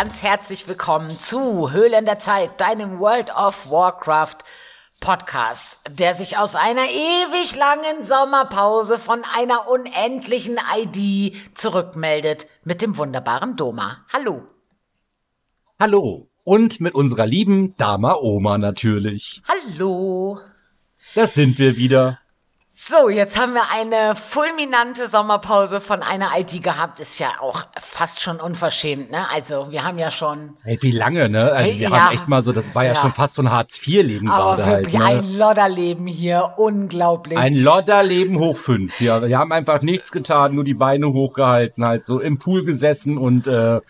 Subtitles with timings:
[0.00, 4.36] Ganz herzlich willkommen zu Höhlen der Zeit, deinem World of Warcraft
[5.00, 12.96] Podcast, der sich aus einer ewig langen Sommerpause von einer unendlichen ID zurückmeldet mit dem
[12.96, 14.06] wunderbaren Doma.
[14.12, 14.44] Hallo.
[15.80, 16.28] Hallo.
[16.44, 19.42] Und mit unserer lieben Dama Oma natürlich.
[19.48, 20.38] Hallo.
[21.16, 22.20] Das sind wir wieder.
[22.80, 27.00] So, jetzt haben wir eine fulminante Sommerpause von einer IT gehabt.
[27.00, 29.28] Ist ja auch fast schon unverschämt, ne?
[29.34, 30.56] Also, wir haben ja schon.
[30.62, 31.50] Hey, wie lange, ne?
[31.50, 31.90] Also, wir Ja.
[31.90, 33.00] haben echt mal so, das war ja, Ja.
[33.00, 35.04] schon fast so ein Hartz-IV-Leben gerade halt, ne?
[35.04, 36.54] ein Lodderleben hier.
[36.56, 37.36] Unglaublich.
[37.36, 39.00] Ein Lodderleben hoch fünf.
[39.00, 43.18] Ja, wir haben einfach nichts getan, nur die Beine hochgehalten, halt so im Pool gesessen
[43.18, 43.80] und äh,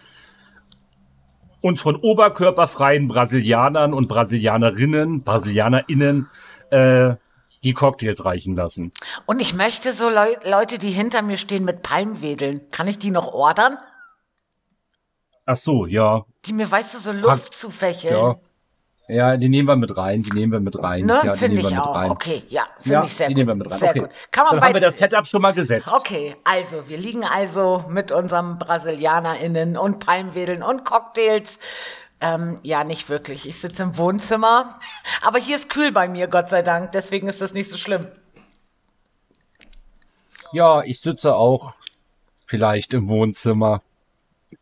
[1.61, 6.31] uns von oberkörperfreien Brasilianern und Brasilianerinnen, BrasilianerInnen,
[6.71, 7.17] äh,
[7.65, 8.93] die Cocktails reichen lassen.
[9.27, 13.11] Und ich möchte so Leu Leute, die hinter mir stehen mit Palmwedeln, kann ich die
[13.11, 13.79] noch ordern?
[15.47, 18.15] Ach so, ja, Die mir, weißt du, so Luft zufächeln.
[18.15, 18.37] ja.
[19.11, 21.07] Ja, die nehmen wir mit rein, die nehmen wir mit rein.
[21.07, 21.95] Ne, ja, finde ich mit auch.
[21.95, 22.11] rein.
[22.11, 23.39] Okay, ja, finde Ja, ich sehr die gut.
[23.39, 23.79] nehmen wir mit rein.
[23.79, 24.01] Sehr okay.
[24.01, 24.11] gut.
[24.31, 25.91] Kann man Dann haben wir das Setup schon mal gesetzt.
[25.95, 31.59] Okay, also wir liegen also mit unserem BrasilianerInnen und Palmwedeln und Cocktails.
[32.21, 33.47] Ähm, ja, nicht wirklich.
[33.47, 34.81] Ich sitze im Wohnzimmer.
[35.23, 36.93] Aber hier ist kühl bei mir, Gott sei Dank.
[36.93, 38.09] Deswegen ist das nicht so schlimm.
[40.53, 41.75] Ja, ich sitze auch
[42.45, 43.81] vielleicht im Wohnzimmer.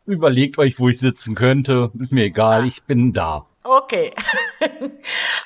[0.05, 1.91] Überlegt euch, wo ich sitzen könnte.
[1.97, 3.45] Ist mir egal, ich bin da.
[3.63, 4.13] Okay.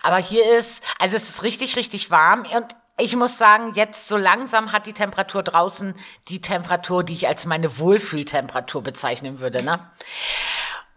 [0.03, 2.45] Aber hier ist, also es ist richtig, richtig warm.
[2.55, 5.95] Und ich muss sagen, jetzt so langsam hat die Temperatur draußen
[6.27, 9.91] die Temperatur, die ich als meine Wohlfühltemperatur bezeichnen würde, ne?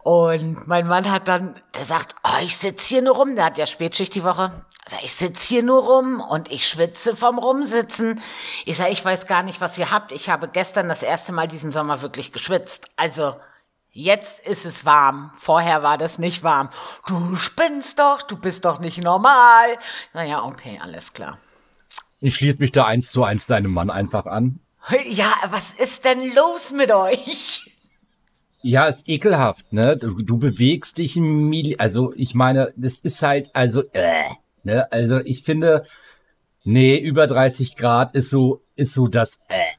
[0.04, 3.56] Und mein Mann hat dann, der sagt, oh, ich sitze hier nur rum, der hat
[3.58, 4.52] ja Spätschicht die Woche.
[4.84, 8.20] Also ich sitze hier nur rum und ich schwitze vom Rumsitzen.
[8.66, 10.12] Ich sage, ich weiß gar nicht, was ihr habt.
[10.12, 12.86] Ich habe gestern das erste Mal diesen Sommer wirklich geschwitzt.
[12.96, 13.34] Also
[13.96, 15.30] Jetzt ist es warm.
[15.36, 16.68] Vorher war das nicht warm.
[17.06, 19.78] Du spinnst doch, du bist doch nicht normal.
[20.12, 21.38] Naja, okay, alles klar.
[22.18, 24.58] Ich schließe mich da eins zu eins deinem Mann einfach an.
[25.04, 27.73] Ja, was ist denn los mit euch?
[28.66, 29.98] Ja, ist ekelhaft, ne?
[29.98, 34.24] Du, du bewegst dich im Milli, also ich meine, das ist halt, also, äh,
[34.62, 34.90] ne?
[34.90, 35.84] Also ich finde,
[36.62, 39.76] nee, über 30 Grad ist so, ist so das, äh.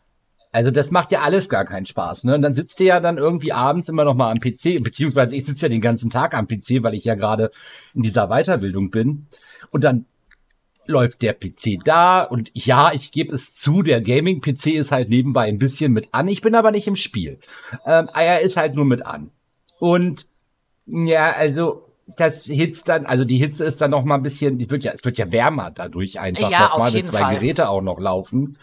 [0.52, 2.36] Also das macht ja alles gar keinen Spaß, ne?
[2.36, 5.46] Und dann sitzt ihr ja dann irgendwie abends immer noch mal am PC, beziehungsweise ich
[5.46, 7.50] sitze ja den ganzen Tag am PC, weil ich ja gerade
[7.96, 9.26] in dieser Weiterbildung bin.
[9.72, 10.06] Und dann
[10.88, 15.46] läuft der PC da und ja, ich gebe es zu, der Gaming-PC ist halt nebenbei
[15.48, 16.28] ein bisschen mit an.
[16.28, 17.40] Ich bin aber nicht im Spiel.
[17.86, 19.32] Ähm, er ist halt nur mit an.
[19.80, 20.28] Und
[20.86, 21.86] ja, also
[22.18, 24.92] das hitzt dann, also die Hitze ist dann noch mal ein bisschen, es wird ja,
[24.92, 27.36] es wird ja wärmer dadurch einfach Ja, noch auf mal, wenn zwei Fall.
[27.36, 28.58] Geräte auch noch laufen.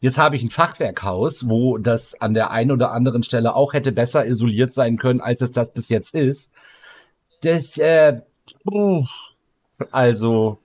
[0.00, 3.92] Jetzt habe ich ein Fachwerkhaus, wo das an der einen oder anderen Stelle auch hätte
[3.92, 6.52] besser isoliert sein können, als es das bis jetzt ist.
[7.42, 8.20] Das, äh,
[9.90, 10.58] also,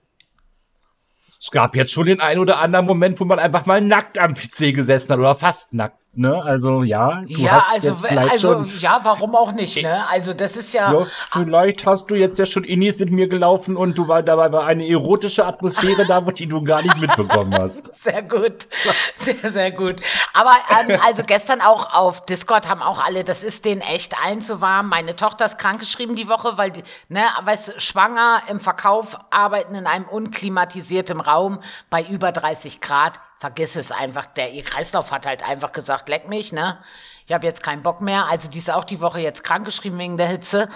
[1.42, 4.34] es gab jetzt schon den einen oder anderen Moment, wo man einfach mal nackt am
[4.34, 6.42] PC gesessen hat oder fast nackt, ne?
[6.42, 10.08] Also, ja, du ja, hast also, jetzt vielleicht also, schon, ja, warum auch nicht, ne?
[10.08, 13.76] Also, das ist ja, ja, vielleicht hast du jetzt ja schon Inis mit mir gelaufen
[13.76, 17.94] und du war dabei war eine erotische Atmosphäre da, die du gar nicht mitbekommen hast.
[18.02, 18.68] Sehr gut.
[19.16, 20.00] Sehr, sehr gut.
[20.34, 24.40] Aber ähm, also gestern auch auf Discord haben auch alle, das ist denen echt allen
[24.40, 24.88] zu warm.
[24.88, 29.86] Meine Tochter ist krankgeschrieben die Woche, weil die, ne, weißt schwanger im Verkauf, arbeiten in
[29.86, 33.20] einem unklimatisierten Raum bei über 30 Grad.
[33.42, 34.26] Vergiss es einfach.
[34.26, 36.78] Der ihr Kreislauf hat halt einfach gesagt, leck mich, ne?
[37.26, 38.26] Ich habe jetzt keinen Bock mehr.
[38.26, 40.68] Also die ist auch die Woche jetzt krankgeschrieben wegen der Hitze.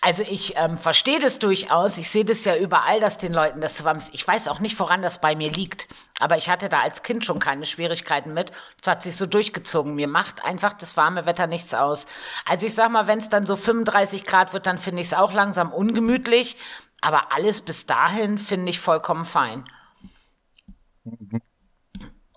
[0.00, 1.98] Also ich ähm, verstehe das durchaus.
[1.98, 4.14] Ich sehe das ja überall, dass den Leuten das ist.
[4.14, 5.88] Ich weiß auch nicht, woran das bei mir liegt.
[6.20, 8.52] Aber ich hatte da als Kind schon keine Schwierigkeiten mit.
[8.80, 9.96] Es hat sich so durchgezogen.
[9.96, 12.06] Mir macht einfach das warme Wetter nichts aus.
[12.44, 15.14] Also ich sag mal, wenn es dann so 35 Grad wird, dann finde ich es
[15.14, 16.56] auch langsam ungemütlich.
[17.00, 19.68] Aber alles bis dahin finde ich vollkommen fein.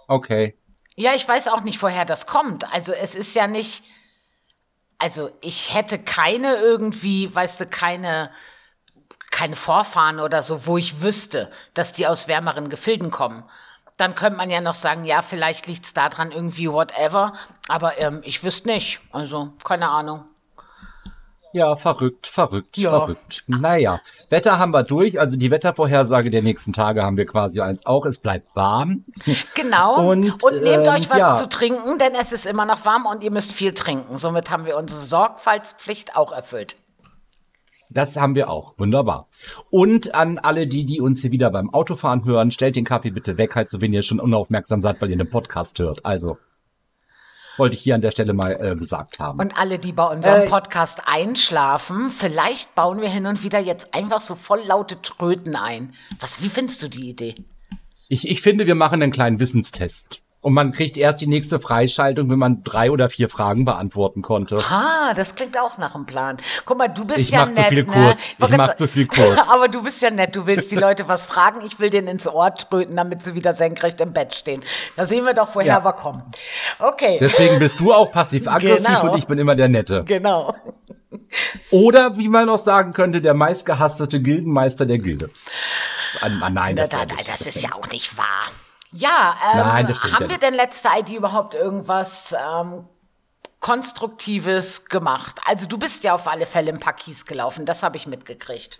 [0.09, 0.57] Okay.
[0.95, 2.69] Ja, ich weiß auch nicht, woher das kommt.
[2.73, 3.83] Also es ist ja nicht,
[4.97, 8.31] also ich hätte keine irgendwie, weißt du, keine,
[9.29, 13.43] keine Vorfahren oder so, wo ich wüsste, dass die aus wärmeren Gefilden kommen.
[13.97, 17.33] Dann könnte man ja noch sagen, ja, vielleicht liegt's daran irgendwie, whatever.
[17.67, 18.99] Aber ähm, ich wüsste nicht.
[19.11, 20.25] Also, keine Ahnung.
[21.51, 22.91] Ja, verrückt, verrückt, Ja.
[22.91, 23.43] verrückt.
[23.47, 25.19] Naja, Wetter haben wir durch.
[25.19, 28.05] Also die Wettervorhersage der nächsten Tage haben wir quasi eins auch.
[28.05, 29.03] Es bleibt warm.
[29.55, 30.09] Genau.
[30.09, 31.35] Und, Und, nehmt ähm, euch was ja.
[31.35, 34.17] zu trinken, denn es ist immer noch warm und ihr müsst viel trinken.
[34.17, 36.75] Somit haben wir unsere Sorgfaltspflicht auch erfüllt.
[37.89, 38.77] Das haben wir auch.
[38.77, 39.27] Wunderbar.
[39.71, 43.39] Und an alle die, die uns hier wieder beim Autofahren hören, stellt den Kaffee bitte
[43.39, 46.05] weg, halt so wenn ihr schon unaufmerksam seid, weil ihr einen Podcast hört.
[46.05, 46.37] Also.
[47.59, 49.39] Wollte ich hier an der Stelle mal äh, gesagt haben.
[49.39, 53.93] Und alle, die bei unserem äh, Podcast einschlafen, vielleicht bauen wir hin und wieder jetzt
[53.93, 55.93] einfach so voll laute Tröten ein.
[56.19, 57.35] Was, wie findest du die Idee?
[58.07, 60.21] Ich, ich finde, wir machen einen kleinen Wissenstest.
[60.41, 64.59] Und man kriegt erst die nächste Freischaltung, wenn man drei oder vier Fragen beantworten konnte.
[64.69, 66.37] Ah, das klingt auch nach einem Plan.
[66.65, 67.57] Guck mal, du bist ich ja mach nett.
[67.57, 67.85] So viel ne?
[67.85, 68.23] Kurs.
[68.37, 69.49] Ich mach zu viel Kurs.
[69.51, 70.37] Aber du bist ja nett.
[70.37, 71.59] Du willst die Leute was fragen.
[71.65, 74.61] Ich will denen ins Ohr tröten, damit sie wieder senkrecht im Bett stehen.
[74.95, 75.83] Da sehen wir doch, woher ja.
[75.83, 76.23] wir kommen.
[76.79, 77.17] Okay.
[77.19, 79.11] Deswegen bist du auch passiv-aggressiv genau.
[79.11, 80.05] und ich bin immer der Nette.
[80.05, 80.55] Genau.
[81.69, 85.31] Oder, wie man auch sagen könnte, der meistgehasste Gildenmeister der Gilde.
[86.21, 88.51] Ah, nein, das, da, da, das ist ja auch nicht wahr.
[88.91, 92.87] Ja, ähm, Nein, das haben ja wir denn letzte ID überhaupt irgendwas ähm,
[93.59, 95.39] Konstruktives gemacht?
[95.45, 98.79] Also du bist ja auf alle Fälle im Pakis gelaufen, das habe ich mitgekriegt.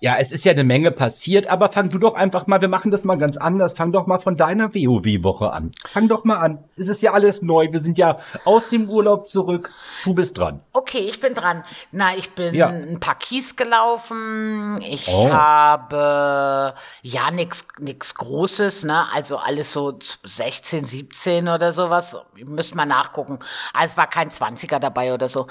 [0.00, 2.90] Ja, es ist ja eine Menge passiert, aber fang du doch einfach mal, wir machen
[2.90, 3.72] das mal ganz anders.
[3.74, 5.72] Fang doch mal von deiner WoW-Woche an.
[5.90, 6.64] Fang doch mal an.
[6.76, 7.68] Es ist ja alles neu.
[7.72, 9.72] Wir sind ja aus dem Urlaub zurück.
[10.04, 10.60] Du bist dran.
[10.72, 11.64] Okay, ich bin dran.
[11.92, 12.68] Na, ich bin ja.
[12.68, 14.82] ein paar Kies gelaufen.
[14.82, 15.30] Ich oh.
[15.30, 19.06] habe ja nix nix Großes, ne?
[19.12, 22.16] Also alles so 16, 17 oder sowas.
[22.34, 23.38] Müsst mal nachgucken.
[23.72, 25.46] Also es war kein 20er dabei oder so.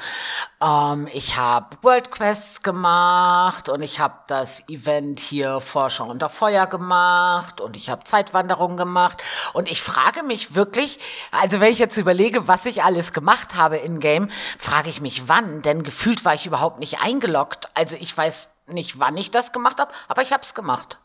[0.62, 6.67] Ähm, ich habe World Quests gemacht und ich habe das Event hier Forscher unter Feuer
[6.67, 9.23] gemacht und ich habe Zeitwanderung gemacht
[9.53, 10.99] und ich frage mich wirklich,
[11.31, 14.29] also wenn ich jetzt überlege, was ich alles gemacht habe in Game,
[14.59, 17.67] frage ich mich wann, denn gefühlt war ich überhaupt nicht eingeloggt.
[17.75, 20.97] Also ich weiß nicht, wann ich das gemacht habe, aber ich habe es gemacht.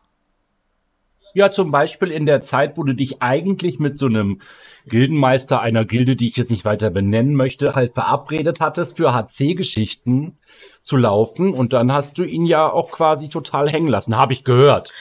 [1.34, 4.40] Ja, zum Beispiel in der Zeit, wo du dich eigentlich mit so einem
[4.86, 10.38] Gildenmeister einer Gilde, die ich jetzt nicht weiter benennen möchte, halt verabredet hattest für HC-Geschichten
[10.82, 14.44] zu laufen und dann hast du ihn ja auch quasi total hängen lassen, habe ich
[14.44, 14.92] gehört.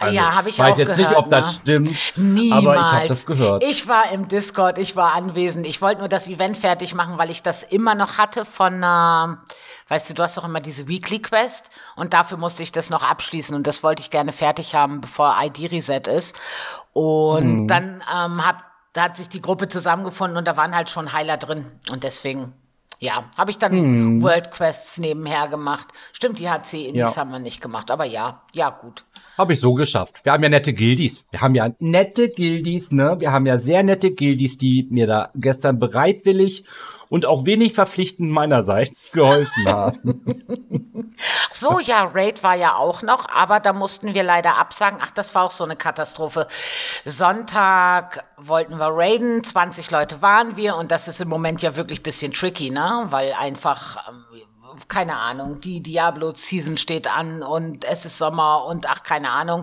[0.00, 1.52] Also, ja, habe ich weiß auch jetzt gehört, nicht, ob das ne?
[1.60, 2.66] stimmt, Niemals.
[2.66, 3.62] aber ich habe das gehört.
[3.64, 5.66] Ich war im Discord, ich war anwesend.
[5.66, 9.36] Ich wollte nur das Event fertig machen, weil ich das immer noch hatte von, äh,
[9.88, 13.02] weißt du, du hast doch immer diese Weekly Quest und dafür musste ich das noch
[13.02, 16.36] abschließen und das wollte ich gerne fertig haben, bevor ID Reset ist.
[16.92, 17.66] Und mhm.
[17.68, 21.36] dann ähm, hab, da hat sich die Gruppe zusammengefunden und da waren halt schon Heiler
[21.36, 22.54] drin und deswegen
[22.98, 24.22] ja, habe ich dann hm.
[24.22, 25.88] World Quests nebenher gemacht.
[26.12, 27.16] Stimmt, die HC-Indies ja.
[27.16, 29.04] haben wir nicht gemacht, aber ja, ja, gut.
[29.36, 30.24] Habe ich so geschafft.
[30.24, 31.26] Wir haben ja nette Guildies.
[31.30, 33.16] Wir haben ja nette Guildies, ne?
[33.18, 36.64] Wir haben ja sehr nette Guildies, die mir da gestern bereitwillig
[37.08, 41.14] und auch wenig verpflichtend meinerseits geholfen haben.
[41.50, 44.98] so, ja, Raid war ja auch noch, aber da mussten wir leider absagen.
[45.02, 46.46] Ach, das war auch so eine Katastrophe.
[47.04, 52.02] Sonntag wollten wir raiden, 20 Leute waren wir und das ist im Moment ja wirklich
[52.02, 53.06] bisschen tricky, ne?
[53.10, 54.24] Weil einfach ähm,
[54.88, 59.62] keine Ahnung, die Diablo-Season steht an und es ist Sommer und ach, keine Ahnung.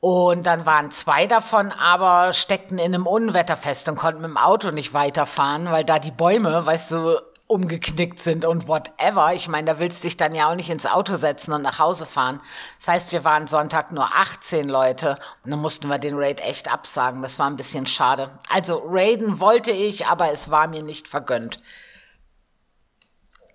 [0.00, 4.36] Und dann waren zwei davon aber steckten in einem Unwetter fest und konnten mit dem
[4.36, 9.32] Auto nicht weiterfahren, weil da die Bäume, weißt du, umgeknickt sind und whatever.
[9.32, 11.78] Ich meine, da willst du dich dann ja auch nicht ins Auto setzen und nach
[11.78, 12.40] Hause fahren.
[12.78, 16.70] Das heißt, wir waren Sonntag nur 18 Leute und dann mussten wir den Raid echt
[16.70, 17.22] absagen.
[17.22, 18.30] Das war ein bisschen schade.
[18.48, 21.58] Also raiden wollte ich, aber es war mir nicht vergönnt.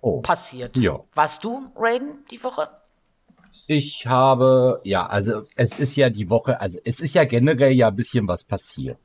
[0.00, 0.20] Oh.
[0.20, 0.76] Passiert.
[0.78, 0.98] Ja.
[1.14, 2.68] Warst du raiden die Woche?
[3.72, 7.88] Ich habe, ja, also es ist ja die Woche, also es ist ja generell ja
[7.88, 8.98] ein bisschen was passiert.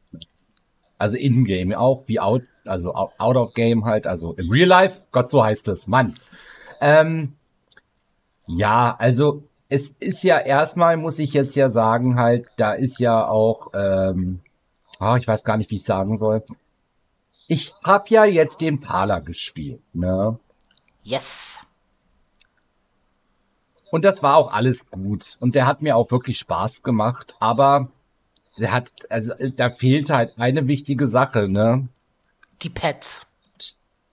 [0.98, 5.30] Also in-game auch, wie out, also out of game halt, also im Real Life, Gott,
[5.30, 6.16] so heißt es, Mann.
[6.82, 7.38] Ähm,
[8.46, 13.26] ja, also es ist ja erstmal, muss ich jetzt ja sagen, halt, da ist ja
[13.26, 14.42] auch, ähm,
[15.00, 16.44] oh, ich weiß gar nicht, wie ich sagen soll.
[17.48, 20.38] Ich hab ja jetzt den Parler gespielt, ne?
[21.04, 21.60] Yes.
[23.92, 25.38] Und das war auch alles gut.
[25.40, 27.36] Und der hat mir auch wirklich Spaß gemacht.
[27.40, 27.90] Aber
[28.58, 31.88] der hat, also da fehlt halt eine wichtige Sache, ne?
[32.62, 33.22] Die Pets.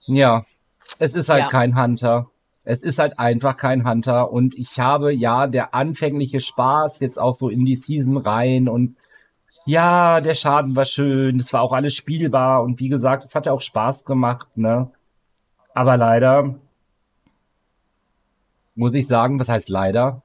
[0.05, 0.45] Ja.
[0.99, 1.49] Es ist halt ja.
[1.49, 2.29] kein Hunter.
[2.63, 4.31] Es ist halt einfach kein Hunter.
[4.31, 8.95] Und ich habe ja der anfängliche Spaß jetzt auch so in die Season rein und
[9.67, 13.47] ja, der Schaden war schön, es war auch alles spielbar und wie gesagt, es hat
[13.47, 14.91] ja auch Spaß gemacht, ne?
[15.73, 16.55] Aber leider
[18.75, 20.21] muss ich sagen, was heißt leider?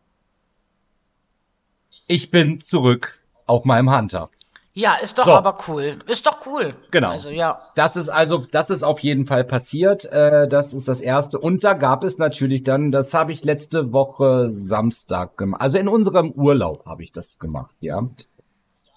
[2.06, 4.28] Ich bin zurück auf meinem Hunter.
[4.72, 5.32] Ja, ist doch so.
[5.32, 5.92] aber cool.
[6.06, 6.74] Ist doch cool.
[6.90, 7.10] Genau.
[7.10, 7.60] Also, ja.
[7.74, 10.04] Das ist also, das ist auf jeden Fall passiert.
[10.06, 11.38] Äh, das ist das erste.
[11.38, 15.60] Und da gab es natürlich dann, das habe ich letzte Woche Samstag gemacht.
[15.60, 18.08] Also in unserem Urlaub habe ich das gemacht, ja.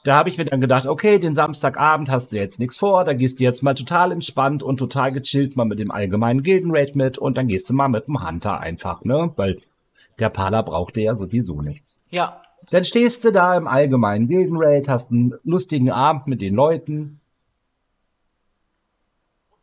[0.04, 3.14] Da habe ich mir dann gedacht, okay, den Samstagabend hast du jetzt nichts vor, da
[3.14, 7.18] gehst du jetzt mal total entspannt und total gechillt mal mit dem allgemeinen Gildenraid mit
[7.18, 9.32] und dann gehst du mal mit dem Hunter einfach, ne?
[9.38, 9.60] Weil
[10.20, 12.04] der Pala brauchte ja sowieso nichts.
[12.10, 12.42] Ja.
[12.70, 17.20] Dann stehst du da im allgemeinen Gildenraid, hast einen lustigen Abend mit den Leuten.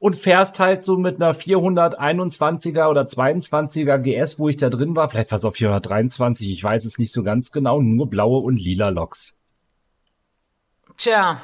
[0.00, 5.10] und fährst halt so mit einer 421er oder 22er GS, wo ich da drin war,
[5.10, 8.56] vielleicht war es auf 423, ich weiß es nicht so ganz genau, nur blaue und
[8.56, 9.39] lila Loks.
[11.00, 11.40] Tja.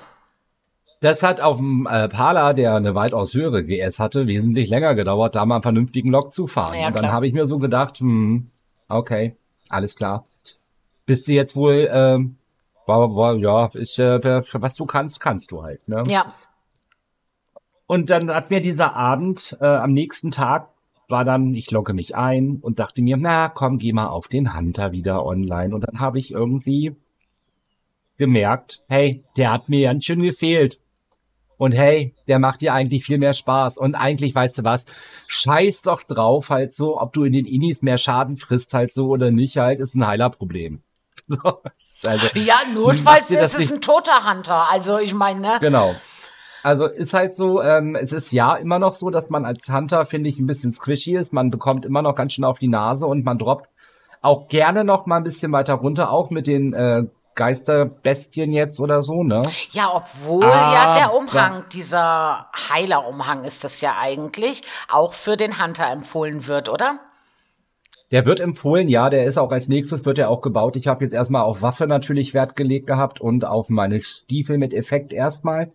[1.00, 5.34] Das hat auf dem äh, Pala, der eine weitaus höhere GS hatte, wesentlich länger gedauert,
[5.34, 6.78] da mal einen vernünftigen Lok zu fahren.
[6.78, 8.50] Ja, und dann habe ich mir so gedacht, hm,
[8.90, 9.34] okay,
[9.70, 10.26] alles klar.
[11.06, 12.36] Bist du jetzt wohl, ähm,
[12.84, 16.04] war, war, ja, ist, äh, was du kannst, kannst du halt, ne?
[16.06, 16.26] Ja.
[17.86, 20.68] Und dann hat mir dieser Abend äh, am nächsten Tag
[21.08, 24.54] war dann, ich logge mich ein und dachte mir, na komm, geh mal auf den
[24.54, 25.74] Hunter wieder online.
[25.74, 26.96] Und dann habe ich irgendwie
[28.18, 30.78] gemerkt, hey, der hat mir ganz schön gefehlt.
[31.58, 33.78] Und hey, der macht dir eigentlich viel mehr Spaß.
[33.78, 34.86] Und eigentlich, weißt du was,
[35.26, 39.08] scheiß doch drauf halt so, ob du in den Inis mehr Schaden frisst halt so
[39.08, 40.82] oder nicht halt, ist ein heiler Problem.
[41.28, 41.60] So,
[42.08, 44.70] also, ja, notfalls ist es ein toter Hunter.
[44.70, 45.58] Also ich meine, ne?
[45.60, 45.96] Genau.
[46.62, 50.06] Also ist halt so, ähm, es ist ja immer noch so, dass man als Hunter,
[50.06, 51.32] finde ich, ein bisschen squishy ist.
[51.32, 53.68] Man bekommt immer noch ganz schön auf die Nase und man droppt
[54.22, 57.04] auch gerne noch mal ein bisschen weiter runter, auch mit den äh,
[57.36, 59.42] Geisterbestien jetzt oder so, ne?
[59.70, 61.64] Ja, obwohl ah, ja der Umhang, ja.
[61.72, 66.98] dieser Heilerumhang ist das ja eigentlich, auch für den Hunter empfohlen wird, oder?
[68.10, 70.76] Der wird empfohlen, ja, der ist auch als nächstes wird er auch gebaut.
[70.76, 74.72] Ich habe jetzt erstmal auf Waffe natürlich Wert gelegt gehabt und auf meine Stiefel mit
[74.72, 75.72] Effekt erstmal.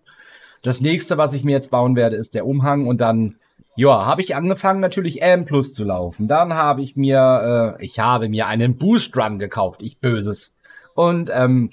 [0.61, 3.35] Das nächste, was ich mir jetzt bauen werde, ist der Umhang und dann,
[3.75, 6.27] ja, habe ich angefangen natürlich M Plus zu laufen.
[6.27, 10.60] Dann habe ich mir, äh, ich habe mir einen Boost Run gekauft, ich böses.
[10.95, 11.71] Und ähm,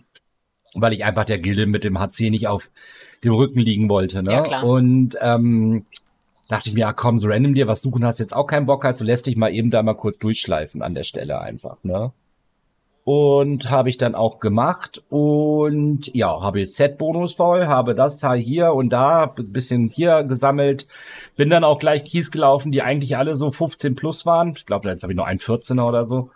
[0.74, 2.70] weil ich einfach der Gilde mit dem HC nicht auf
[3.24, 4.32] dem Rücken liegen wollte, ne?
[4.32, 4.64] Ja, klar.
[4.64, 5.86] Und ähm,
[6.48, 8.84] dachte ich mir, ja komm, so random dir was suchen hast jetzt auch keinen Bock,
[8.84, 12.12] also lässt dich mal eben da mal kurz durchschleifen an der Stelle einfach, ne?
[13.08, 18.74] und habe ich dann auch gemacht und ja, habe jetzt Set-Bonus voll, habe das hier
[18.74, 20.86] und da bisschen hier gesammelt,
[21.34, 24.52] bin dann auch gleich Kies gelaufen, die eigentlich alle so 15 plus waren.
[24.58, 26.30] Ich glaube, jetzt habe ich nur ein 14er oder so.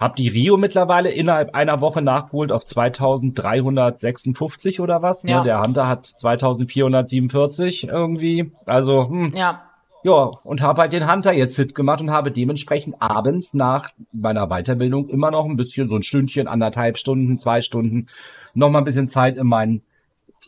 [0.00, 5.24] Hab die Rio mittlerweile innerhalb einer Woche nachgeholt auf 2356 oder was.
[5.24, 5.30] Ne?
[5.30, 5.38] Ja.
[5.38, 5.44] Ne?
[5.44, 8.52] Der Hunter hat 2447 irgendwie.
[8.66, 9.32] Also, hm.
[9.34, 9.62] ja.
[10.04, 14.46] Ja, und habe halt den Hunter jetzt fit gemacht und habe dementsprechend abends nach meiner
[14.46, 18.06] Weiterbildung immer noch ein bisschen, so ein Stündchen, anderthalb Stunden, zwei Stunden,
[18.54, 19.82] noch mal ein bisschen Zeit in meinen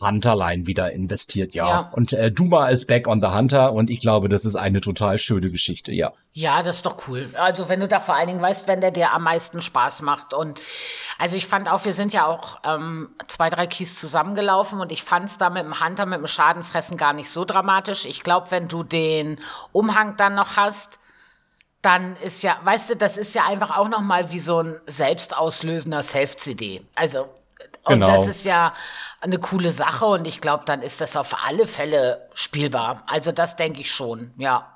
[0.01, 1.67] Hunterline wieder investiert, ja.
[1.67, 1.79] ja.
[1.91, 5.19] Und äh, Duma ist back on the Hunter und ich glaube, das ist eine total
[5.19, 6.13] schöne Geschichte, ja.
[6.31, 7.29] Ja, das ist doch cool.
[7.33, 10.33] Also wenn du da vor allen Dingen weißt, wenn der dir am meisten Spaß macht.
[10.33, 10.59] Und
[11.17, 15.03] also ich fand auch, wir sind ja auch ähm, zwei, drei Keys zusammengelaufen und ich
[15.03, 18.05] fand es da mit dem Hunter, mit dem Schadenfressen gar nicht so dramatisch.
[18.05, 19.39] Ich glaube, wenn du den
[19.73, 20.99] Umhang dann noch hast,
[21.81, 24.79] dann ist ja, weißt du, das ist ja einfach auch noch mal wie so ein
[24.85, 26.85] selbstauslösender Self-CD.
[26.95, 27.27] Also
[27.89, 28.15] und genau.
[28.15, 28.73] das ist ja
[29.19, 33.03] eine coole Sache und ich glaube, dann ist das auf alle Fälle spielbar.
[33.07, 34.67] Also das denke ich schon, ja.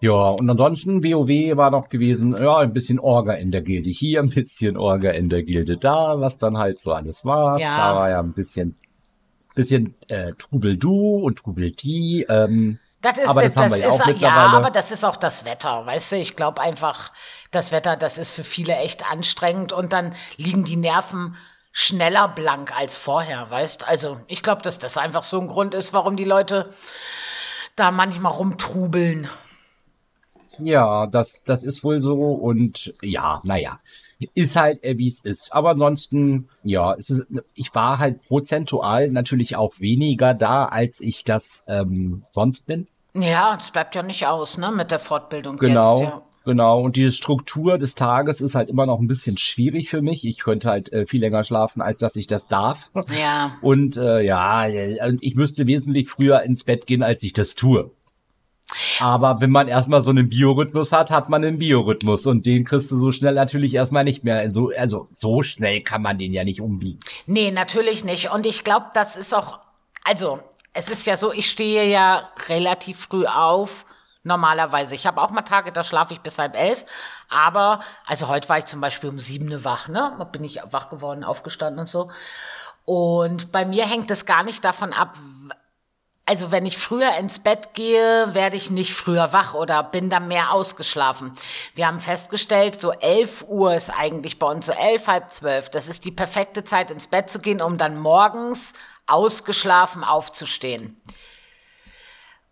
[0.00, 4.20] Ja, und ansonsten WoW war noch gewesen, ja, ein bisschen Orga in der Gilde hier,
[4.22, 7.58] ein bisschen Orga in der Gilde da, was dann halt so alles war.
[7.58, 7.76] Ja.
[7.76, 8.76] Da war ja ein bisschen,
[9.54, 12.26] bisschen äh, Trubel du und Trubel die.
[12.28, 14.20] Ähm, das ist, aber das, das haben wir ja auch mittlerweile.
[14.20, 16.16] Ja, aber das ist auch das Wetter, weißt du?
[16.16, 17.12] Ich glaube einfach,
[17.50, 21.36] das Wetter, das ist für viele echt anstrengend und dann liegen die Nerven
[21.76, 23.86] schneller blank als vorher, weißt?
[23.86, 26.72] Also ich glaube, dass das einfach so ein Grund ist, warum die Leute
[27.74, 29.28] da manchmal rumtrubeln.
[30.58, 33.80] Ja, das, das ist wohl so und ja, naja,
[34.34, 35.52] ist halt, äh, wie es ist.
[35.52, 41.64] Aber ansonsten, ja, ist, ich war halt prozentual natürlich auch weniger da, als ich das
[41.66, 42.86] ähm, sonst bin.
[43.14, 45.98] Ja, das bleibt ja nicht aus, ne, mit der Fortbildung genau.
[45.98, 46.08] jetzt.
[46.08, 46.22] Ja.
[46.44, 50.26] Genau, und die Struktur des Tages ist halt immer noch ein bisschen schwierig für mich.
[50.26, 52.90] Ich könnte halt äh, viel länger schlafen, als dass ich das darf.
[53.18, 53.56] Ja.
[53.62, 57.90] Und äh, ja, ich müsste wesentlich früher ins Bett gehen, als ich das tue.
[58.98, 62.90] Aber wenn man erstmal so einen Biorhythmus hat, hat man einen Biorhythmus und den kriegst
[62.90, 64.50] du so schnell natürlich erstmal nicht mehr.
[64.52, 67.00] So, also so schnell kann man den ja nicht umbiegen.
[67.26, 68.30] Nee, natürlich nicht.
[68.30, 69.60] Und ich glaube, das ist auch,
[70.02, 70.40] also
[70.72, 73.86] es ist ja so, ich stehe ja relativ früh auf
[74.24, 74.94] normalerweise.
[74.94, 76.84] Ich habe auch mal Tage, da schlafe ich bis halb elf.
[77.28, 80.26] Aber, also heute war ich zum Beispiel um sieben wach, ne?
[80.32, 82.10] Bin ich wach geworden, aufgestanden und so.
[82.84, 85.16] Und bei mir hängt es gar nicht davon ab,
[86.26, 90.26] also wenn ich früher ins Bett gehe, werde ich nicht früher wach oder bin dann
[90.26, 91.32] mehr ausgeschlafen.
[91.74, 95.68] Wir haben festgestellt, so elf Uhr ist eigentlich bei uns so elf, halb zwölf.
[95.68, 98.72] Das ist die perfekte Zeit ins Bett zu gehen, um dann morgens
[99.06, 100.98] ausgeschlafen aufzustehen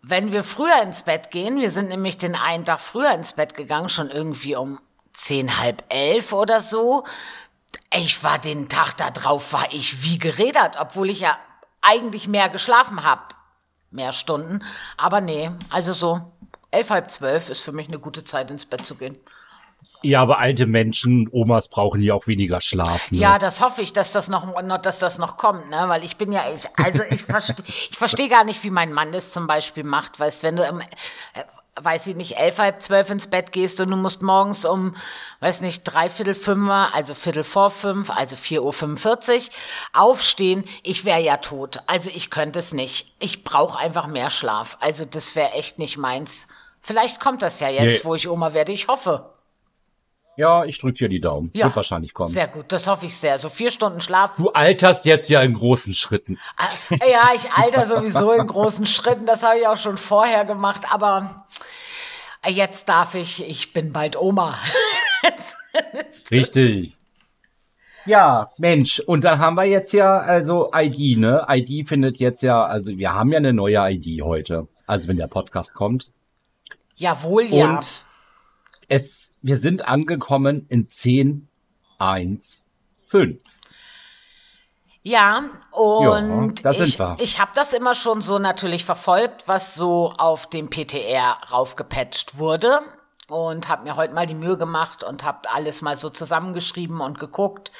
[0.05, 3.55] wenn wir früher ins Bett gehen, wir sind nämlich den einen Tag früher ins Bett
[3.55, 4.79] gegangen, schon irgendwie um
[5.13, 7.05] zehn, halb elf oder so.
[7.89, 11.37] Ich war den Tag da drauf, war ich wie gerädert, obwohl ich ja
[11.81, 13.33] eigentlich mehr geschlafen habe.
[13.91, 14.65] mehr Stunden.
[14.97, 16.33] Aber nee, also so
[16.71, 19.17] elf, halb zwölf ist für mich eine gute Zeit, ins Bett zu gehen.
[20.03, 23.11] Ja, aber alte Menschen, Omas brauchen ja auch weniger Schlaf.
[23.11, 23.19] Ne?
[23.19, 25.85] Ja, das hoffe ich, dass das noch, dass das noch kommt, ne?
[25.87, 26.43] Weil ich bin ja,
[26.75, 30.19] also ich verstehe, ich verstehe gar nicht, wie mein Mann das zum Beispiel macht.
[30.19, 30.85] Weißt, wenn du im, äh,
[31.81, 34.95] weiß ich nicht, elf, halb zwölf ins Bett gehst und du musst morgens um,
[35.39, 39.51] weiß nicht, dreiviertel fünfer, also viertel vor fünf, also vier Uhr fünfundvierzig,
[39.91, 41.79] aufstehen, ich wäre ja tot.
[41.87, 43.15] Also ich könnte es nicht.
[43.19, 44.77] Ich brauche einfach mehr Schlaf.
[44.81, 46.47] Also das wäre echt nicht meins.
[46.81, 48.09] Vielleicht kommt das ja jetzt, nee.
[48.09, 48.71] wo ich Oma werde.
[48.71, 49.32] Ich hoffe.
[50.35, 51.51] Ja, ich drücke dir die Daumen.
[51.53, 52.31] Ja, Wird wahrscheinlich kommen.
[52.31, 53.37] Sehr gut, das hoffe ich sehr.
[53.37, 54.35] So vier Stunden Schlaf.
[54.37, 56.39] Du alterst jetzt ja in großen Schritten.
[56.57, 56.69] Ah,
[57.07, 59.25] ja, ich alter sowieso in großen Schritten.
[59.25, 60.83] Das habe ich auch schon vorher gemacht.
[60.91, 61.45] Aber
[62.47, 64.57] jetzt darf ich, ich bin bald Oma.
[66.31, 66.97] Richtig.
[68.05, 71.45] Ja, Mensch, und dann haben wir jetzt ja also ID, ne?
[71.49, 74.67] ID findet jetzt ja, also wir haben ja eine neue ID heute.
[74.85, 76.11] Also wenn der Podcast kommt.
[76.95, 77.65] Jawohl, ja.
[77.65, 78.02] Und
[78.89, 81.47] es, wir sind angekommen in 10,
[81.99, 82.65] 1,
[83.01, 83.41] 5.
[85.05, 90.47] Ja, und ja, ich, ich habe das immer schon so natürlich verfolgt, was so auf
[90.47, 92.79] dem PTR raufgepatcht wurde
[93.27, 97.19] und habe mir heute mal die Mühe gemacht und habe alles mal so zusammengeschrieben und
[97.19, 97.73] geguckt,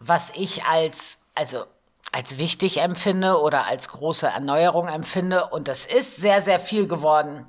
[0.00, 1.64] was ich als also
[2.12, 5.48] als wichtig empfinde oder als große Erneuerung empfinde.
[5.48, 7.46] Und das ist sehr, sehr viel geworden.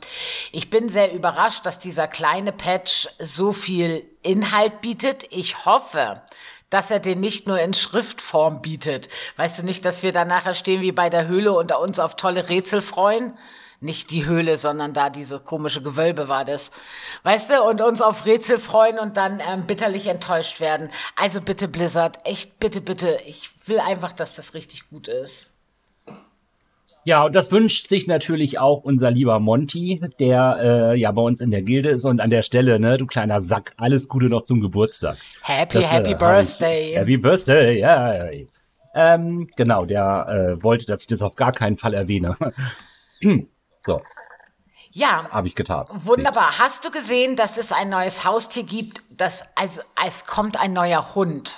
[0.53, 5.25] Ich bin sehr überrascht, dass dieser kleine Patch so viel Inhalt bietet.
[5.29, 6.21] Ich hoffe,
[6.69, 9.09] dass er den nicht nur in Schriftform bietet.
[9.35, 12.15] Weißt du nicht, dass wir da nachher stehen wie bei der Höhle und uns auf
[12.15, 13.37] tolle Rätsel freuen?
[13.83, 16.71] Nicht die Höhle, sondern da diese komische Gewölbe war das.
[17.23, 20.89] Weißt du, und uns auf Rätsel freuen und dann ähm, bitterlich enttäuscht werden.
[21.15, 25.53] Also bitte Blizzard, echt bitte, bitte, ich will einfach, dass das richtig gut ist.
[27.05, 31.41] Ja, und das wünscht sich natürlich auch unser lieber Monty, der äh, ja bei uns
[31.41, 34.43] in der Gilde ist und an der Stelle, ne, du kleiner Sack, alles Gute noch
[34.43, 35.17] zum Geburtstag.
[35.41, 36.91] Happy, das, happy äh, Birthday.
[36.91, 38.29] Ich, happy Birthday, ja.
[38.95, 42.37] Ähm, genau, der äh, wollte, dass ich das auf gar keinen Fall erwähne.
[43.85, 44.01] So.
[44.91, 45.27] Ja.
[45.31, 45.87] Habe ich getan.
[45.91, 46.49] Wunderbar.
[46.49, 46.59] Nicht.
[46.59, 49.01] Hast du gesehen, dass es ein neues Haustier gibt?
[49.09, 51.57] Das, also, es kommt ein neuer Hund.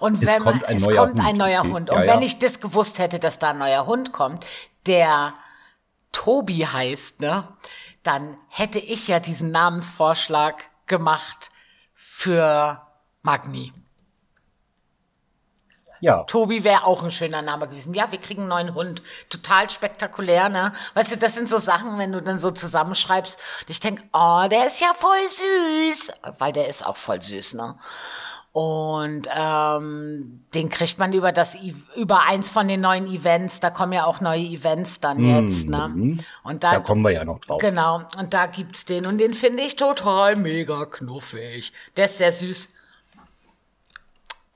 [0.00, 1.28] Und wenn es kommt ein, es neuer, kommt Hund.
[1.28, 1.70] ein neuer okay.
[1.70, 1.90] Hund.
[1.90, 2.26] Und ja, wenn ja.
[2.26, 4.46] ich das gewusst hätte, dass da ein neuer Hund kommt,
[4.86, 5.34] der
[6.12, 7.44] Tobi heißt, ne,
[8.02, 11.50] dann hätte ich ja diesen Namensvorschlag gemacht
[11.92, 12.80] für
[13.22, 13.72] Magni.
[16.00, 16.24] Ja.
[16.24, 17.94] Tobi wäre auch ein schöner Name gewesen.
[17.94, 19.02] Ja, wir kriegen einen neuen Hund.
[19.30, 20.72] Total spektakulär, ne?
[20.94, 24.44] Weißt du, das sind so Sachen, wenn du dann so zusammenschreibst und ich denk, oh,
[24.50, 26.12] der ist ja voll süß.
[26.38, 27.76] Weil der ist auch voll süß, ne?
[28.52, 31.56] Und ähm, den kriegt man über das
[31.94, 33.60] über eins von den neuen Events.
[33.60, 35.88] Da kommen ja auch neue Events dann jetzt, ne?
[35.94, 36.20] Mhm.
[36.42, 37.60] Und da, da kommen wir ja noch drauf.
[37.60, 38.02] Genau.
[38.18, 41.72] Und da gibt's den und den finde ich total mega knuffig.
[41.96, 42.74] Der ist sehr süß.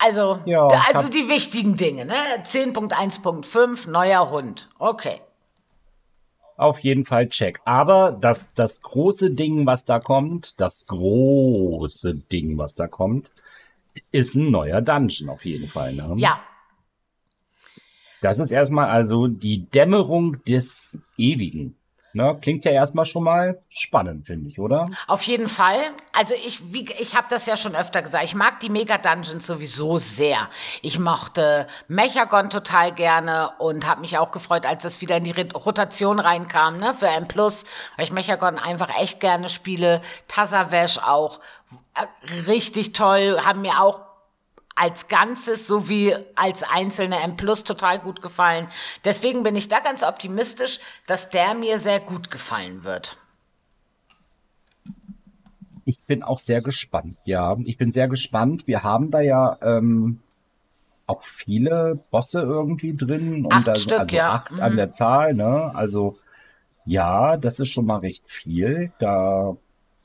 [0.02, 2.14] Also, ja, also die wichtigen Dinge, ne?
[2.44, 4.68] 10.1.5, neuer Hund.
[4.80, 5.20] Okay.
[6.56, 7.60] Auf jeden Fall check.
[7.64, 13.30] Aber das, das große Ding, was da kommt, das große Ding, was da kommt,
[14.10, 15.94] ist ein neuer Dungeon auf jeden Fall.
[15.94, 16.14] Ne?
[16.16, 16.42] Ja.
[18.22, 21.76] Das ist erstmal also die Dämmerung des Ewigen.
[22.14, 24.90] Ne, klingt ja erstmal schon mal spannend, finde ich, oder?
[25.06, 25.78] Auf jeden Fall.
[26.12, 28.24] Also ich, wie, ich habe das ja schon öfter gesagt.
[28.24, 30.48] Ich mag die Mega Dungeons sowieso sehr.
[30.82, 35.32] Ich mochte Mechagon total gerne und habe mich auch gefreut, als das wieder in die
[35.54, 40.02] Rotation reinkam, ne, für M+, weil ich Mechagon einfach echt gerne spiele.
[40.28, 41.40] Tazavesh auch.
[41.94, 44.11] Äh, richtig toll, haben mir auch
[44.74, 48.68] als Ganzes sowie als einzelne M Plus total gut gefallen.
[49.04, 53.16] Deswegen bin ich da ganz optimistisch, dass der mir sehr gut gefallen wird.
[55.84, 57.56] Ich bin auch sehr gespannt, ja.
[57.64, 58.66] Ich bin sehr gespannt.
[58.66, 60.20] Wir haben da ja ähm,
[61.06, 63.46] auch viele Bosse irgendwie drin.
[63.50, 64.32] Acht und Stück, also ja.
[64.32, 64.60] acht mhm.
[64.60, 65.72] an der Zahl, ne?
[65.74, 66.18] Also
[66.84, 68.92] ja, das ist schon mal recht viel.
[68.98, 69.56] Da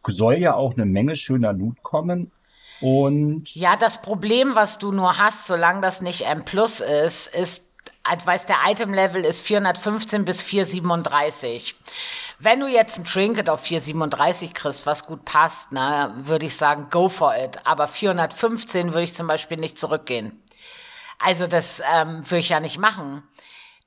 [0.08, 2.32] soll ja auch eine Menge schöner Loot kommen.
[2.82, 7.66] Und ja, das Problem, was du nur hast, solange das nicht M Plus ist, ist,
[8.26, 11.76] weiß der Item-Level ist 415 bis 437.
[12.40, 16.88] Wenn du jetzt ein Trinket auf 437 kriegst, was gut passt, ne, würde ich sagen,
[16.92, 17.60] go for it.
[17.66, 20.44] Aber 415 würde ich zum Beispiel nicht zurückgehen.
[21.18, 23.24] Also das ähm, würde ich ja nicht machen.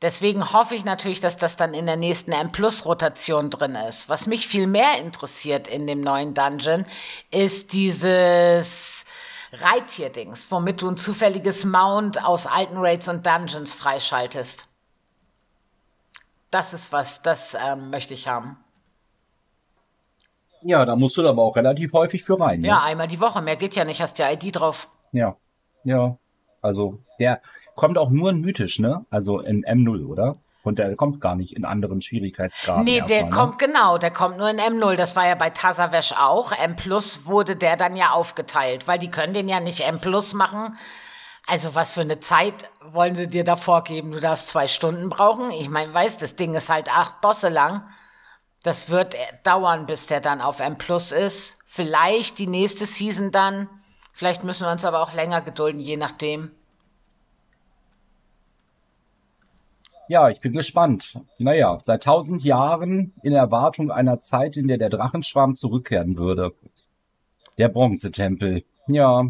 [0.02, 4.08] Deswegen hoffe ich natürlich, dass das dann in der nächsten M-Plus-Rotation drin ist.
[4.08, 6.86] Was mich viel mehr interessiert in dem neuen Dungeon,
[7.30, 9.04] ist dieses
[9.52, 14.66] Reittier-Dings, womit du ein zufälliges Mount aus alten Raids und Dungeons freischaltest.
[16.50, 18.56] Das ist was, das ähm, möchte ich haben.
[20.62, 22.60] Ja, da musst du aber auch relativ häufig für rein.
[22.60, 22.68] Ne?
[22.68, 23.40] Ja, einmal die Woche.
[23.40, 24.00] Mehr geht ja nicht.
[24.00, 24.88] Hast ja ID drauf.
[25.12, 25.36] Ja.
[25.84, 26.16] Ja.
[26.60, 27.40] Also, der
[27.80, 29.06] kommt auch nur in mythisch, ne?
[29.08, 30.36] Also in M0, oder?
[30.62, 32.84] Und der kommt gar nicht in anderen Schwierigkeitsgraden.
[32.84, 33.30] Nee, der erstmal, ne?
[33.30, 34.96] kommt genau, der kommt nur in M0.
[34.96, 36.52] Das war ja bei Tasavesh auch.
[36.52, 40.34] M Plus wurde der dann ja aufgeteilt, weil die können den ja nicht M Plus
[40.34, 40.76] machen.
[41.46, 44.12] Also was für eine Zeit wollen sie dir da vorgeben?
[44.12, 45.50] Du darfst zwei Stunden brauchen.
[45.50, 47.82] Ich meine, weißt, das Ding ist halt acht Bosse lang.
[48.62, 51.58] Das wird dauern, bis der dann auf M Plus ist.
[51.64, 53.70] Vielleicht die nächste Season dann.
[54.12, 56.50] Vielleicht müssen wir uns aber auch länger gedulden, je nachdem.
[60.10, 61.20] Ja, ich bin gespannt.
[61.38, 66.52] Naja, seit tausend Jahren in Erwartung einer Zeit, in der der Drachenschwarm zurückkehren würde.
[67.58, 68.64] Der Bronzetempel.
[68.88, 69.26] Ja,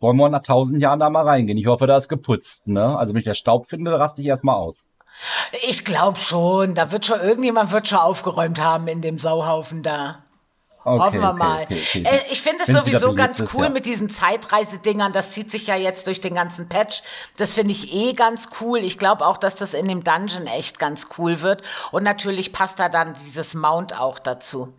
[0.00, 1.56] wollen wir nach tausend Jahren da mal reingehen.
[1.56, 2.98] Ich hoffe, da ist geputzt, ne?
[2.98, 4.90] Also wenn ich der Staub finde, raste ich erstmal aus.
[5.66, 10.26] Ich glaube schon, da wird schon irgendjemand wird schon aufgeräumt haben in dem Sauhaufen da.
[10.88, 11.62] Okay, Hoffen wir okay, mal.
[11.62, 12.02] okay.
[12.04, 13.70] Äh, ich finde es sowieso ganz ist, cool ja.
[13.70, 15.12] mit diesen Zeitreisedingern.
[15.12, 17.02] Das zieht sich ja jetzt durch den ganzen Patch.
[17.36, 18.78] Das finde ich eh ganz cool.
[18.78, 21.62] Ich glaube auch, dass das in dem Dungeon echt ganz cool wird.
[21.92, 24.72] Und natürlich passt da dann dieses Mount auch dazu.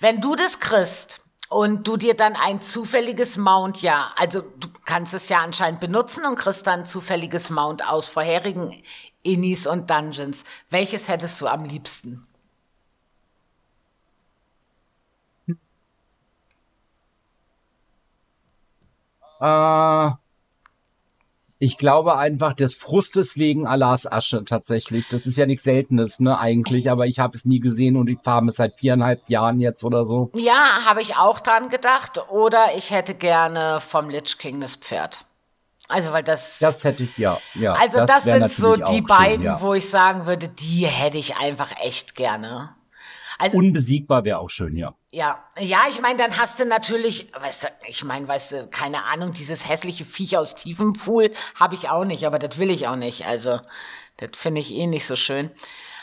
[0.00, 5.14] Wenn du das kriegst und du dir dann ein zufälliges Mount, ja, also du kannst
[5.14, 8.82] es ja anscheinend benutzen und kriegst dann ein zufälliges Mount aus vorherigen
[9.22, 10.44] Innis und Dungeons.
[10.70, 12.26] Welches hättest du am liebsten?
[19.40, 20.10] Äh,
[21.62, 25.08] ich glaube einfach des Frustes wegen Allahs Asche tatsächlich.
[25.08, 28.18] Das ist ja nichts Seltenes, ne, eigentlich, aber ich habe es nie gesehen und ich
[28.22, 30.30] farme es seit viereinhalb Jahren jetzt oder so.
[30.34, 32.18] Ja, habe ich auch dran gedacht.
[32.30, 35.26] Oder ich hätte gerne vom Lich King das Pferd.
[35.88, 36.60] Also, weil das.
[36.60, 37.74] Das hätte ich, ja, ja.
[37.74, 39.60] also, das, wär sind so die schön, beiden, ja.
[39.60, 42.74] wo ich sagen würde, die hätte ich einfach echt gerne.
[43.40, 44.94] Also, Unbesiegbar wäre auch schön, ja.
[45.10, 49.04] ja, ja, ich meine, dann hast du natürlich, weißt du, ich meine, weißt du, keine
[49.04, 52.96] Ahnung, dieses hässliche Viech aus Tiefenpfuhl habe ich auch nicht, aber das will ich auch
[52.96, 53.24] nicht.
[53.24, 53.60] Also,
[54.18, 55.50] das finde ich eh nicht so schön.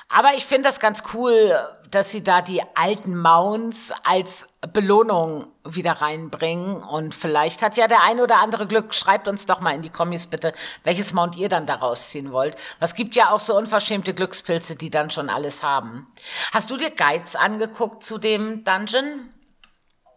[0.09, 1.53] Aber ich finde das ganz cool,
[1.91, 6.81] dass sie da die alten Mounts als Belohnung wieder reinbringen.
[6.83, 8.93] Und vielleicht hat ja der ein oder andere Glück.
[8.93, 12.55] Schreibt uns doch mal in die Kommis bitte, welches Mount ihr dann daraus ziehen wollt.
[12.79, 16.07] Was gibt ja auch so unverschämte Glückspilze, die dann schon alles haben.
[16.53, 19.29] Hast du dir Guides angeguckt zu dem Dungeon?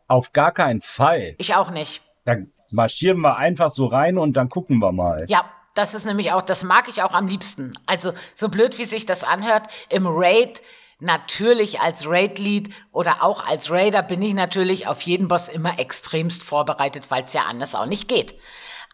[0.07, 1.35] Auf gar keinen Fall.
[1.38, 2.03] Ich auch nicht.
[2.24, 5.26] Dann marschieren wir einfach so rein und dann gucken wir mal.
[5.29, 7.72] Ja, das ist nämlich auch, das mag ich auch am liebsten.
[7.87, 10.62] Also, so blöd wie sich das anhört, im Raid,
[11.00, 16.42] natürlich als Raid-Lead oder auch als Raider bin ich natürlich auf jeden Boss immer extremst
[16.42, 18.38] vorbereitet, weil es ja anders auch nicht geht.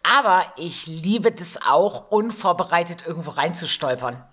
[0.08, 4.24] Aber ich liebe das auch, unvorbereitet irgendwo reinzustolpern.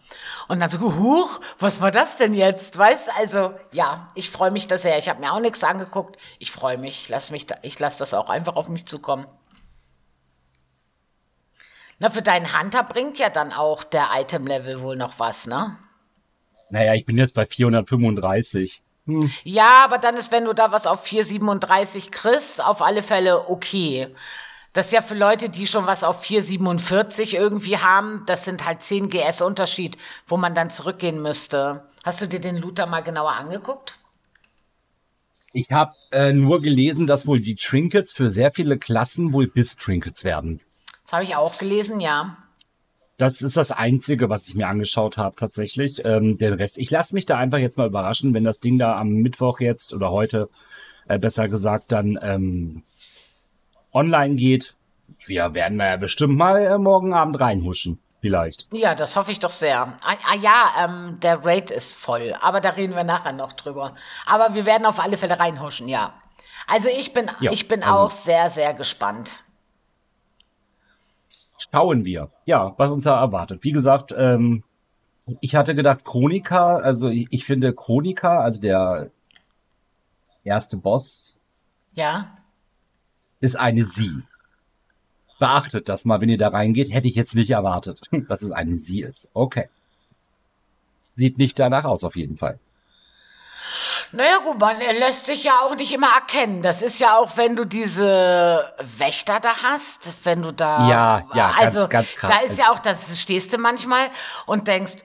[0.48, 2.78] Und dann so, huch, was war das denn jetzt?
[2.78, 5.00] Weißt also, ja, ich freue mich da sehr.
[5.00, 6.18] Ich habe mir auch nichts angeguckt.
[6.38, 7.10] Ich freue mich.
[7.10, 9.26] Lass mich da, ich lasse das auch einfach auf mich zukommen.
[12.00, 15.78] Na, für deinen Hunter bringt ja dann auch der Item-Level wohl noch was, ne?
[16.70, 18.82] Naja, ich bin jetzt bei 435.
[19.44, 24.08] Ja, aber dann ist, wenn du da was auf 437 kriegst, auf alle Fälle okay.
[24.72, 28.82] Das ist ja für Leute, die schon was auf 447 irgendwie haben, das sind halt
[28.82, 31.84] 10 GS Unterschied, wo man dann zurückgehen müsste.
[32.04, 34.00] Hast du dir den Looter mal genauer angeguckt?
[35.52, 40.24] Ich habe äh, nur gelesen, dass wohl die Trinkets für sehr viele Klassen wohl Biss-Trinkets
[40.24, 40.62] werden.
[41.14, 42.38] Habe ich auch gelesen, ja.
[43.18, 46.04] Das ist das Einzige, was ich mir angeschaut habe tatsächlich.
[46.04, 48.98] Ähm, den Rest, ich lasse mich da einfach jetzt mal überraschen, wenn das Ding da
[48.98, 50.50] am Mittwoch jetzt oder heute,
[51.08, 52.82] äh, besser gesagt, dann ähm,
[53.94, 54.76] online geht.
[55.24, 58.00] Wir werden da ja bestimmt mal äh, morgen Abend reinhuschen.
[58.20, 58.68] Vielleicht.
[58.74, 60.00] Ja, das hoffe ich doch sehr.
[60.02, 63.94] Ah, ah ja, ähm, der Raid ist voll, aber da reden wir nachher noch drüber.
[64.26, 66.16] Aber wir werden auf alle Fälle reinhuschen, ja.
[66.66, 69.43] Also ich bin, Ja, ich bin also- auch sehr, sehr gespannt.
[71.72, 72.30] Schauen wir.
[72.46, 73.64] Ja, was uns da erwartet.
[73.64, 74.64] Wie gesagt, ähm,
[75.42, 79.10] ich hatte gedacht, Chronika, also ich, ich finde Chronika, also der
[80.44, 81.38] erste Boss,
[81.94, 82.38] Ja.
[83.40, 84.24] ist eine Sie.
[85.40, 86.92] Beachtet das mal, wenn ihr da reingeht.
[86.94, 89.30] Hätte ich jetzt nicht erwartet, dass es eine Sie ist.
[89.34, 89.68] Okay.
[91.14, 92.60] Sieht nicht danach aus, auf jeden Fall.
[94.12, 96.62] Naja, gut, man er lässt sich ja auch nicht immer erkennen.
[96.62, 100.88] Das ist ja auch, wenn du diese Wächter da hast, wenn du da.
[100.88, 102.32] Ja, ja, ganz, also, ganz krass.
[102.32, 104.10] Da ist ja auch, das stehst du manchmal
[104.46, 104.98] und denkst,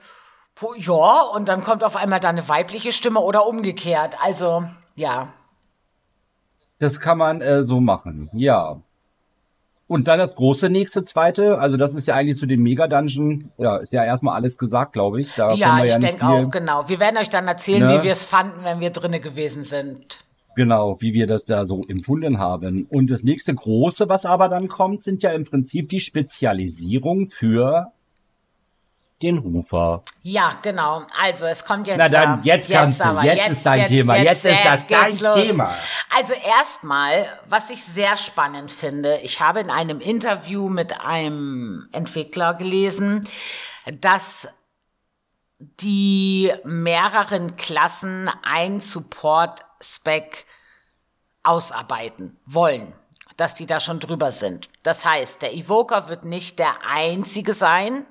[0.55, 4.17] "Puh, ja, und dann kommt auf einmal da eine weibliche Stimme oder umgekehrt.
[4.21, 4.63] Also,
[4.95, 5.29] ja.
[6.79, 8.81] Das kann man äh, so machen, ja.
[9.89, 13.77] Und dann das große nächste, zweite, also das ist ja eigentlich zu dem Mega-Dungeon, ja,
[13.77, 15.33] ist ja erstmal alles gesagt, glaube ich.
[15.33, 16.87] Da ja, ich ja denke auch, genau.
[16.87, 17.97] Wir werden euch dann erzählen, Ne?
[17.97, 20.19] wie wir es fanden, wenn wir drinne gewesen sind.
[20.55, 22.85] Genau, wie wir das da so empfunden haben.
[22.87, 27.87] Und das nächste große, was aber dann kommt, sind ja im Prinzip die Spezialisierung für
[29.21, 30.03] den Rufer.
[30.23, 31.03] Ja, genau.
[31.19, 31.97] Also es kommt jetzt.
[31.97, 33.05] Na dann, äh, jetzt kannst du.
[33.05, 34.15] aber, Jetzt ist dein Thema.
[34.17, 35.75] Jetzt ist das dein Thema.
[36.09, 42.53] Also erstmal, was ich sehr spannend finde, ich habe in einem Interview mit einem Entwickler
[42.53, 43.27] gelesen,
[44.01, 44.47] dass
[45.59, 50.45] die mehreren Klassen ein Support-Spec
[51.43, 52.93] ausarbeiten wollen,
[53.35, 54.69] dass die da schon drüber sind.
[54.83, 58.05] Das heißt, der Evoker wird nicht der einzige sein,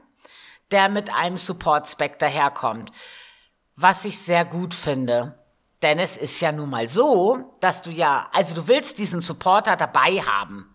[0.70, 2.92] der mit einem Support-Spec daherkommt.
[3.76, 5.38] Was ich sehr gut finde.
[5.82, 9.76] Denn es ist ja nun mal so, dass du ja, also du willst diesen Supporter
[9.76, 10.74] dabei haben.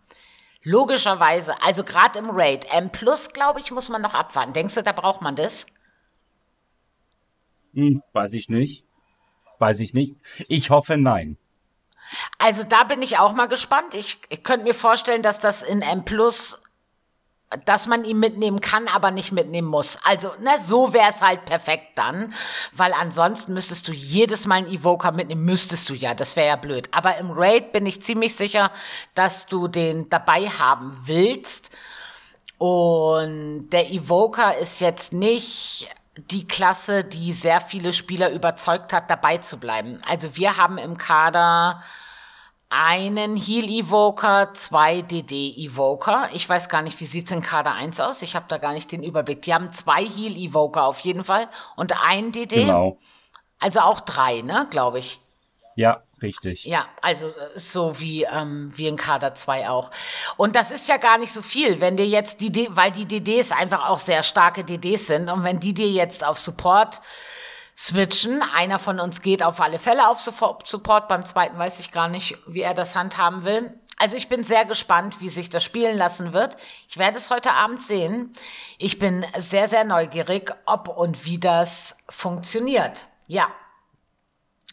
[0.64, 2.66] Logischerweise, also gerade im Raid.
[2.72, 4.54] M Plus, glaube ich, muss man noch abwarten.
[4.54, 5.66] Denkst du, da braucht man das?
[7.74, 8.86] Hm, weiß ich nicht.
[9.60, 10.16] Weiß ich nicht.
[10.48, 11.38] Ich hoffe nein.
[12.38, 13.94] Also da bin ich auch mal gespannt.
[13.94, 16.63] Ich, ich könnte mir vorstellen, dass das in M Plus,
[17.66, 19.98] dass man ihn mitnehmen kann, aber nicht mitnehmen muss.
[20.04, 22.34] Also, ne, so wäre es halt perfekt dann,
[22.72, 26.56] weil ansonsten müsstest du jedes Mal einen Evoker mitnehmen, müsstest du ja, das wäre ja
[26.56, 26.90] blöd.
[26.92, 28.72] Aber im Raid bin ich ziemlich sicher,
[29.16, 31.72] dass du den dabei haben willst.
[32.58, 39.38] Und der Evoker ist jetzt nicht die Klasse, die sehr viele Spieler überzeugt hat, dabei
[39.38, 40.00] zu bleiben.
[40.08, 41.82] Also wir haben im Kader
[42.76, 46.30] einen Heal Evoker, zwei DD Evoker.
[46.34, 48.24] Ich weiß gar nicht, wie sieht's in Kader 1 aus?
[48.24, 49.44] Ich habe da gar nicht den Überblick.
[49.44, 52.62] Die haben zwei Heal Evoker auf jeden Fall und einen DD.
[52.66, 52.98] Genau.
[53.60, 55.20] Also auch drei, ne, glaube ich.
[55.76, 56.66] Ja, richtig.
[56.66, 59.92] Ja, also äh, so wie, ähm, wie in Kader 2 auch.
[60.38, 63.06] Und das ist ja gar nicht so viel, wenn dir jetzt die, D weil die
[63.06, 67.02] DDs einfach auch sehr starke DDs sind und wenn die dir jetzt auf Support
[67.78, 72.08] switchen, einer von uns geht auf alle Fälle auf Support, beim zweiten weiß ich gar
[72.08, 73.74] nicht, wie er das handhaben will.
[73.98, 76.58] Also ich bin sehr gespannt, wie sich das spielen lassen wird.
[76.90, 78.34] Ich werde es heute Abend sehen.
[78.78, 83.06] Ich bin sehr, sehr neugierig, ob und wie das funktioniert.
[83.28, 83.48] Ja,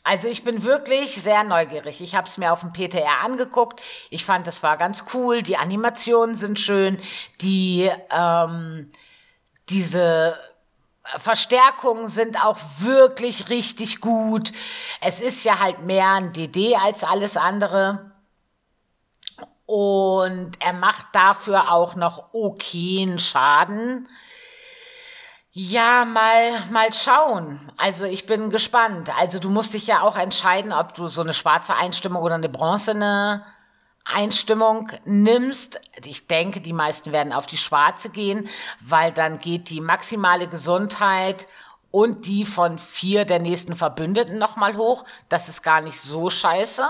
[0.03, 2.01] also ich bin wirklich sehr neugierig.
[2.01, 3.81] Ich habe es mir auf dem PTR angeguckt.
[4.09, 5.43] Ich fand, es war ganz cool.
[5.43, 6.99] Die Animationen sind schön.
[7.43, 8.91] Die ähm,
[9.69, 10.37] diese
[11.19, 14.53] Verstärkungen sind auch wirklich richtig gut.
[15.01, 18.13] Es ist ja halt mehr ein DD als alles andere.
[19.67, 24.09] Und er macht dafür auch noch okayen Schaden.
[25.53, 27.73] Ja, mal, mal schauen.
[27.77, 29.11] Also ich bin gespannt.
[29.19, 32.49] Also du musst dich ja auch entscheiden, ob du so eine schwarze Einstimmung oder eine
[32.49, 33.45] bronzene
[34.05, 35.81] Einstimmung nimmst.
[36.05, 38.49] Ich denke, die meisten werden auf die schwarze gehen,
[38.81, 41.47] weil dann geht die maximale Gesundheit
[41.91, 45.05] und die von vier der nächsten Verbündeten nochmal hoch.
[45.29, 46.85] Das ist gar nicht so scheiße.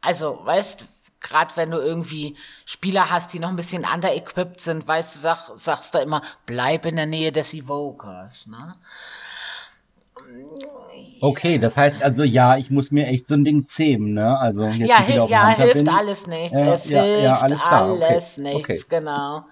[0.00, 0.86] Also, weißt,
[1.20, 5.50] gerade wenn du irgendwie Spieler hast, die noch ein bisschen under-equipped sind, weißt du, sag,
[5.56, 8.76] sagst du immer, bleib in der Nähe des Evokers, ne?
[11.20, 14.38] Okay, das heißt also, ja, ich muss mir echt so ein Ding zähmen, ne?
[14.38, 15.88] Also jetzt Ja, wieder auf ja hilft bin.
[15.88, 16.60] alles nichts.
[16.60, 18.84] Ja, es ja, hilft ja, alles klar, okay, alles nichts, okay.
[18.88, 19.44] genau.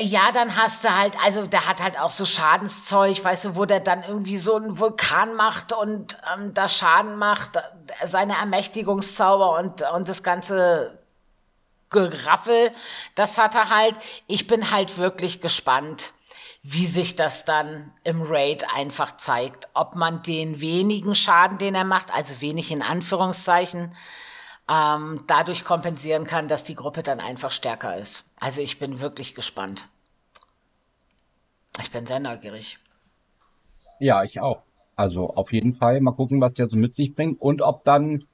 [0.00, 3.66] Ja, dann hast du halt, also der hat halt auch so Schadenszeug, weißt du, wo
[3.66, 7.58] der dann irgendwie so einen Vulkan macht und ähm, da Schaden macht,
[8.04, 10.98] seine Ermächtigungszauber und, und das ganze
[11.90, 12.70] Geraffel,
[13.14, 13.96] das hat er halt.
[14.26, 16.14] Ich bin halt wirklich gespannt,
[16.62, 19.68] wie sich das dann im Raid einfach zeigt.
[19.74, 23.94] Ob man den wenigen Schaden, den er macht, also wenig in Anführungszeichen,
[24.68, 28.24] ähm, dadurch kompensieren kann, dass die Gruppe dann einfach stärker ist.
[28.38, 29.88] Also ich bin wirklich gespannt.
[31.80, 32.78] Ich bin sehr neugierig.
[33.98, 34.62] Ja, ich auch.
[34.94, 38.24] Also auf jeden Fall mal gucken, was der so mit sich bringt und ob dann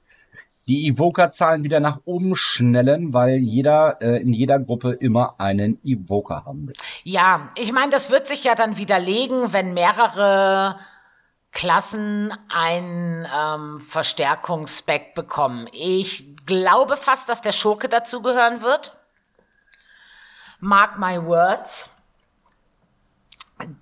[0.69, 6.45] die Evoker-Zahlen wieder nach oben schnellen, weil jeder äh, in jeder Gruppe immer einen Evoker
[6.45, 6.75] haben will.
[7.03, 10.77] Ja, ich meine, das wird sich ja dann widerlegen, wenn mehrere
[11.51, 15.67] Klassen ein ähm, Verstärkungsspec bekommen.
[15.71, 18.95] Ich glaube fast, dass der Schurke dazugehören wird.
[20.59, 21.89] Mark my words.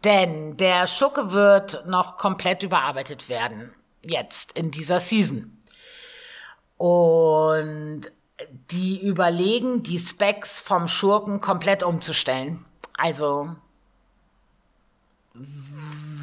[0.04, 3.76] Denn der Schurke wird noch komplett überarbeitet werden.
[4.02, 5.57] Jetzt in dieser Season.
[6.78, 8.12] Und
[8.72, 12.66] die überlegen, die Specs vom Schurken komplett umzustellen.
[12.96, 13.56] Also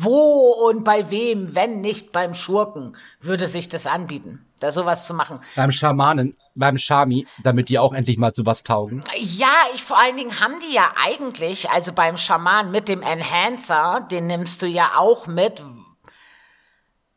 [0.01, 5.15] wo und bei wem, wenn nicht beim Schurken, würde sich das anbieten, da sowas zu
[5.15, 5.41] machen.
[5.55, 9.05] Beim Schamanen, beim Shami, damit die auch endlich mal zu was taugen.
[9.17, 14.07] Ja, ich vor allen Dingen haben die ja eigentlich, also beim Schaman mit dem Enhancer,
[14.11, 15.63] den nimmst du ja auch mit.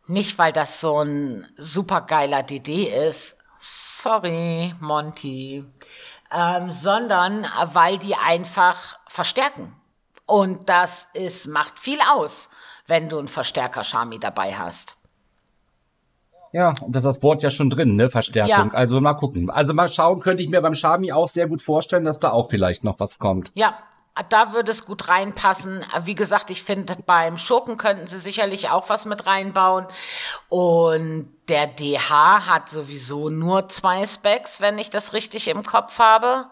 [0.08, 3.38] Nicht, weil das so ein supergeiler DD ist.
[3.58, 5.66] Sorry, Monty.
[6.32, 9.76] Ähm, sondern weil die einfach verstärken.
[10.26, 12.50] Und das ist, macht viel aus,
[12.86, 14.98] wenn du einen Verstärker Shami dabei hast.
[16.54, 18.10] Ja, und das ist das Wort ja schon drin, ne?
[18.10, 18.72] Verstärkung.
[18.72, 18.78] Ja.
[18.78, 19.50] Also mal gucken.
[19.50, 22.50] Also mal schauen, könnte ich mir beim Shami auch sehr gut vorstellen, dass da auch
[22.50, 23.52] vielleicht noch was kommt.
[23.54, 23.78] Ja,
[24.30, 25.86] da würde es gut reinpassen.
[26.02, 29.88] Wie gesagt, ich finde, beim Schurken könnten sie sicherlich auch was mit reinbauen.
[30.50, 36.46] Und der DH hat sowieso nur zwei Specs, wenn ich das richtig im Kopf habe.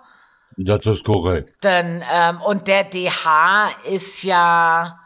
[0.58, 1.64] Das ist korrekt.
[1.64, 5.00] Denn, ähm, und der DH ist ja,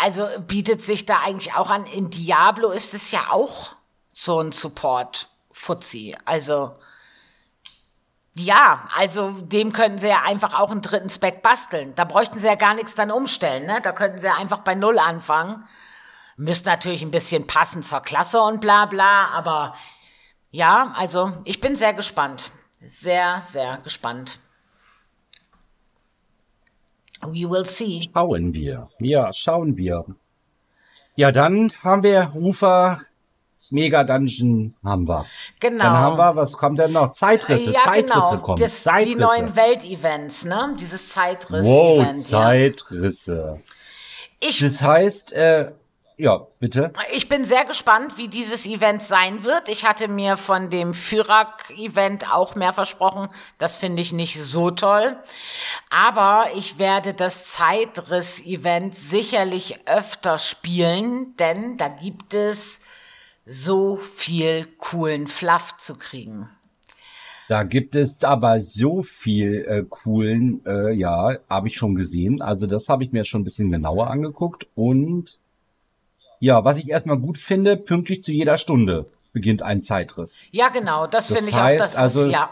[0.00, 1.86] also bietet sich da eigentlich auch an.
[1.86, 3.76] In Diablo ist es ja auch
[4.12, 6.16] so ein Support-Fuzzi.
[6.24, 6.72] Also,
[8.34, 11.94] ja, also dem könnten sie ja einfach auch einen dritten Spec basteln.
[11.94, 13.80] Da bräuchten sie ja gar nichts dann umstellen, ne?
[13.82, 15.64] Da könnten sie ja einfach bei Null anfangen.
[16.36, 19.74] Müsste natürlich ein bisschen passen zur Klasse und bla bla, aber
[20.50, 22.50] ja, also ich bin sehr gespannt.
[22.80, 24.38] Sehr, sehr gespannt.
[27.20, 28.00] We will see.
[28.12, 28.88] Schauen wir.
[28.98, 30.04] Ja, schauen wir.
[31.14, 33.00] Ja, dann haben wir Rufer
[33.72, 35.26] Mega Dungeon haben wir.
[35.58, 35.84] Genau.
[35.84, 37.12] Dann haben wir, was kommt denn noch?
[37.12, 38.42] Zeitrisse, ja, Zeitrisse genau.
[38.42, 38.60] kommen.
[38.60, 39.18] Das, die Zeitrisse.
[39.18, 40.76] neuen Weltevents, ne?
[40.78, 41.66] Dieses Zeitriss-Event.
[41.66, 42.14] wow, ja.
[42.14, 43.60] Zeitrisse.
[44.40, 45.72] Ich Das heißt, äh,
[46.18, 46.92] ja, bitte.
[47.12, 49.68] Ich bin sehr gespannt, wie dieses Event sein wird.
[49.68, 53.28] Ich hatte mir von dem Fyrak-Event auch mehr versprochen.
[53.58, 55.16] Das finde ich nicht so toll.
[55.88, 62.78] Aber ich werde das Zeitriss-Event sicherlich öfter spielen, denn da gibt es
[63.46, 66.48] so viel coolen Fluff zu kriegen.
[67.48, 72.40] Da gibt es aber so viel äh, coolen, äh, ja, habe ich schon gesehen.
[72.40, 74.66] Also das habe ich mir schon ein bisschen genauer angeguckt.
[74.74, 75.38] Und
[76.40, 80.46] ja, was ich erstmal gut finde, pünktlich zu jeder Stunde beginnt ein Zeitriss.
[80.50, 81.62] Ja, genau, das, Das finde ich auch.
[81.62, 82.50] heißt Das also, ist, ja,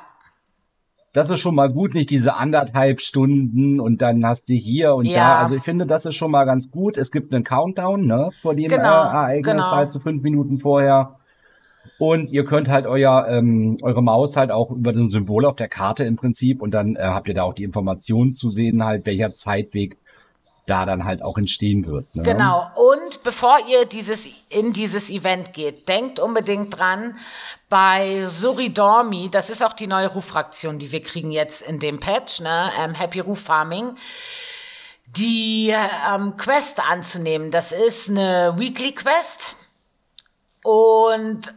[1.12, 5.07] Das ist schon mal gut, nicht diese anderthalb Stunden und dann hast du hier und
[5.07, 5.14] Ja.
[5.14, 5.38] da.
[5.38, 6.96] Also ich finde, das ist schon mal ganz gut.
[6.96, 9.70] Es gibt einen Countdown, ne, vor dem Genau, äh, Ereignis genau.
[9.73, 11.16] halt so fünf Minuten vorher.
[11.99, 15.68] Und ihr könnt halt euer ähm, eure Maus halt auch über den Symbol auf der
[15.68, 19.05] Karte im Prinzip und dann äh, habt ihr da auch die Informationen zu sehen, halt
[19.07, 19.96] welcher Zeitweg
[20.66, 22.14] da dann halt auch entstehen wird.
[22.14, 22.23] Ne?
[22.23, 22.70] Genau.
[22.75, 27.16] Und bevor ihr dieses, in dieses Event geht, denkt unbedingt dran,
[27.68, 32.40] bei Suridormi, das ist auch die neue Ruffraktion, die wir kriegen jetzt in dem Patch,
[32.40, 33.96] ne, ähm, Happy Roof Farming,
[35.07, 37.51] die ähm, Quest anzunehmen.
[37.51, 39.55] Das ist eine Weekly Quest
[40.64, 41.55] und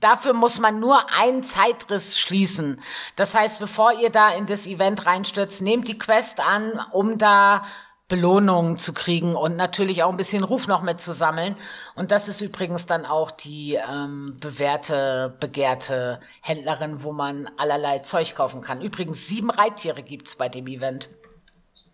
[0.00, 2.82] Dafür muss man nur einen Zeitriss schließen.
[3.16, 7.64] Das heißt, bevor ihr da in das Event reinstürzt, nehmt die Quest an, um da
[8.08, 11.56] Belohnungen zu kriegen und natürlich auch ein bisschen Ruf noch mitzusammeln.
[11.96, 18.36] Und das ist übrigens dann auch die ähm, bewährte, begehrte Händlerin, wo man allerlei Zeug
[18.36, 18.80] kaufen kann.
[18.80, 21.08] Übrigens, sieben Reittiere gibt's bei dem Event.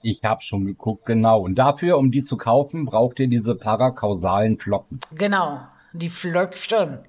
[0.02, 1.40] Ich habe schon geguckt, genau.
[1.40, 5.00] Und dafür, um die zu kaufen, braucht ihr diese parakausalen Flocken.
[5.14, 5.60] Genau,
[5.92, 7.06] die Flöckchen.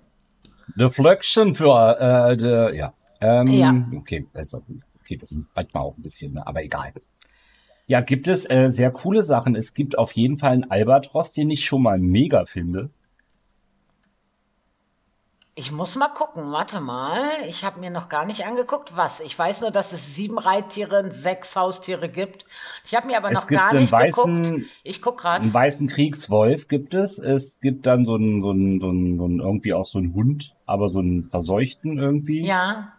[0.78, 2.94] The Flöckchen für, äh, de, ja.
[3.20, 3.74] Ähm, Ja.
[3.98, 4.64] Okay, also,
[5.02, 6.94] okay, das sind manchmal auch ein bisschen, aber egal.
[7.94, 9.56] Ja, gibt es äh, sehr coole Sachen.
[9.56, 12.90] Es gibt auf jeden Fall einen Albatros, den ich schon mal mega finde.
[15.54, 17.22] Ich muss mal gucken, warte mal.
[17.48, 19.20] Ich habe mir noch gar nicht angeguckt, was.
[19.20, 22.48] Ich weiß nur, dass es sieben Reittiere und sechs Haustiere gibt.
[22.84, 24.66] Ich habe mir aber Es noch gibt gar nicht weißen- geguckt.
[24.84, 25.44] Ich guck gerade.
[25.44, 27.20] Einen weißen Kriegswolf gibt es.
[27.20, 30.16] Es gibt dann so einen, so einen, so einen, so einen irgendwie auch so einen
[30.16, 32.44] Hund, aber so einen verseuchten irgendwie.
[32.44, 32.94] Ja,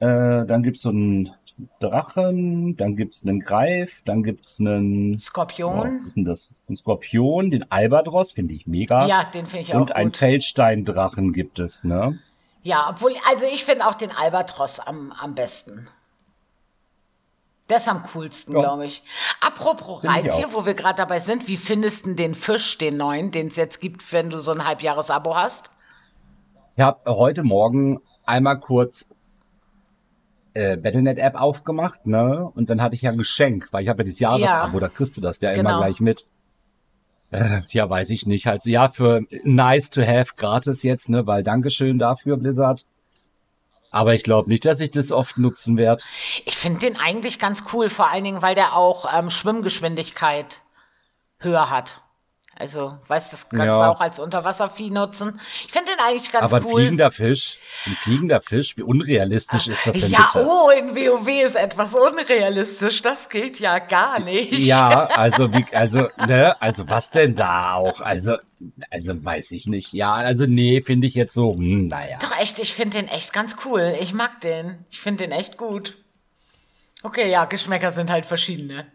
[0.00, 1.34] Äh, dann gibt's so einen
[1.80, 5.96] Drachen, dann gibt's einen Greif, dann gibt's einen, oh, was Skorpion.
[5.96, 6.54] ist denn das?
[6.68, 9.06] Ein Skorpion, den Albatros, finde ich mega.
[9.06, 10.12] Ja, den finde ich auch Und ein.
[10.12, 12.18] Feldsteindrachen gibt es, ne?
[12.62, 15.88] Ja, obwohl, also ich finde auch den Albatros am, am besten.
[17.68, 18.60] Der ist am coolsten, Ja.
[18.60, 19.02] glaube ich.
[19.40, 23.30] Apropos Find Reittier, wo wir gerade dabei sind, wie findest du den Fisch, den neuen,
[23.30, 25.70] den es jetzt gibt, wenn du so ein Halbjahresabo hast?
[26.76, 29.10] Ich habe heute Morgen einmal kurz
[30.54, 32.50] äh, Battlenet-App aufgemacht, ne?
[32.54, 35.16] Und dann hatte ich ja ein Geschenk, weil ich habe ja dieses Jahresabo, da kriegst
[35.16, 35.78] du das ja immer Genau.
[35.78, 36.26] gleich mit.
[37.30, 38.46] Äh, ja, weiß ich nicht.
[38.46, 41.26] Halt, ja, für nice to have gratis jetzt, ne?
[41.26, 42.86] Weil Dankeschön dafür, Blizzard.
[43.90, 46.04] Aber ich glaube nicht, dass ich das oft nutzen werde.
[46.44, 50.62] Ich finde den eigentlich ganz cool, vor allen Dingen, weil der auch ähm, Schwimmgeschwindigkeit
[51.38, 52.02] höher hat.
[52.60, 53.78] Also, weißt du, das kannst Ja.
[53.78, 55.40] du auch als Unterwasservieh nutzen.
[55.64, 56.80] Ich finde den eigentlich ganz Aber ein cool.
[56.80, 60.44] fliegender Fisch, ein fliegender Fisch, wie unrealistisch ist das denn ja, bitte?
[60.44, 63.00] oh, in WoW ist etwas unrealistisch.
[63.00, 64.58] Das geht ja gar nicht.
[64.58, 68.00] Ja, also wie, also, ne, also was denn da auch?
[68.00, 68.36] Also,
[68.90, 69.92] also weiß ich nicht.
[69.92, 72.18] Ja, also nee, finde ich jetzt so, hm, naja.
[72.20, 73.96] Doch echt, ich finde den echt ganz cool.
[74.00, 74.84] Ich mag den.
[74.90, 75.96] Ich finde den echt gut.
[77.04, 78.86] Okay, ja, Geschmäcker sind halt verschiedene.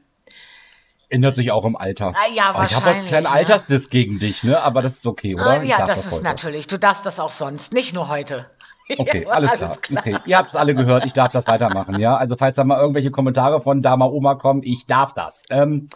[1.10, 2.14] Ändert sich auch im Alter.
[2.16, 3.30] Ah, ja, Aber Ich habe jetzt keinen ne?
[3.32, 4.62] Altersdiss gegen dich, ne?
[4.62, 5.46] Aber das ist okay, oder?
[5.46, 6.24] Ah, ja, darf das, ist heute.
[6.24, 6.68] natürlich.
[6.68, 8.50] Du darfst das auch sonst, nicht nur heute.
[8.98, 9.78] Okay, Ja, alles klar.
[9.98, 12.18] Okay, ihr habt's alle gehört, ich darf das weitermachen, ja?
[12.18, 15.46] Also falls da mal irgendwelche Kommentare von Dama Oma kommen, ich darf das.
[15.50, 15.88] Ähm,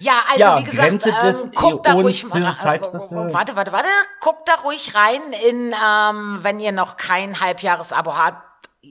[0.00, 3.30] Ja, also Ja, wie gesagt, Grenze des ähm, guckt da ruhig mal- Zeitrisse.
[3.32, 3.88] Warte, warte, warte.
[4.20, 8.42] Guckt da ruhig rein in, ähm, wenn ihr noch kein Halbjahresabo habt.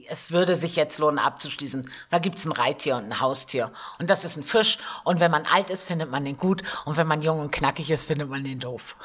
[0.08, 1.88] Es würde sich jetzt lohnen, abzuschließen.
[2.10, 3.72] Da gibt's ein Reittier und ein Haustier.
[3.98, 4.78] Und das ist ein Fisch.
[5.04, 6.62] Und wenn man alt ist, findet man den gut.
[6.84, 8.96] Und wenn man jung und knackig ist, findet man den doof.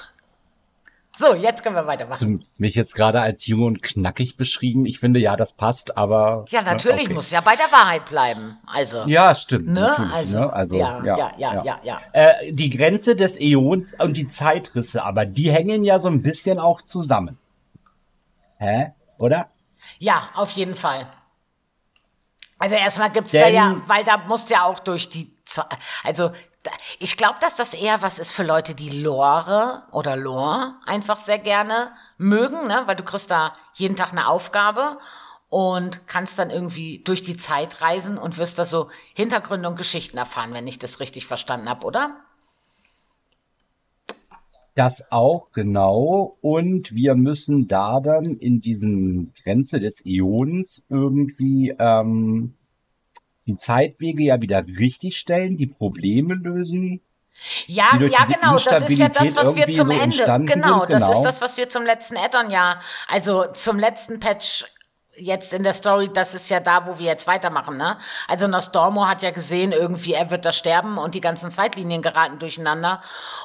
[1.17, 2.13] So, jetzt können wir weitermachen.
[2.13, 4.85] hast du mich jetzt gerade als jung und knackig beschrieben?
[4.85, 6.45] Ich finde, ja, das passt, aber.
[6.49, 7.13] Ja, natürlich okay.
[7.13, 8.57] muss ja bei der Wahrheit bleiben.
[8.65, 9.03] Also.
[9.05, 9.67] Ja, stimmt.
[9.67, 9.81] Ne?
[9.81, 10.53] Natürlich, Also, ne?
[10.53, 12.01] also ja, ja, ja, ja, ja, ja.
[12.13, 16.59] Äh, die Grenze des Äons und die Zeitrisse, aber die hängen ja so ein bisschen
[16.59, 17.37] auch zusammen.
[18.57, 18.93] Hä?
[19.17, 19.49] Oder?
[20.01, 21.05] Ja, auf jeden Fall.
[22.57, 25.31] Also erstmal gibt's da Denn- ja, weil da musst ja auch durch die,
[26.03, 26.29] also
[26.63, 31.17] da- ich glaube, dass das eher was ist für Leute, die Lore oder Lore einfach
[31.17, 32.81] sehr gerne mögen, ne?
[32.87, 34.97] weil du kriegst da jeden Tag eine Aufgabe
[35.49, 40.17] und kannst dann irgendwie durch die Zeit reisen und wirst da so Hintergründe und Geschichten
[40.17, 42.15] erfahren, wenn ich das richtig verstanden habe, oder?
[44.73, 46.37] Das auch, genau.
[46.41, 52.55] Und wir müssen da dann in diesen Grenze des Äons irgendwie ähm,
[53.47, 57.01] die Zeitwege ja wieder richtigstellen, die Probleme lösen.
[57.67, 58.55] Ja, ja, genau.
[58.55, 60.45] Das ist ja das, was wir zum so Ende.
[60.53, 61.23] Genau, sind, das ist genau.
[61.23, 64.65] das, was wir zum letzten Addon ja, also zum letzten Patch
[65.15, 67.97] jetzt in der Story, das ist ja da, wo wir jetzt weitermachen, ne?
[68.27, 72.39] Also Nostormo hat ja gesehen, irgendwie er wird da sterben und die ganzen Zeitlinien geraten
[72.39, 73.01] durcheinander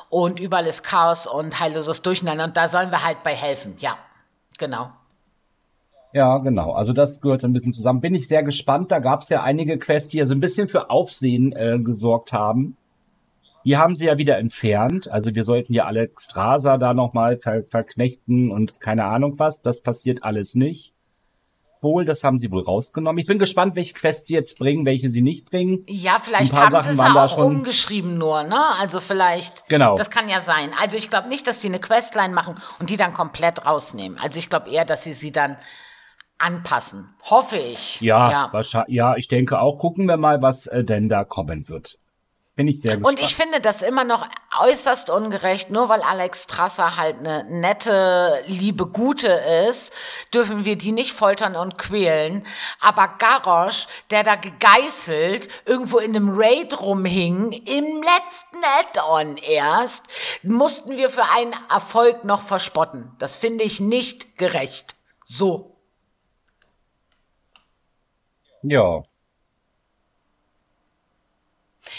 [0.09, 3.77] und überall ist Chaos und heilloses Durcheinander und da sollen wir halt bei helfen.
[3.79, 3.97] Ja,
[4.59, 4.91] genau.
[6.13, 6.73] Ja, genau.
[6.73, 8.01] Also das gehört ein bisschen zusammen.
[8.01, 8.91] Bin ich sehr gespannt.
[8.91, 12.33] Da gab es ja einige Quests, die ja so ein bisschen für Aufsehen äh, gesorgt
[12.33, 12.79] haben.
[13.67, 15.11] Die haben sie ja wieder entfernt.
[15.11, 19.61] Also wir sollten ja Alexstrasza da nochmal ver verknechten und keine Ahnung was.
[19.61, 20.96] Das passiert alles nicht.
[21.87, 23.19] Wohl, das haben sie wohl rausgenommen.
[23.19, 25.85] Ich bin gespannt, welche Quests sie jetzt bringen, welche sie nicht bringen.
[25.89, 28.61] Ja, vielleicht haben sie Sachen es waren da auch schon- umgeschrieben nur, ne?
[28.81, 29.69] Also vielleicht.
[29.69, 29.97] Genau.
[29.97, 30.73] Das kann ja sein.
[30.81, 34.19] Also ich glaube nicht, dass die eine Questline machen und die dann komplett rausnehmen.
[34.19, 35.57] Also ich glaube eher, dass sie sie dann
[36.39, 37.15] anpassen.
[37.23, 38.01] Hoffe ich.
[38.01, 38.49] Ja, ja.
[38.53, 38.95] wahrscheinlich.
[38.95, 39.79] Ja, ich denke auch.
[39.79, 41.99] Gucken wir mal, was äh, denn da kommen wird.
[42.57, 43.19] Bin ich sehr gespannt.
[43.19, 44.27] Und ich finde das immer noch
[44.59, 49.93] äußerst ungerecht, nur weil Alex Strasser halt eine nette, liebe Gute ist,
[50.33, 52.47] dürfen wir die nicht foltern und quälen.
[52.81, 60.05] Aber Garrosh, der da gegeißelt irgendwo in einem Raid rumhing, im letzten Add-on erst,
[60.43, 63.13] mussten wir für einen Erfolg noch verspotten.
[63.19, 64.97] Das finde ich nicht gerecht.
[65.27, 65.77] So.
[68.63, 69.03] ja.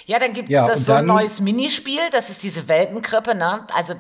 [0.08, 3.68] Ja, dann gibt es Ja, so ein neues Minispiel, das ist diese Welpenkrippe, ne?
[3.74, 3.94] Also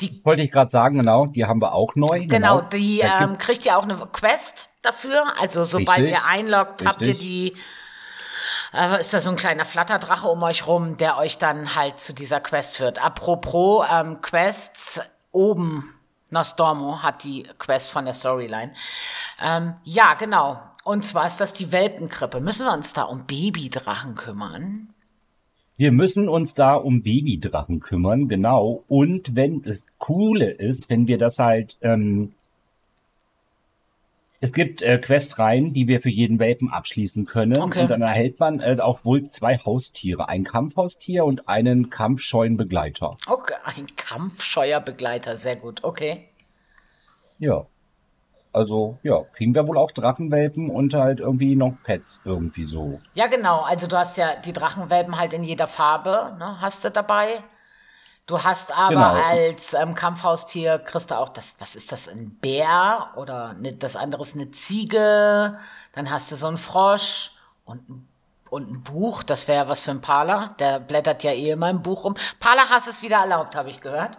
[0.00, 1.26] die Wollte ich gerade sagen, genau.
[1.26, 2.26] Die haben wir auch neu.
[2.26, 5.22] Genau, die Da ähm, kriegt ihr auch eine Quest dafür.
[5.38, 7.28] Also sobald Richtig, ihr einloggt, habt ihr richtig.
[7.28, 7.56] die,
[8.72, 12.14] äh, ist da so ein kleiner Flatterdrache um euch rum, der euch dann halt zu
[12.14, 13.04] dieser Quest führt.
[13.04, 15.94] Apropos ähm, Quests, oben
[16.30, 18.72] Nostormo hat die Quest von der Storyline.
[19.38, 20.58] Ähm, ja, genau.
[20.84, 22.40] Und zwar ist das die Welpenkrippe.
[22.40, 24.94] Müssen wir uns da um Babydrachen kümmern?
[25.80, 28.84] Wir müssen uns da um Babydrachen kümmern, genau.
[28.86, 32.34] Und wenn es coole ist, wenn wir das halt, ähm,
[34.42, 37.56] es gibt äh, Questreihen, die wir für jeden Welpen abschließen können.
[37.56, 37.80] Okay.
[37.80, 43.16] Und dann erhält man äh, auch wohl zwei Haustiere, ein Kampfhaustier und einen kampfscheuen Begleiter.
[43.26, 45.82] Okay, ein kampfscheuer Begleiter, sehr gut.
[45.82, 46.28] Okay.
[47.38, 47.64] Ja.
[48.52, 53.00] Also, ja, kriegen wir wohl auch Drachenwelpen und halt irgendwie noch Pets irgendwie so.
[53.14, 53.60] Ja, genau.
[53.62, 57.42] Also du hast ja die Drachenwelpen halt in jeder Farbe, ne, hast du dabei.
[58.26, 59.12] Du hast aber Genau.
[59.24, 63.96] als ähm, Kampfhaustier kriegst du auch das, was ist das, ein Bär oder ne, das
[63.96, 65.58] andere ist eine Ziege.
[65.92, 67.32] Dann hast du so einen Frosch
[67.64, 68.08] und, ein-
[68.50, 69.22] und ein Buch.
[69.24, 70.54] Das wäre was für ein Pala.
[70.60, 72.14] Der blättert ja eh immer im Buch rum.
[72.40, 74.16] Pala hast es wieder erlaubt, habe ich gehört.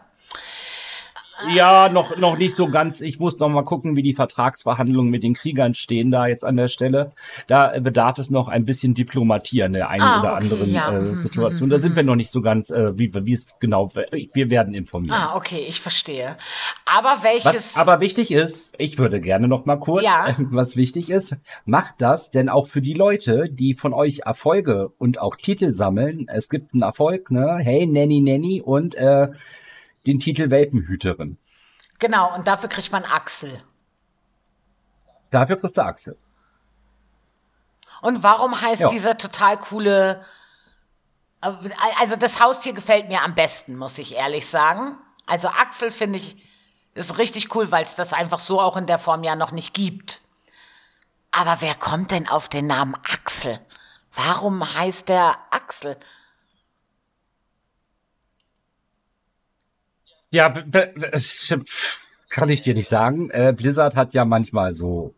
[1.55, 3.01] Ja, noch, noch nicht so ganz.
[3.01, 6.57] Ich muss noch mal gucken, wie die Vertragsverhandlungen mit den Kriegern stehen da jetzt an
[6.57, 7.11] der Stelle.
[7.47, 10.91] Da bedarf es noch ein bisschen Diplomatie an der einen Ah, oder okay, anderen ja.
[10.97, 11.69] äh, Mhm, Situation.
[11.69, 15.15] Da sind wir noch nicht so ganz, äh, wie, wie es genau, wir werden informieren.
[15.17, 16.37] Ah, okay, ich verstehe.
[16.85, 17.45] Aber welches.
[17.45, 20.27] Was aber wichtig ist, ich würde gerne noch mal kurz, Ja.
[20.51, 25.19] was wichtig ist, macht das, denn auch für die Leute, die von euch Erfolge und
[25.19, 27.57] auch Titel sammeln, es gibt einen Erfolg, ne?
[27.61, 29.29] Hey, Nanny Nanny und äh,
[30.07, 31.37] den Titel Welpenhüterin.
[31.99, 33.63] genau, und dafür kriegt man Axel.
[35.29, 36.17] Dafür kriegst du Axel.
[38.01, 38.89] Und warum heißt Ja.
[38.89, 40.25] dieser total coole.
[41.39, 44.97] Also, das Haustier gefällt mir am besten, muss ich ehrlich sagen.
[45.25, 46.37] Also, Axel finde ich
[46.93, 49.73] ist richtig cool, weil es das einfach so auch in der Form ja noch nicht
[49.73, 50.21] gibt.
[51.31, 53.59] Aber wer kommt denn auf den Namen Axel?
[54.13, 55.97] Warum heißt der Axel?
[60.31, 60.53] Ja,
[62.29, 63.29] kann ich dir nicht sagen.
[63.31, 65.13] Äh, Blizzard hat ja manchmal so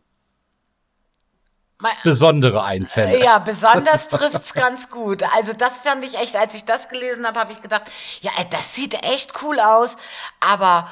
[1.78, 3.22] Mal- besondere Einfälle.
[3.22, 5.22] Ja, besonders trifft's ganz gut.
[5.34, 7.84] Also das fand ich echt, als ich das gelesen habe, habe ich gedacht,
[8.20, 9.96] ja, ey, das sieht echt cool aus,
[10.40, 10.88] aber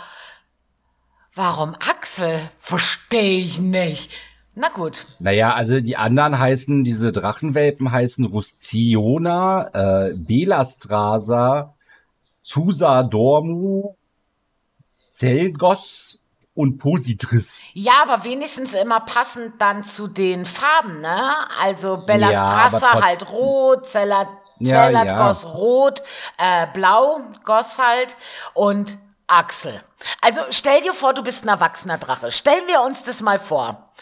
[1.35, 2.49] warum Axel?
[2.59, 4.11] Verstehe ich nicht.
[4.55, 5.07] Na gut.
[5.19, 9.71] Naja, also die anderen heißen, diese Drachenwelpen heißen Rusciona,
[10.09, 11.75] äh, Belastrasa,
[12.43, 13.97] Zusa Dormu,
[15.13, 16.23] Zelgos
[16.55, 17.65] und Positris.
[17.75, 21.35] Ja, aber wenigstens immer passend dann zu den Farben, ne?
[21.61, 25.31] Also Ja, aber trotz- halt rot, Zellat, Ja, Zellat ja.
[25.53, 26.03] rot,
[26.39, 28.17] äh, blau goss halt
[28.55, 28.97] und
[29.27, 29.83] Axel.
[30.21, 32.31] Also stell dir vor, du bist ein erwachsener Drache.
[32.33, 33.93] Stellen wir uns das mal vor.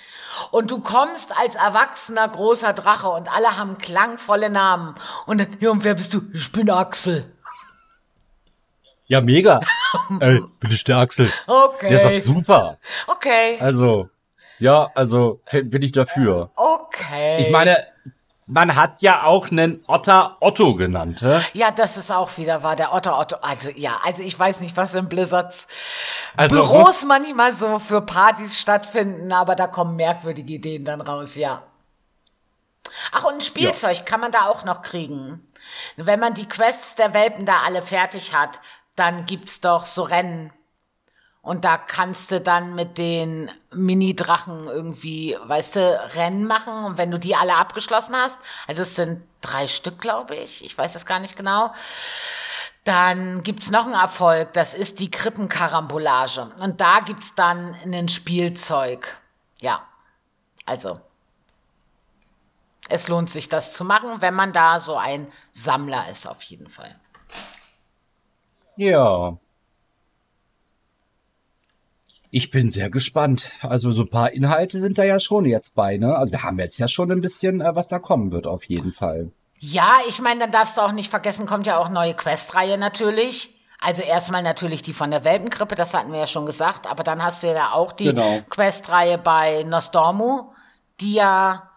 [0.53, 4.95] Und du kommst als erwachsener großer Drache und alle haben klangvolle Namen.
[5.27, 6.23] Und dann, ja, und wer bist du?
[6.33, 7.37] Ich bin Axel.
[9.11, 9.59] Ja, mega.
[10.21, 11.33] Ey, bin ich der Axel.
[11.49, 11.91] Okay.
[11.91, 12.79] Der ist doch super.
[13.09, 13.59] Okay.
[13.59, 14.09] Also,
[14.61, 16.53] ja, also bin ich dafür.
[16.55, 17.39] Okay.
[17.41, 17.77] Ich meine,
[18.47, 21.41] man hat ja auch einen Otter Otto genannt, hä?
[21.55, 23.35] Ja, das ist auch wieder wahr, der Otto Otto.
[23.43, 25.67] Also ja, also ich weiß nicht, was in Blizzards
[26.37, 31.65] Also Büros manchmal so für Partys stattfinden, aber da kommen merkwürdige Ideen dann raus, ja.
[33.11, 35.45] Ach, und ein Spielzeug kann man da auch noch kriegen.
[35.97, 38.61] Wenn man die Quests der Welpen da alle fertig hat,
[38.97, 40.53] dann gibt's doch so Rennen.
[41.43, 46.85] Und da kannst du dann mit den Mini-Drachen irgendwie, weißt du, Rennen machen.
[46.85, 50.77] Und wenn du die alle abgeschlossen hast, also es sind drei Stück, glaube ich, ich
[50.77, 51.73] weiß es gar nicht genau,
[52.85, 56.51] dann gibt's noch einen Erfolg, das ist die Krippenkarambolage.
[56.59, 59.19] Und da gibt's dann ein Spielzeug.
[59.61, 59.83] Ja,
[60.67, 61.01] also
[62.91, 66.69] es lohnt sich, das zu machen, wenn man da so ein Sammler ist, auf jeden
[66.69, 66.99] Fall.
[68.81, 69.37] Ja.
[72.31, 73.51] Ich bin sehr gespannt.
[73.61, 76.17] Also so ein paar Inhalte sind da ja schon jetzt bei, ne?
[76.17, 78.93] Also wir haben jetzt ja schon ein bisschen, äh, was da kommen wird, auf jeden
[78.93, 79.33] Fall.
[79.59, 83.55] Ja, ich meine, dann darfst du auch nicht vergessen, kommt ja auch neue Questreihe natürlich.
[83.81, 87.23] Also erstmal natürlich die von der Welpenkrippe, das hatten wir ja schon gesagt, aber dann
[87.23, 88.41] hast du ja auch die Genau.
[88.49, 90.53] Questreihe bei Nostormu,
[91.01, 91.70] die ja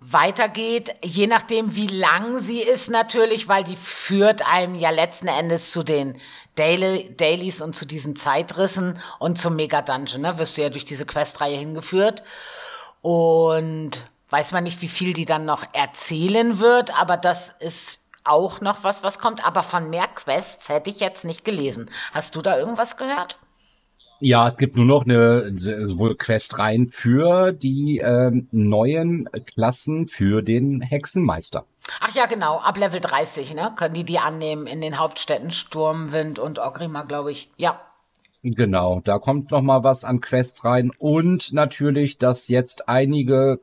[0.00, 5.72] weitergeht, je nachdem wie lang sie ist natürlich, weil die führt einem ja letzten Endes
[5.72, 6.20] zu den
[6.54, 10.38] Daily, Dailies und zu diesen Zeitrissen und zum Mega Dungeon, ne?
[10.38, 12.22] Wirst du ja durch diese Questreihe hingeführt.
[13.00, 18.60] Und weiß man nicht, wie viel die dann noch erzählen wird, aber das ist auch
[18.60, 19.44] noch was, was kommt.
[19.44, 21.90] Aber von mehr Quests hätte ich jetzt nicht gelesen.
[22.12, 23.38] Hast du da irgendwas gehört?
[24.20, 30.80] Ja, es gibt nur noch eine sowohl Questreihen für die ähm, neuen Klassen für den
[30.80, 31.64] Hexenmeister.
[32.00, 33.72] Ach ja, genau, ab Level 30, ne?
[33.76, 37.50] Können die die annehmen in den Hauptstädten Sturmwind und Orgrimmar, glaube ich.
[37.56, 37.80] Ja.
[38.42, 43.60] Genau, da kommt noch mal was an Quests rein und natürlich, dass jetzt einige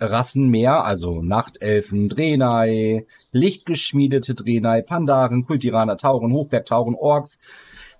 [0.00, 7.40] Rassen mehr, also Nachtelfen, Draenei, lichtgeschmiedete Draenei, Pandaren, Kultiraner, Tauren, Hochbergtauren, Orks,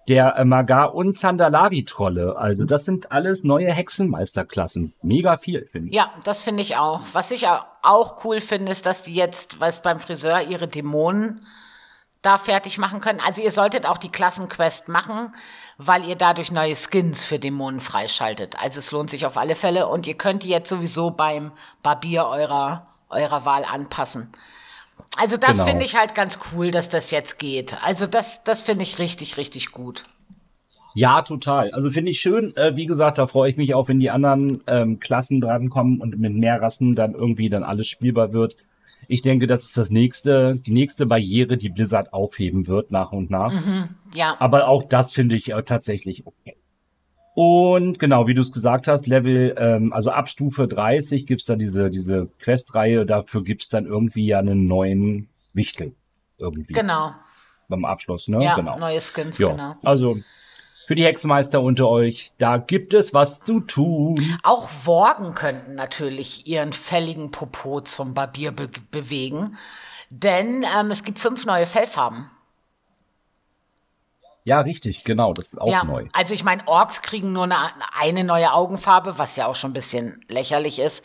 [0.08, 2.36] der äh, Magar und Zandalari-Trolle.
[2.36, 4.94] Also das sind alles neue Hexenmeisterklassen.
[5.02, 5.94] Mega viel, finde ich.
[5.94, 7.02] Ja, das finde ich auch.
[7.12, 11.46] Was ich au- auch cool finde, ist, dass die jetzt, weiß beim Friseur ihre Dämonen
[12.22, 13.20] da fertig machen können.
[13.24, 15.34] Also ihr solltet auch die Klassenquest machen,
[15.78, 18.56] weil ihr dadurch neue Skins für Dämonen freischaltet.
[18.60, 22.26] Also es lohnt sich auf alle Fälle und ihr könnt die jetzt sowieso beim Barbier
[22.26, 24.32] eurer, eurer Wahl anpassen.
[25.16, 25.64] Also das Genau.
[25.66, 27.76] finde ich halt ganz cool, dass das jetzt geht.
[27.82, 30.04] Also das, das finde ich richtig, richtig gut.
[30.94, 31.70] Ja, total.
[31.70, 32.56] Also finde ich schön.
[32.56, 36.18] Äh, wie gesagt, da freue ich mich auch, wenn die anderen ähm, Klassen drankommen und
[36.18, 38.56] mit mehr Rassen dann irgendwie dann alles spielbar wird.
[39.06, 43.30] Ich denke, das ist das nächste, die nächste Barriere, die Blizzard aufheben wird nach und
[43.30, 43.52] nach.
[43.52, 44.36] Mhm, ja.
[44.38, 46.56] Aber auch das finde ich äh, tatsächlich okay.
[47.34, 51.56] Und genau, wie du es gesagt hast, Level, ähm, also ab Stufe 30 gibt's da
[51.56, 55.94] diese, diese Questreihe, dafür gibt's dann irgendwie ja einen neuen Wichtel.
[56.38, 56.72] Irgendwie.
[56.72, 57.14] Genau.
[57.68, 58.42] Beim Abschluss, ne?
[58.42, 58.78] Ja, genau.
[58.78, 59.76] neue Skins, Ja, genau.
[59.84, 60.16] also
[60.86, 64.38] für die Hexenmeister unter euch, da gibt es was zu tun.
[64.42, 69.56] Auch Worgen könnten natürlich ihren fälligen Popo zum Barbier be bewegen,
[70.08, 72.28] denn ähm, es gibt fünf neue Fellfarben.
[74.44, 76.06] Ja, richtig, genau, das ist auch ja, neu.
[76.12, 79.74] also ich meine, Orks kriegen nur eine, eine neue Augenfarbe, was ja auch schon ein
[79.74, 81.04] bisschen lächerlich ist.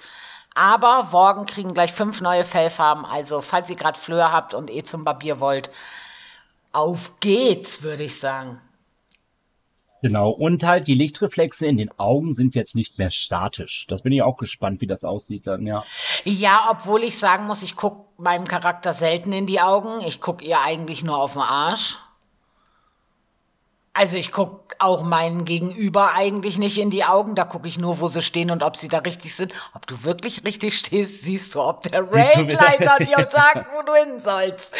[0.53, 3.05] Aber Worgen kriegen gleich fünf neue Fellfarben.
[3.05, 5.69] Also, falls ihr gerade Flöhe habt und eh zum Barbier wollt,
[6.71, 8.61] auf geht's, würde ich sagen.
[10.01, 13.86] Genau, und halt die Lichtreflexe in den Augen sind jetzt nicht mehr statisch.
[13.88, 15.83] Das bin ich auch gespannt, wie das aussieht dann, ja.
[16.23, 20.01] Ja, obwohl ich sagen muss, ich guck meinem Charakter selten in die Augen.
[20.01, 21.97] Ich guck ihr eigentlich nur auf den Arsch.
[23.97, 27.33] Also ich guck auch meinen Gegenüber eigentlich nicht in die Augen.
[27.33, 29.53] Da gucke ich nur, wo sie stehen und ob sie da richtig sind.
[29.73, 34.19] Ob du wirklich richtig stehst, siehst du, ob der Raidleiter dir sagt, wo du hin
[34.19, 34.75] sollst.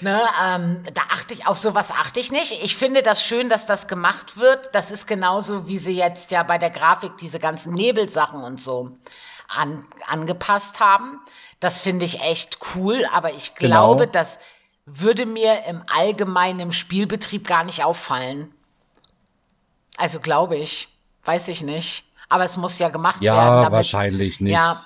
[0.00, 2.64] Ne, ähm, da achte ich auf sowas achte ich nicht.
[2.64, 4.74] Ich finde das schön, dass das gemacht wird.
[4.74, 8.96] Das ist genauso, wie sie jetzt ja bei der Grafik diese ganzen Nebelsachen und so
[9.46, 11.20] an, angepasst haben.
[11.60, 13.94] Das finde ich echt cool, aber ich Genau.
[13.94, 14.38] glaube, das
[14.86, 18.54] würde mir im allgemeinen im Spielbetrieb gar nicht auffallen.
[19.96, 20.88] Also glaube ich.
[21.24, 22.04] Weiß ich nicht.
[22.28, 23.56] Aber es muss ja gemacht Ja, werden.
[23.62, 24.52] damit's- wahrscheinlich nicht.
[24.52, 24.82] Ja.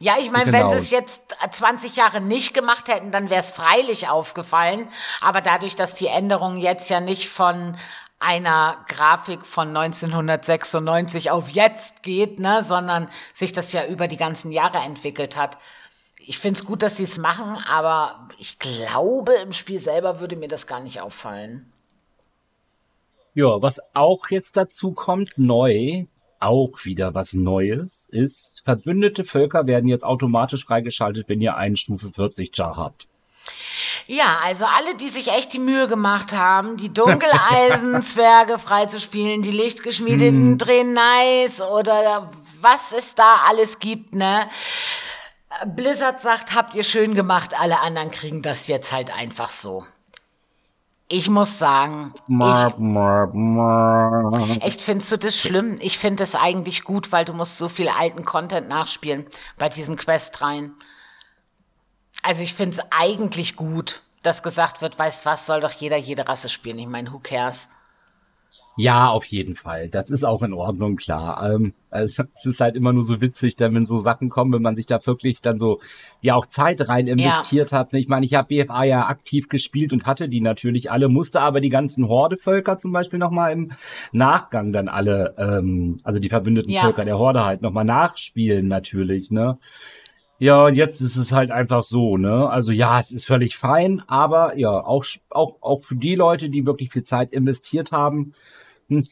[0.00, 0.58] Ja, ich meine, Genau.
[0.64, 4.88] wenn sie es jetzt 20 Jahre nicht gemacht hätten, dann wäre es freilich aufgefallen.
[5.20, 7.76] Aber dadurch, dass die Änderung jetzt ja nicht von
[8.18, 14.50] einer Grafik von 1996 auf jetzt geht, ne, sondern sich das ja über die ganzen
[14.50, 15.58] Jahre entwickelt hat.
[16.26, 20.36] Ich finde es gut, dass sie es machen, aber ich glaube, im Spiel selber würde
[20.36, 21.70] mir das gar nicht auffallen.
[23.34, 26.04] Ja, was auch jetzt dazu kommt, neu,
[26.40, 32.10] auch wieder was Neues, ist, verbündete Völker werden jetzt automatisch freigeschaltet, wenn ihr einen Stufe
[32.10, 33.08] 40 Char habt.
[34.06, 40.56] Ja, also alle, die sich echt die Mühe gemacht haben, die Dunkeleisen-Zwerge freizuspielen, die lichtgeschmiedeten
[40.56, 44.48] Draenei's oder was es da alles gibt, ne?
[45.66, 49.84] Blizzard sagt, habt ihr schön gemacht, alle anderen kriegen das jetzt halt einfach so.
[51.08, 52.14] Ich muss sagen,
[54.46, 54.62] ich.
[54.62, 55.76] Echt, findest du das schlimm?
[55.80, 59.26] Ich finde es eigentlich gut, weil du musst so viel alten Content nachspielen
[59.58, 60.74] bei diesen Questreihen.
[62.22, 66.26] Also ich finde es eigentlich gut, dass gesagt wird, weißt was, soll doch jeder jede
[66.26, 66.78] Rasse spielen.
[66.78, 67.68] Ich meine, who cares?
[68.76, 69.88] Ja, auf jeden Fall.
[69.88, 71.54] Das ist auch in Ordnung, klar.
[71.54, 74.62] Ähm, es, es ist halt immer nur so witzig, dann wenn so Sachen kommen, wenn
[74.62, 75.80] man sich da wirklich dann so
[76.20, 77.94] ja auch Zeit rein investiert hat.
[77.94, 81.60] Ich meine, ich habe BFA ja aktiv gespielt und hatte die natürlich alle, musste aber
[81.60, 83.70] die ganzen Horde-Völker zum Beispiel nochmal im
[84.10, 86.82] Nachgang dann alle, ähm, also die verbündeten Ja.
[86.82, 89.58] Völker der Horde halt nochmal nachspielen natürlich, ne?
[90.40, 92.50] Ja, und jetzt ist es halt einfach so, ne?
[92.50, 96.66] Also ja, es ist völlig fein, aber ja, auch, auch, auch für die Leute, die
[96.66, 98.34] wirklich viel Zeit investiert haben,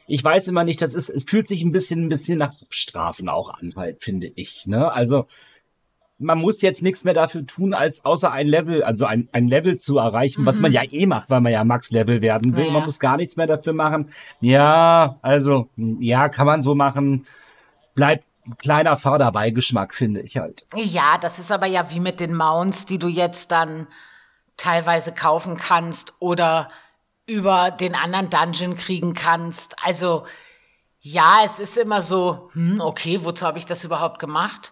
[0.07, 3.29] ich weiß immer nicht, das ist, es fühlt sich ein bisschen, ein bisschen nach Strafen
[3.29, 4.91] auch an, halt, finde ich, ne?
[4.91, 5.25] Also,
[6.19, 9.77] man muss jetzt nichts mehr dafür tun, als außer ein Level, also ein, ein Level
[9.77, 12.67] zu erreichen, was man ja eh macht, weil man ja Max-Level werden will.
[12.67, 14.09] Ja, Man muss gar nichts mehr dafür machen.
[14.39, 17.25] Ja, also, hm, ja, kann man so machen.
[17.95, 20.67] Bleibt ein kleiner Förderbeigeschmack, finde ich halt.
[20.75, 23.87] Ja, das ist aber ja wie mit den Mounts, die du jetzt dann
[24.57, 26.69] teilweise kaufen kannst oder
[27.25, 29.75] über den anderen Dungeon kriegen kannst.
[29.83, 30.25] Also
[30.99, 34.71] ja, es ist immer so, hm, okay, wozu habe ich das überhaupt gemacht?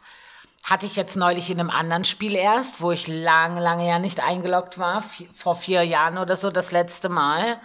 [0.64, 4.20] Hatte ich jetzt neulich in einem anderen Spiel erst, wo ich lange, lange ja nicht
[4.20, 7.60] eingeloggt war, vor vier Jahren oder so das letzte Mal.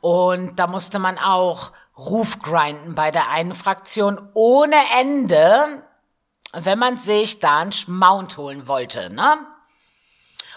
[0.00, 5.82] Und da musste man auch Ruf grinden bei der einen Fraktion ohne Ende,
[6.52, 9.38] wenn man sich dann Mount holen wollte, ne?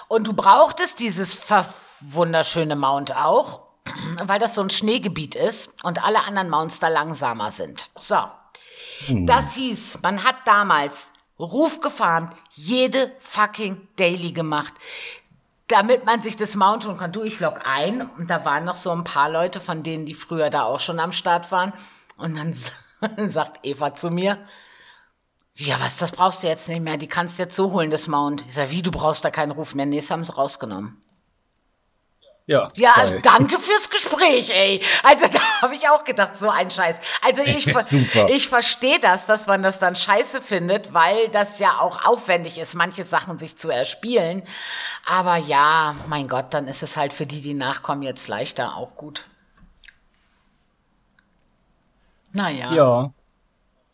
[0.07, 3.61] Und du brauchtest dieses ver- wunderschöne Mount auch,
[4.23, 7.89] weil das so ein Schneegebiet ist und alle anderen Mounts da langsamer sind.
[7.95, 8.17] So.
[9.09, 11.07] Das hieß, man hat damals
[11.39, 14.73] Ruf gefahren, jede fucking Daily gemacht,
[15.67, 17.11] damit man sich das Mount holen kann.
[17.11, 20.13] Du, ich log ein und da waren noch so ein paar Leute von denen, die
[20.13, 21.73] früher da auch schon am Start waren.
[22.17, 24.39] Und dann sagt Eva zu mir,
[25.53, 26.97] ja, was, das brauchst du jetzt nicht mehr.
[26.97, 28.43] Die kannst du jetzt so holen, das Mount.
[28.47, 29.85] Ich sag, wie, du brauchst da keinen Ruf mehr.
[29.85, 31.01] Nee, das haben sie rausgenommen.
[32.47, 32.93] Ja, Ja,
[33.23, 34.81] danke fürs Gespräch, ey.
[35.03, 36.97] Also da habe ich auch gedacht, so ein Scheiß.
[37.21, 37.67] Also ich,
[38.29, 42.73] ich verstehe das, dass man das dann scheiße findet, weil das ja auch aufwendig ist,
[42.73, 44.43] manche Sachen sich zu erspielen.
[45.05, 48.95] Aber ja, mein Gott, dann ist es halt für die, die nachkommen, jetzt leichter auch
[48.95, 49.25] gut.
[52.31, 52.71] Naja.
[52.71, 53.11] Ja,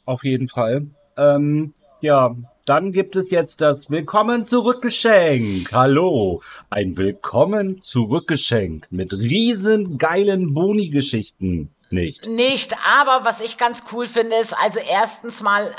[0.06, 0.86] auf jeden Fall.
[1.18, 2.36] Ähm, ja,
[2.66, 5.72] dann gibt es jetzt das Willkommen zurückgeschenk.
[5.74, 11.74] Hallo, ein Willkommen zurückgeschenk mit riesen geilen Boni-Geschichten.
[11.90, 12.28] Nicht.
[12.28, 15.76] Nicht, aber was ich ganz cool finde, ist, also erstens mal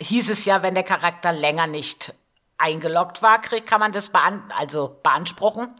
[0.00, 2.12] hieß es ja, wenn der Charakter länger nicht
[2.58, 5.74] eingeloggt war, krieg, kann man das bean also beanspruchen.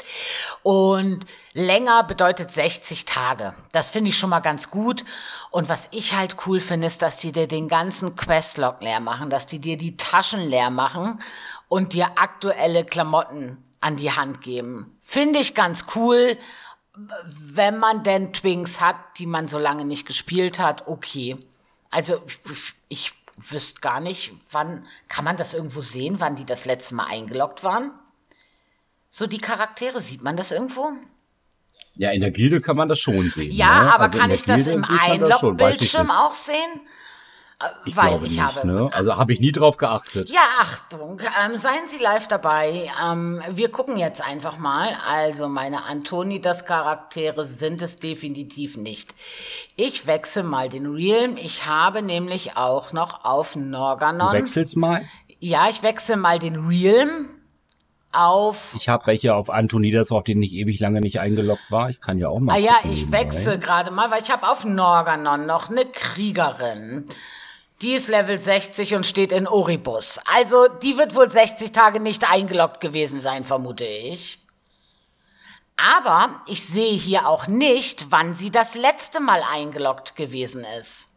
[0.62, 3.55] Und länger bedeutet 60 Tage.
[3.72, 5.05] Das finde ich schon mal ganz gut.
[5.51, 9.30] Und was ich halt cool finde, ist, dass die dir den ganzen Questlog leer machen,
[9.30, 11.20] dass die dir die Taschen leer machen
[11.68, 14.98] und dir aktuelle Klamotten an die Hand geben.
[15.01, 16.36] Finde ich ganz cool
[16.94, 21.36] wenn man denn Twinks hat, die man so lange nicht gespielt hat, okay.
[21.90, 26.64] Also ich, ich wüsste gar nicht, wann kann man das irgendwo sehen, wann die das
[26.64, 27.92] letzte Mal eingeloggt waren?
[29.11, 30.92] So die Charaktere, sieht man das irgendwo?
[31.95, 33.53] Ja, in der Gilde kann man das schon sehen.
[33.53, 33.95] Ja, ne?
[33.95, 36.57] aber Also kann ich das Gilde im das ich Einlogbildschirm auch sehen?
[37.62, 38.91] Äh, Ich Weil glaube ich nicht, habe ne?
[38.93, 40.30] Also habe ich nie drauf geachtet.
[40.30, 42.91] Ja, Achtung, ähm, seien Sie live dabei.
[43.05, 44.97] Ähm, wir gucken jetzt einfach mal.
[45.07, 49.14] Also meine Antonidas-Charaktere sind es definitiv nicht.
[49.76, 51.36] Ich wechsle mal den Realm.
[51.36, 54.32] Ich habe nämlich auch noch auf Du Norganon.
[54.32, 55.05] wechselst mal.
[55.38, 57.28] Ja, ich wechsle mal den Realm
[58.12, 58.74] auf.
[58.76, 61.88] Ich habe welche auf Antonidas, auf denen ich ewig lange nicht eingeloggt war.
[61.88, 62.54] Ich kann ja auch mal.
[62.54, 67.08] Ah ja, ich wechsle gerade mal, weil ich habe auf Norganon noch eine Kriegerin.
[67.82, 70.20] Die ist Level 60 und steht in Oribus.
[70.26, 74.38] Also, die wird wohl 60 Tage nicht eingeloggt gewesen sein, vermute ich.
[75.76, 81.08] Aber ich sehe hier auch nicht, wann sie das letzte Mal eingeloggt gewesen ist.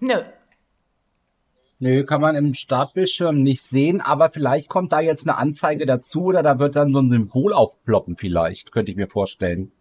[0.00, 0.22] Nö.
[1.78, 6.24] Nö, kann man im Startbildschirm nicht sehen, aber vielleicht kommt da jetzt eine Anzeige dazu
[6.24, 9.72] oder da wird dann so ein Symbol aufploppen vielleicht, könnte ich mir vorstellen.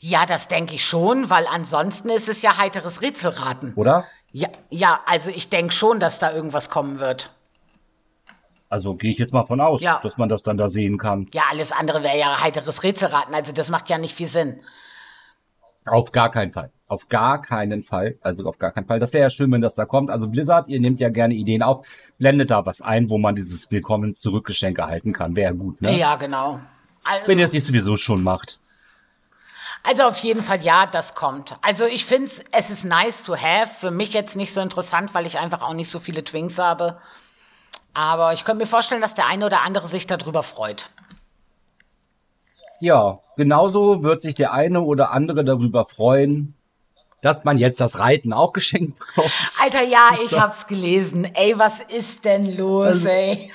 [0.00, 3.74] Ja, das denke ich schon, weil ansonsten ist es ja heiteres Rätselraten.
[3.74, 4.06] Oder?
[4.32, 7.34] Ja, ja, also ich denke schon, dass da irgendwas kommen wird.
[8.70, 10.00] Also gehe ich jetzt mal von aus, Ja.
[10.02, 11.28] dass man das dann da sehen kann.
[11.34, 14.60] Ja, alles andere wäre ja heiteres Rätselraten, also das macht ja nicht viel Sinn.
[15.84, 16.72] Auf gar keinen Fall.
[16.86, 18.18] Auf gar keinen Fall.
[18.20, 19.00] Also auf gar keinen Fall.
[19.00, 20.10] Das wäre ja schön, wenn das da kommt.
[20.10, 21.86] Also Blizzard, ihr nehmt ja gerne Ideen auf.
[22.18, 25.34] Blendet da was ein, wo man dieses Willkommen zurückgeschenk erhalten kann.
[25.34, 25.98] Wäre gut, ne?
[25.98, 26.60] Ja, genau.
[27.02, 28.60] Also, Wenn ihr es nicht sowieso schon macht.
[29.82, 31.56] also auf jeden Fall ja, das kommt.
[31.62, 33.72] Also ich finde es ist nice to have.
[33.80, 36.98] Für mich jetzt nicht so interessant, weil ich einfach auch nicht so viele Twinks habe.
[37.94, 40.90] Aber ich könnte mir vorstellen, dass der eine oder andere sich darüber freut.
[42.80, 46.54] Ja, genauso wird sich der eine oder andere darüber freuen,
[47.24, 49.32] dass man jetzt das Reiten auch geschenkt bekommt.
[49.62, 51.24] Alter, ja, ich hab's gelesen.
[51.24, 53.50] Ey, was ist denn los, ey?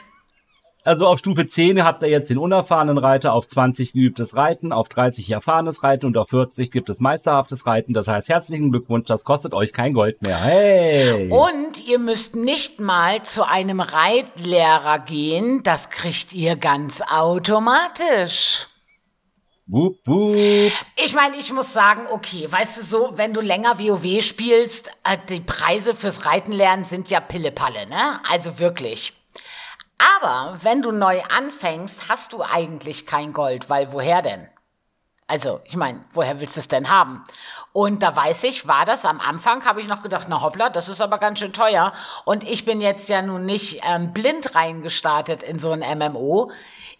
[0.83, 4.89] Also auf Stufe 10 habt ihr jetzt den unerfahrenen Reiter, auf 20 geübtes Reiten, auf
[4.89, 7.93] 30 erfahrenes Reiten und auf 40 gibt es meisterhaftes Reiten.
[7.93, 10.37] Das heißt, herzlichen Glückwunsch, das kostet euch kein Gold mehr.
[10.37, 11.29] Hey!
[11.29, 15.61] Und ihr müsst nicht mal zu einem Reitlehrer gehen.
[15.61, 18.68] Das kriegt ihr ganz automatisch.
[19.71, 20.71] Wup, wup.
[20.95, 25.15] Ich meine, ich muss sagen, okay, weißt du so, wenn du länger WoW spielst, äh,
[25.29, 28.19] die Preise fürs Reiten lernen sind ja Pillepalle, ne?
[28.27, 29.13] Also wirklich.
[30.17, 34.47] Aber wenn du neu anfängst, hast du eigentlich kein Gold, weil woher denn?
[35.27, 37.23] Also, ich meine, woher willst du es denn haben?
[37.71, 40.89] Und da weiß ich, war das am Anfang, habe ich noch gedacht, na hoppla, das
[40.89, 41.93] ist aber ganz schön teuer.
[42.25, 46.51] Und ich bin jetzt ja nun nicht ähm, blind reingestartet in so ein MMO.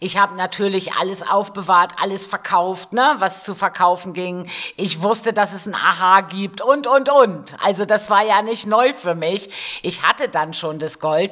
[0.02, 4.48] Ich habe natürlich alles aufbewahrt, alles verkauft, ne, was zu verkaufen ging.
[4.78, 7.62] Ich wusste, dass es ein Aha gibt und, und, und.
[7.62, 9.50] Also das war ja nicht neu für mich.
[9.84, 11.32] Ich hatte dann schon das Gold.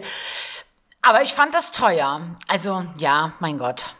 [1.02, 2.20] Aber ich fand das teuer.
[2.50, 3.96] Also, ja, mein Gott.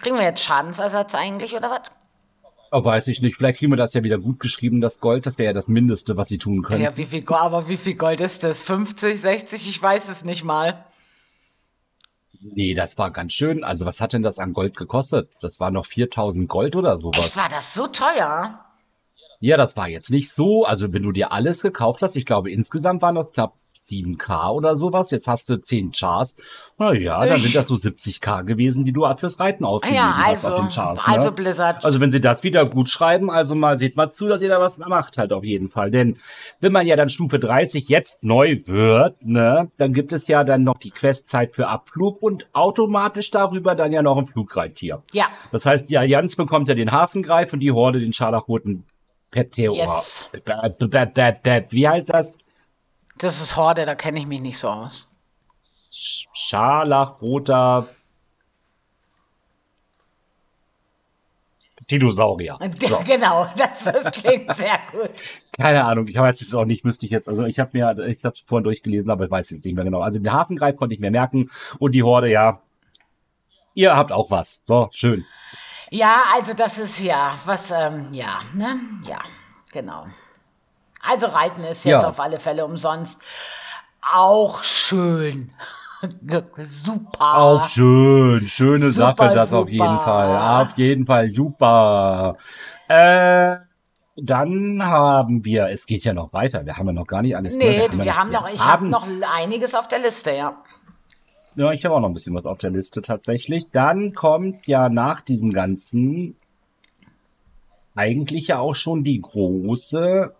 [0.00, 1.80] Kriegen wir jetzt Schadensersatz eigentlich, oder was?
[2.70, 3.36] Oh, weiß ich nicht.
[3.36, 5.26] Vielleicht kriegen wir das ja wieder gut geschrieben, das Gold.
[5.26, 6.82] Das wäre ja das Mindeste, was sie tun können.
[6.82, 8.60] Ja, wie viel, aber wie viel Gold ist das?
[8.60, 9.68] 50, 60?
[9.68, 10.84] Ich weiß es nicht mal.
[12.42, 13.62] Nee, das war ganz schön.
[13.62, 15.30] Also was hat denn das an Gold gekostet?
[15.40, 17.26] Das war noch 4000 Gold oder sowas.
[17.26, 18.64] Echt, war das so teuer?
[19.40, 20.64] Ja, das war jetzt nicht so.
[20.64, 23.54] Also wenn du dir alles gekauft hast, ich glaube insgesamt waren das knapp
[23.92, 25.10] 7K oder sowas.
[25.10, 26.36] Jetzt hast du 10 Chars.
[26.78, 30.44] Na ja, dann sind das so 70K gewesen, die du fürs Reiten ausgegeben Ja, hast
[30.46, 31.06] auf also, den Chars.
[31.06, 31.14] Ne?
[31.14, 31.84] also Blizzard.
[31.84, 34.60] Also wenn sie das wieder gut schreiben, also mal seht mal zu, dass ihr da
[34.60, 35.90] was macht halt auf jeden Fall.
[35.90, 36.16] Denn
[36.60, 40.64] wenn man ja dann Stufe 30 jetzt neu wird, ne, dann gibt es ja dann
[40.64, 45.02] noch die Questzeit für Abflug und automatisch darüber dann ja noch ein Flugreittier.
[45.12, 45.26] Ja.
[45.50, 48.84] Das heißt, die Allianz bekommt ja den Hafengreif und die Horde den scharlachroten
[49.30, 49.74] Peteor.
[49.74, 50.24] Yes.
[51.70, 52.38] Wie heißt das?
[53.18, 55.08] Das ist Horde, da kenne ich mich nicht so aus.
[55.92, 57.88] Sch- Scharlachroter
[61.90, 62.58] Dinosaurier.
[62.88, 62.98] So.
[63.04, 65.10] Genau, das, das klingt sehr gut.
[65.52, 67.28] Keine Ahnung, ich weiß es auch nicht, müsste ich jetzt.
[67.28, 70.00] Also ich habe mir, ich habe vorhin durchgelesen, aber ich weiß jetzt nicht mehr genau.
[70.00, 72.60] Also den Hafengreif konnte ich mir merken und die Horde, ja.
[73.74, 74.64] Ihr habt auch was.
[74.66, 75.24] So, schön.
[75.90, 78.78] Ja, also das ist ja, was, ähm, ja, ne?
[79.06, 79.20] Ja,
[79.72, 80.06] genau.
[81.02, 82.08] Also Reiten ist jetzt Ja.
[82.08, 83.18] auf alle Fälle umsonst.
[84.12, 85.50] Auch schön.
[86.56, 87.36] Super.
[87.36, 88.46] Auch schön.
[88.46, 89.72] Schöne Super, Sache, das auf super.
[89.72, 90.62] jeden Fall.
[90.66, 92.36] Auf jeden Fall super.
[92.88, 93.56] Äh,
[94.16, 96.66] dann haben wir, es geht ja noch weiter.
[96.66, 97.56] Wir haben ja noch gar nicht alles.
[97.56, 97.64] ne?
[97.64, 100.56] Nee, ja wir haben noch, ich habe noch einiges auf der Liste, ja.
[101.54, 103.70] Ja, ich habe auch noch ein bisschen was auf der Liste tatsächlich.
[103.70, 106.36] Dann kommt ja nach diesem Ganzen
[107.94, 110.34] eigentlich ja auch schon die große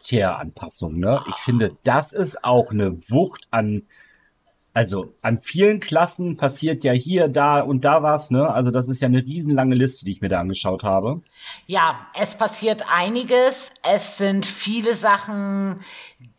[0.00, 1.22] Charakteranpassung, ne?
[1.28, 3.82] Ich finde, das ist auch eine Wucht an,
[4.72, 8.48] also an vielen Klassen passiert ja hier, da und da was, ne?
[8.48, 11.22] Also das ist ja eine riesenlange Liste, die ich mir da angeschaut habe.
[11.66, 13.72] Ja, es passiert einiges.
[13.82, 15.80] Es sind viele Sachen,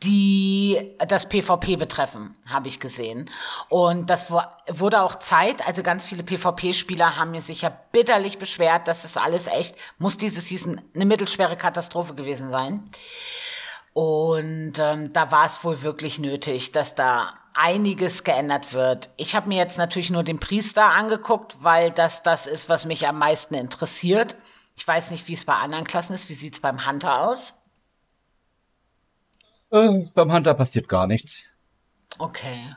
[0.01, 3.29] die das PvP betreffen, habe ich gesehen.
[3.69, 5.67] Und das wurde auch Zeit.
[5.67, 10.41] Also ganz viele PvP-Spieler haben mir sicher bitterlich beschwert, dass das alles echt, muss diese
[10.41, 12.89] Season eine mittelschwere Katastrophe gewesen sein.
[13.93, 19.09] Und ähm, da war es wohl wirklich nötig, dass da einiges geändert wird.
[19.17, 23.07] Ich habe mir jetzt natürlich nur den Priester angeguckt, weil das das ist, was mich
[23.07, 24.37] am meisten interessiert.
[24.75, 26.29] Ich weiß nicht, wie es bei anderen Klassen ist.
[26.29, 27.53] Wie sieht es beim Hunter aus?
[29.71, 31.49] Äh, beim Hunter passiert gar nichts.
[32.17, 32.75] Okay.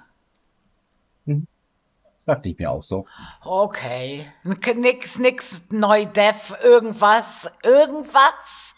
[2.27, 3.07] Dachte ich mir auch so.
[3.43, 4.33] Okay.
[4.43, 8.74] Nix, nix, Neu-Dev, irgendwas, irgendwas.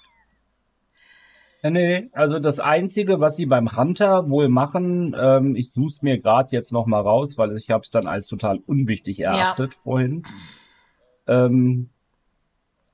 [1.67, 6.03] Ja, nee, also das Einzige, was sie beim Hunter wohl machen, ähm, ich suche es
[6.03, 9.75] mir gerade jetzt noch mal raus, weil ich habe es dann als total unwichtig erachtet
[9.75, 10.23] vorhin.
[11.27, 11.91] Ähm,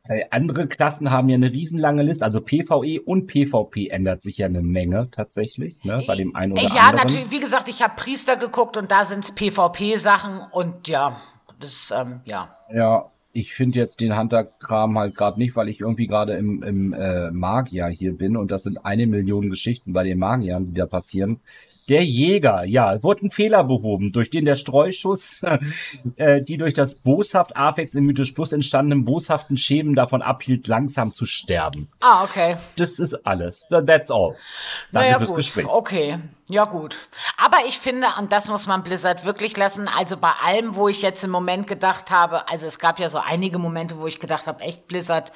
[0.04, 4.46] äh, andere Klassen haben ja eine riesenlange Liste, also PvE und PvP ändert sich ja
[4.46, 6.96] eine Menge tatsächlich, ne, bei dem einen oder ja, anderen.
[6.96, 11.20] natürlich, wie gesagt, ich habe Priester geguckt und da sind's PvP-Sachen und ja,
[11.60, 12.56] das, ähm, ja.
[12.72, 16.92] Ja, ich finde jetzt den Hunter-Kram halt gerade nicht, weil ich irgendwie gerade im, im
[16.92, 20.86] äh, Magier hier bin und das sind eine Million Geschichten bei den Magiern, die da
[20.86, 21.40] passieren.
[21.93, 25.45] Der Jäger, ja, wurde ein Fehler behoben, durch den der Streuschuss,
[26.16, 31.12] äh, die durch das boshaft Afex im Mythos Plus entstandenen boshaften Schemen davon abhielt, langsam
[31.12, 31.90] zu sterben.
[32.01, 32.57] Ah, okay.
[32.76, 33.66] Das ist alles.
[33.68, 34.36] That's all.
[34.90, 35.36] Danke naja, fürs gut.
[35.36, 35.66] Gespräch.
[35.68, 36.18] Okay,
[36.49, 36.97] ja gut.
[37.36, 41.03] Aber ich finde, und das muss man Blizzard wirklich lassen, also bei allem, wo ich
[41.03, 44.47] jetzt im Moment gedacht habe, also es gab ja so einige Momente, wo ich gedacht
[44.47, 45.30] habe, echt Blizzard,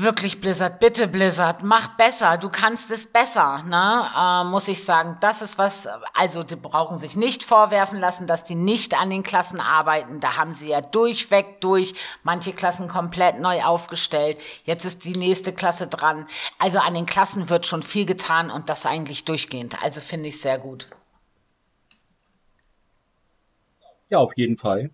[0.00, 4.08] wirklich Blizzard, bitte Blizzard, mach besser, du kannst es besser, ne?
[4.16, 8.44] Äh, muss ich sagen, das ist was, also die brauchen sich nicht vorwerfen lassen, dass
[8.44, 10.20] die nicht an den Klassen arbeiten.
[10.20, 14.38] Da haben sie ja durchweg durch manche Klassen komplett neu aufgestellt.
[14.64, 16.26] Jetzt ist die nächste Klasse dran.
[16.58, 19.82] Also an den Klassen wird schon viel getan und das eigentlich durchgehend.
[19.82, 20.88] Also finde ich sehr gut.
[24.10, 24.90] Ja, auf jeden Fall.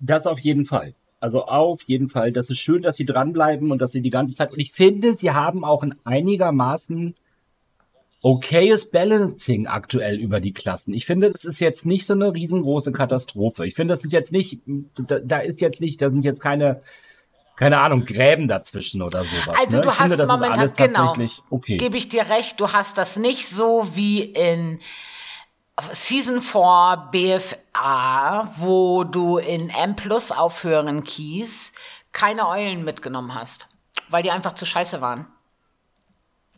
[0.00, 0.94] Das auf jeden Fall.
[1.20, 2.32] Also auf jeden Fall.
[2.32, 4.52] Das ist schön, dass sie dranbleiben und dass sie die ganze Zeit.
[4.52, 7.14] Und ich finde, sie haben auch ein einigermaßen
[8.22, 10.92] okayes Balancing aktuell über die Klassen.
[10.92, 13.66] Ich finde, das ist jetzt nicht so eine riesengroße Katastrophe.
[13.66, 16.82] Ich finde, das sind jetzt nicht, da, da ist jetzt nicht, da sind jetzt keine,
[17.56, 19.56] keine Ahnung, Gräben dazwischen oder sowas.
[19.60, 19.82] Also ne?
[19.82, 21.76] du ich finde, hast das momentan, ist alles genau, tatsächlich okay.
[21.76, 24.80] gebe ich dir recht, du hast das nicht so wie in
[25.92, 31.72] Season 4 BFA, wo du in M Plus auf höheren Keys
[32.12, 33.68] keine Eulen mitgenommen hast,
[34.08, 35.26] weil die einfach zu scheiße waren.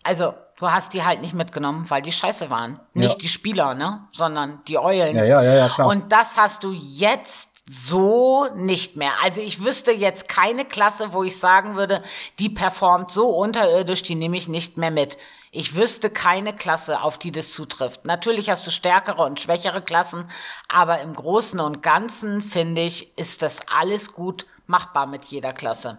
[0.02, 2.80] Also, du hast die halt nicht mitgenommen, weil die scheiße waren.
[2.94, 3.18] Nicht Ja.
[3.18, 4.08] die Spieler, ne?
[4.12, 5.16] Sondern die Eulen.
[5.16, 5.88] Ja, ja, ja, ja, klar.
[5.88, 9.12] Und das hast du jetzt so nicht mehr.
[9.22, 12.02] Also ich wüsste jetzt keine Klasse, wo ich sagen würde,
[12.38, 15.18] die performt so unterirdisch, die nehme ich nicht mehr mit.
[15.52, 18.04] Ich wüsste keine Klasse, auf die das zutrifft.
[18.04, 20.30] Natürlich hast du stärkere und schwächere Klassen,
[20.68, 25.98] aber im Großen und Ganzen, finde ich, ist das alles gut machbar mit jeder Klasse.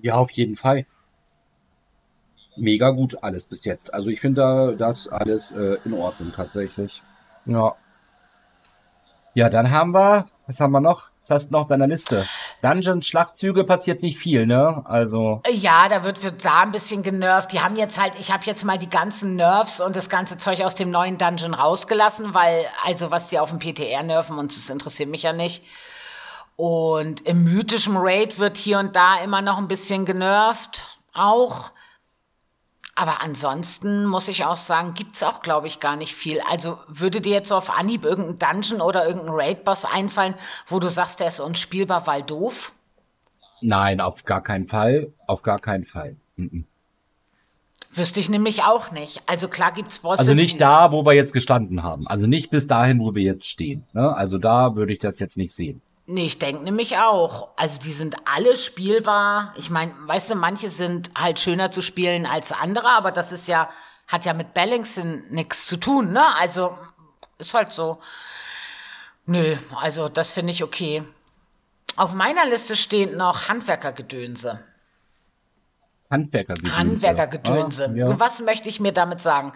[0.00, 0.86] Ja, auf jeden Fall.
[2.56, 3.94] Mega gut alles bis jetzt.
[3.94, 7.02] Also ich finde das alles äh, in Ordnung tatsächlich.
[7.46, 7.76] Ja.
[9.34, 11.10] Ja, dann haben wir, was haben wir noch?
[11.20, 12.26] Was hast du noch auf deiner Liste?
[12.62, 14.82] Dungeon-Schlachtzüge passiert nicht viel, ne?
[14.84, 15.40] Also.
[15.50, 17.52] Ja, da wird, wird da ein bisschen genervt.
[17.52, 20.60] Die haben jetzt halt, ich habe jetzt mal die ganzen Nerfs und das ganze Zeug
[20.62, 24.68] aus dem neuen Dungeon rausgelassen, weil, also was die auf dem PTR nerven und das
[24.68, 25.64] interessiert mich ja nicht.
[26.56, 30.98] Und im mythischen Raid wird hier und da immer noch ein bisschen genervt.
[31.14, 31.70] Auch.
[32.94, 36.40] Aber ansonsten muss ich auch sagen, gibt's auch, glaube ich, gar nicht viel.
[36.42, 40.34] Also würde dir jetzt so auf Anhieb irgendein Dungeon oder irgendein Raid-Boss einfallen,
[40.66, 42.72] wo du sagst, der ist unspielbar, weil doof?
[43.62, 45.12] Nein, auf gar keinen Fall.
[45.26, 46.16] Auf gar keinen Fall.
[46.36, 46.66] Mhm.
[47.94, 49.22] Wüsste ich nämlich auch nicht.
[49.26, 50.18] Also klar gibt's Bosse.
[50.20, 52.06] Also nicht da, wo wir jetzt gestanden haben.
[52.06, 53.84] Also nicht bis dahin, wo wir jetzt stehen.
[53.92, 54.14] Ne?
[54.14, 55.82] Also da würde ich das jetzt nicht sehen.
[56.12, 57.56] Nee, ich denke nämlich auch.
[57.56, 59.54] Also die sind alle spielbar.
[59.56, 63.48] Ich meine, weißt du, manche sind halt schöner zu spielen als andere, aber das ist
[63.48, 63.70] ja,
[64.08, 66.22] hat ja mit Balancing nichts zu tun, ne?
[66.36, 66.76] Also
[67.38, 67.98] ist halt so.
[69.24, 71.02] Nö, also das finde ich okay.
[71.96, 74.62] Auf meiner Liste steht noch Handwerkergedönse.
[76.10, 76.76] Handwerkergedönse.
[76.76, 77.84] Handwerkergedönse.
[77.86, 78.20] Ah, ja.
[78.20, 79.54] Was möchte ich mir damit sagen?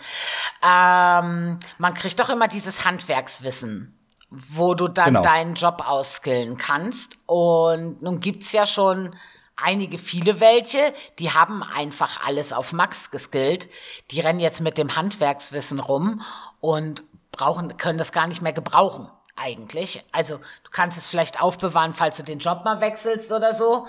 [0.62, 3.92] Ähm, man kriegt doch immer dieses Handwerkswissen
[4.30, 5.22] wo du dann genau.
[5.22, 7.18] deinen Job ausskillen kannst.
[7.26, 9.14] Und nun gibt's ja schon
[9.56, 13.68] einige, viele welche, die haben einfach alles auf Max geskillt.
[14.10, 16.22] Die rennen jetzt mit dem Handwerkswissen rum
[16.60, 17.02] und
[17.32, 20.02] brauchen, können das gar nicht mehr gebrauchen eigentlich.
[20.12, 23.86] Also du kannst es vielleicht aufbewahren, falls du den Job mal wechselst oder so.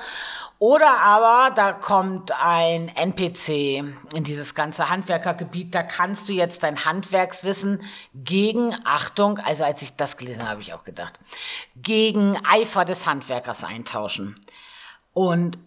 [0.59, 3.83] Oder aber da kommt ein NPC
[4.15, 7.83] in dieses ganze Handwerkergebiet, da kannst du jetzt dein Handwerkswissen
[8.15, 11.19] gegen, Achtung, also als ich das gelesen habe, habe ich auch gedacht,
[11.75, 14.43] gegen Eifer des Handwerkers eintauschen.
[15.13, 15.59] Und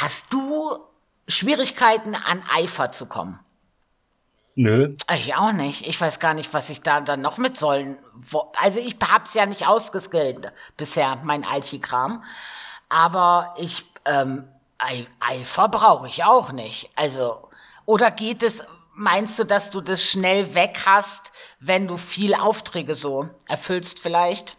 [0.00, 0.78] hast du
[1.28, 3.40] Schwierigkeiten an Eifer zu kommen?
[4.58, 4.96] Nö.
[5.14, 5.86] Ich auch nicht.
[5.86, 7.98] Ich weiß gar nicht, was ich da dann noch mit sollen.
[8.58, 12.24] Also ich hab's ja nicht ausgeskillt bisher, mein Alchi-Kram.
[12.88, 14.44] Aber ich, ähm,
[15.20, 16.90] Eifer brauche ich auch nicht.
[16.96, 17.50] Also,
[17.84, 22.94] oder geht es, meinst du, dass du das schnell weg hast, wenn du viel Aufträge
[22.94, 24.56] so erfüllst vielleicht?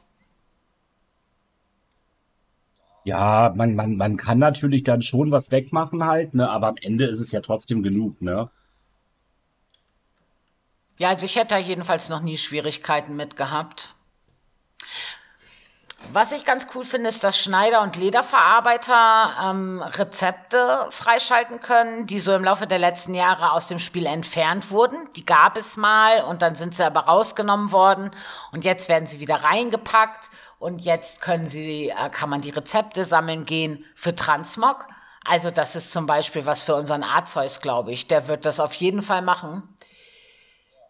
[3.03, 7.05] Ja, man, man, man kann natürlich dann schon was wegmachen halt, ne, aber am Ende
[7.05, 8.51] ist es ja trotzdem genug, ne?
[10.97, 13.93] Ja, also ich hätte da jedenfalls noch nie Schwierigkeiten mit gehabt.
[16.13, 22.19] Was ich ganz cool finde, ist, dass Schneider und Lederverarbeiter ähm, Rezepte freischalten können, die
[22.19, 25.09] so im Laufe der letzten Jahre aus dem Spiel entfernt wurden.
[25.15, 28.11] Die gab es mal und dann sind sie aber rausgenommen worden
[28.51, 30.29] und jetzt werden sie wieder reingepackt
[30.59, 34.87] und jetzt können sie, äh, kann man die Rezepte sammeln gehen für Transmog.
[35.25, 38.07] Also das ist zum Beispiel was für unseren Arzeus, glaube ich.
[38.07, 39.76] Der wird das auf jeden Fall machen.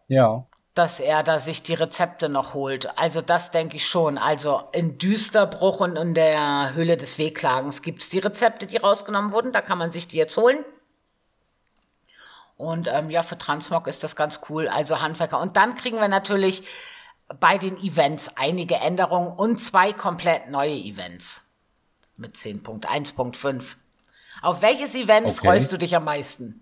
[0.07, 0.45] Ja.
[0.73, 2.97] Dass er da sich die Rezepte noch holt.
[2.97, 4.17] Also das denke ich schon.
[4.17, 9.31] Also in Düsterbruch und in der Höhle des Wehklagens gibt es die Rezepte, die rausgenommen
[9.31, 9.51] wurden.
[9.51, 10.63] Da kann man sich die jetzt holen.
[12.57, 14.67] Und ähm, ja, für Transmog ist das ganz cool.
[14.67, 15.39] Also Handwerker.
[15.39, 16.63] Und dann kriegen wir natürlich
[17.39, 21.41] bei den Events einige Änderungen und zwei komplett neue Events.
[22.15, 23.75] Mit 10.1.5.
[24.41, 25.37] Auf welches Event okay.
[25.37, 26.61] freust du dich am meisten?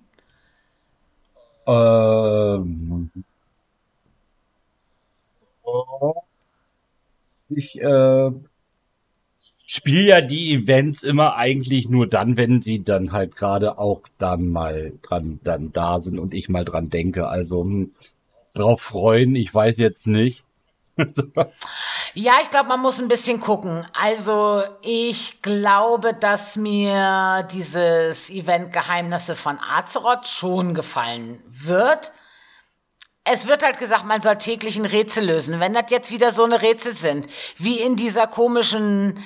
[1.67, 3.11] Ähm,
[7.49, 8.31] ich äh,
[9.65, 14.49] spiele ja die Events immer eigentlich nur dann, wenn sie dann halt gerade auch dann
[14.49, 17.27] mal dran dann da sind und ich mal dran denke.
[17.27, 17.93] Also hm,
[18.53, 20.43] drauf freuen, ich weiß jetzt nicht.
[22.13, 23.85] ja, ich glaube, man muss ein bisschen gucken.
[23.93, 32.13] Also ich glaube, dass mir dieses Event Geheimnisse von Azeroth schon gefallen wird
[33.25, 35.59] es wird halt gesagt, man soll täglich ein Rätsel lösen.
[35.59, 39.23] Wenn das jetzt wieder so eine Rätsel sind, wie in dieser komischen,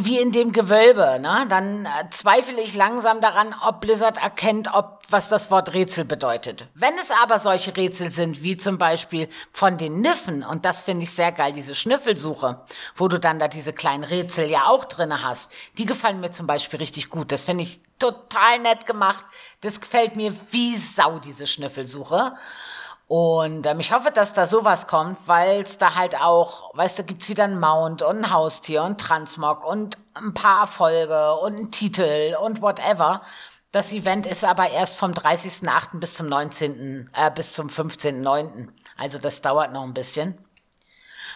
[0.00, 5.02] wie in dem Gewölbe, ne, dann äh, zweifle ich langsam daran, ob Blizzard erkennt, ob
[5.08, 6.66] was das Wort Rätsel bedeutet.
[6.74, 11.04] Wenn es aber solche Rätsel sind, wie zum Beispiel von den Niffen, und das finde
[11.04, 12.64] ich sehr geil, diese Schnüffelsuche,
[12.96, 16.48] wo du dann da diese kleinen Rätsel ja auch drinne hast, die gefallen mir zum
[16.48, 17.30] Beispiel richtig gut.
[17.30, 19.24] Das finde ich total nett gemacht.
[19.60, 22.34] Das gefällt mir wie Sau, diese Schnüffelsuche.
[23.08, 27.04] Und ähm, ich hoffe, dass da sowas kommt, weil es da halt auch, weißt du,
[27.04, 31.70] gibt's wieder ein Mount und ein Haustier und Transmog und ein paar Erfolge und einen
[31.70, 33.22] Titel und whatever.
[33.70, 36.00] Das Event ist aber erst vom 30.08.
[36.00, 38.68] bis zum 19., äh, bis zum 15.09.
[38.96, 40.36] Also das dauert noch ein bisschen.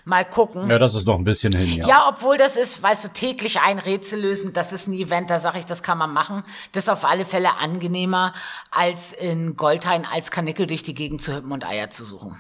[0.05, 0.70] Mal gucken.
[0.70, 1.86] Ja, das ist noch ein bisschen hin, ja.
[1.86, 5.40] Ja, obwohl das ist, weißt du, täglich ein Rätsel lösen, das ist ein Event, da
[5.40, 6.44] sage ich, das kann man machen.
[6.72, 8.34] Das ist auf alle Fälle angenehmer,
[8.70, 12.36] als in Goldhain als Kanickel durch die Gegend zu hüppen und Eier zu suchen.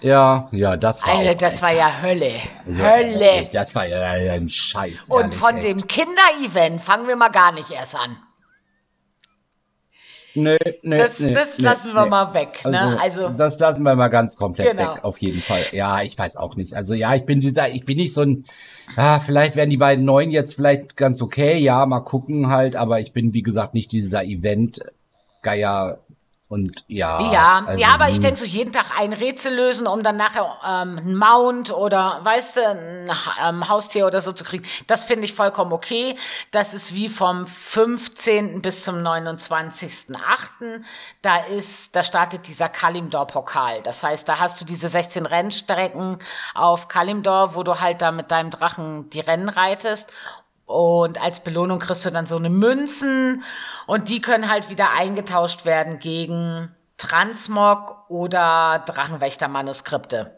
[0.00, 1.14] Ja, ja, das war.
[1.14, 2.40] Alter, auch, das war ja Hölle.
[2.66, 3.48] Ja, Hölle.
[3.50, 5.08] Das war ja ein Scheiß.
[5.08, 5.66] Und ehrlich, von echt.
[5.66, 8.16] dem Kinder-Event fangen wir mal gar nicht erst an.
[10.36, 12.60] Nee, nee, Das, nee, das lassen wir mal weg.
[12.64, 13.00] Ne?
[13.00, 14.92] Also, das lassen wir mal ganz komplett Genau.
[14.94, 15.62] weg, auf jeden Fall.
[15.72, 16.74] Ja, ich weiß auch nicht.
[16.74, 18.44] Also ja, ich bin dieser, ich bin nicht so ein,
[18.96, 23.00] ah, vielleicht werden die beiden Neuen jetzt vielleicht ganz okay, ja, mal gucken halt, aber
[23.00, 25.98] ich bin, wie gesagt, nicht dieser Event-Geier
[26.48, 27.32] und ja.
[27.32, 28.22] Ja, also, ja, aber ich hm.
[28.22, 32.56] denke so jeden Tag ein Rätsel lösen, um dann nachher ähm, ein Mount oder, weißt
[32.56, 33.10] du, ein
[33.44, 34.64] ähm, Haustier oder so zu kriegen.
[34.86, 36.14] Das finde ich vollkommen okay.
[36.52, 38.62] Das ist wie vom 15.
[38.62, 40.84] bis zum 29.8.
[41.20, 43.82] Da ist, da startet dieser Kalimdor-Pokal.
[43.82, 46.18] Das heißt, da hast du diese 16 Rennstrecken
[46.54, 50.12] auf Kalimdor, wo du halt da mit deinem Drachen die Rennen reitest.
[50.66, 53.44] Und als Belohnung kriegst du dann so eine Münzen
[53.86, 60.32] und die können halt wieder eingetauscht werden gegen Transmog oder Drachenwächter-Manuskripte.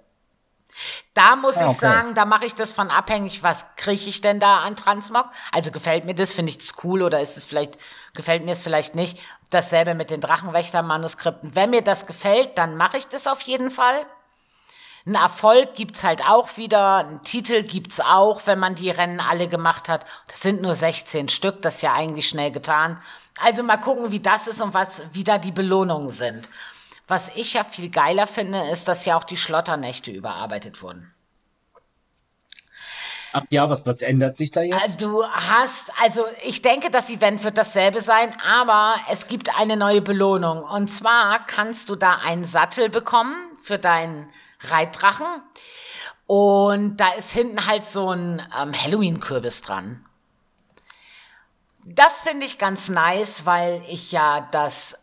[1.14, 1.78] Da muss Ah, ich okay.
[1.80, 5.26] sagen, da mache ich das von abhängig, was kriege ich denn da an Transmog?
[5.52, 7.78] Also gefällt mir das, finde ich das cool oder ist es vielleicht,
[8.14, 9.18] gefällt mir es vielleicht nicht.
[9.50, 11.54] Dasselbe mit den Drachenwächter-Manuskripten.
[11.54, 14.06] Wenn mir das gefällt, dann mache ich das auf jeden Fall.
[15.08, 19.48] Ein Erfolg gibt's halt auch wieder, einen Titel gibt's auch, wenn man die Rennen alle
[19.48, 20.04] gemacht hat.
[20.26, 23.00] Das sind nur 16 Stück, das ist ja eigentlich schnell getan.
[23.40, 26.50] Also mal gucken, wie das ist und was wieder die Belohnungen sind.
[27.06, 31.10] Was ich ja viel geiler finde, ist, dass ja auch die Schlotternächte überarbeitet wurden.
[33.32, 34.82] Ach ja, was, was ändert sich da jetzt?
[34.82, 39.78] Also Du hast, also ich denke, das Event wird dasselbe sein, aber es gibt eine
[39.78, 40.62] neue Belohnung.
[40.64, 44.28] Und zwar kannst du da einen Sattel bekommen für deinen
[44.60, 45.26] Reitdrachen.
[46.26, 50.04] Und da ist hinten halt so ein ähm, Halloween-Kürbis dran.
[51.84, 54.98] Das finde ich ganz nice, weil ich ja das äh,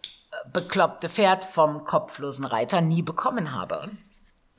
[0.53, 3.89] bekloppte Pferd vom kopflosen Reiter nie bekommen habe.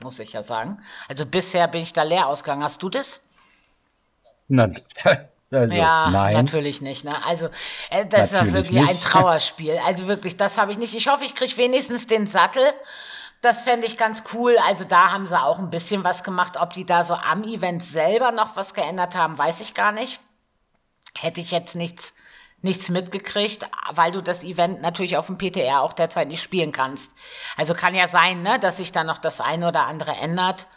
[0.03, 0.79] Muss ich ja sagen.
[1.07, 2.63] Also bisher bin ich da leer ausgegangen.
[2.63, 3.21] Hast du das?
[4.49, 4.69] Na,
[5.51, 6.33] also, Ja, nein.
[6.33, 7.05] natürlich nicht.
[7.05, 7.25] Ne?
[7.25, 7.47] Also
[7.89, 9.03] äh, das ist ja Natürlich wirklich ein nicht.
[9.05, 9.79] Trauerspiel.
[9.85, 10.93] Also wirklich, das habe ich nicht.
[10.95, 12.73] Ich hoffe, ich kriege wenigstens den Sattel.
[13.41, 14.57] Das fände ich ganz cool.
[14.65, 16.57] Also da haben sie auch ein bisschen was gemacht.
[16.59, 20.19] Ob die da so am Event selber noch was geändert haben, weiß ich gar nicht.
[21.15, 22.13] Hätte ich jetzt nichts,
[22.61, 27.15] nichts mitgekriegt, weil du das Event natürlich auf dem PTR auch derzeit nicht spielen kannst.
[27.55, 30.67] Also kann ja sein, ne, dass sich da noch das eine oder andere ändert.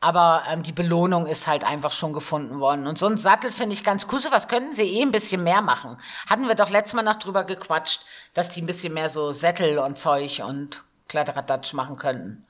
[0.00, 2.86] Aber ähm, die Belohnung ist halt einfach schon gefunden worden.
[2.86, 4.20] Und so ein Sattel finde ich ganz cool.
[4.20, 5.96] So was könnten sie eh ein bisschen mehr machen.
[6.28, 8.02] Hatten wir doch letztes Mal noch drüber gequatscht,
[8.34, 12.46] dass die ein bisschen mehr so Sättel und Zeug und Kladderadatsch machen könnten.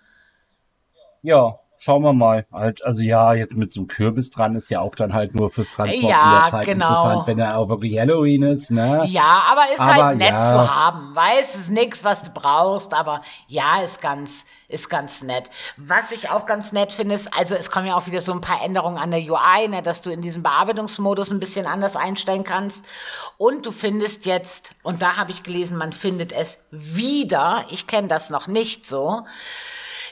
[1.22, 2.46] Ja, schauen wir mal.
[2.52, 5.50] Halt, also ja, jetzt mit so einem Kürbis dran ist ja auch dann halt nur
[5.50, 6.88] fürs Transporten Ja, der Zeit genau.
[6.88, 9.04] interessant, wenn er auch wirklich Halloween ist, ne?
[9.06, 10.40] Ja, aber ist Aber halt nett ja.
[10.40, 11.14] zu haben.
[11.14, 15.50] Weiß, ist nix, was du brauchst, aber ja, ist ganz, ist ganz nett.
[15.76, 18.40] Was ich auch ganz nett finde, ist, also es kommen ja auch wieder so ein
[18.40, 22.44] paar Änderungen an der UI, ne, dass du in diesem Bearbeitungsmodus ein bisschen anders einstellen
[22.44, 22.84] kannst.
[23.38, 28.08] Und du findest jetzt, und da habe ich gelesen, man findet es wieder, ich kenne
[28.08, 29.22] das noch nicht so,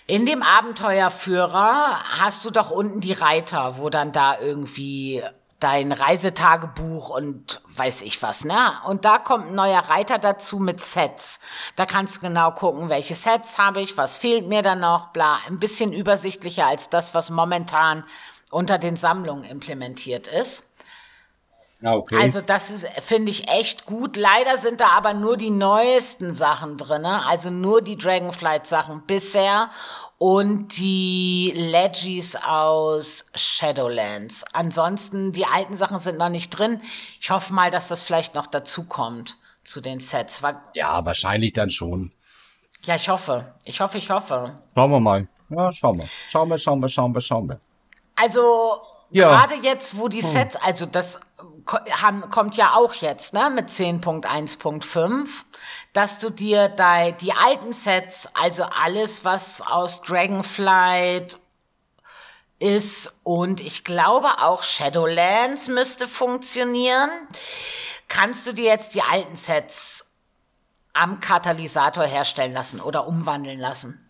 [0.07, 5.23] in dem Abenteuerführer hast du doch unten die Reiter, wo dann da irgendwie
[5.59, 8.73] dein Reisetagebuch und weiß ich was, ne?
[8.85, 11.41] Und da kommt ein neuer Reiter dazu mit Sets.
[11.77, 15.39] Da kannst du genau gucken, welche Sets habe ich, was fehlt mir dann noch, bla.
[15.47, 18.05] Ein bisschen übersichtlicher als das, was momentan
[18.51, 20.63] unter den Sammlungen implementiert ist.
[21.87, 22.19] Ja, okay.
[22.21, 24.17] Also das finde ich echt gut.
[24.17, 29.71] Leider sind da aber nur die neuesten Sachen drinne, also nur die Dragonflight-Sachen bisher
[30.19, 34.43] und die Legis aus Shadowlands.
[34.53, 36.81] Ansonsten, die alten Sachen sind noch nicht drin.
[37.21, 40.43] Ich hoffe mal, dass das vielleicht noch dazu kommt zu den Sets.
[40.43, 42.11] War, ja, wahrscheinlich dann schon.
[42.83, 43.55] ja, ich hoffe.
[43.63, 44.59] Ich hoffe, ich hoffe.
[44.75, 45.29] Schauen wir mal.
[45.51, 46.09] Ja, schauen wir.
[46.29, 47.61] Schauen wir, schauen wir, schauen wir, schauen wir.
[48.17, 48.81] Also
[49.11, 49.29] Ja.
[49.47, 51.21] gerade jetzt, wo die Sets, also das
[51.67, 55.29] haben, kommt ja auch jetzt, ne, mit 10.1.5,
[55.93, 61.39] dass du dir dei- die alten Sets, also alles, was aus Dragonflight
[62.59, 67.11] ist und ich glaube auch Shadowlands müsste funktionieren,
[68.09, 70.11] kannst du dir jetzt die alten Sets
[70.95, 74.03] am Katalysator herstellen lassen oder umwandeln lassen.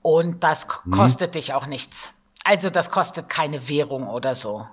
[0.00, 2.12] Und das k- kostet dich auch nichts.
[2.48, 4.66] Also das kostet keine Währung oder so.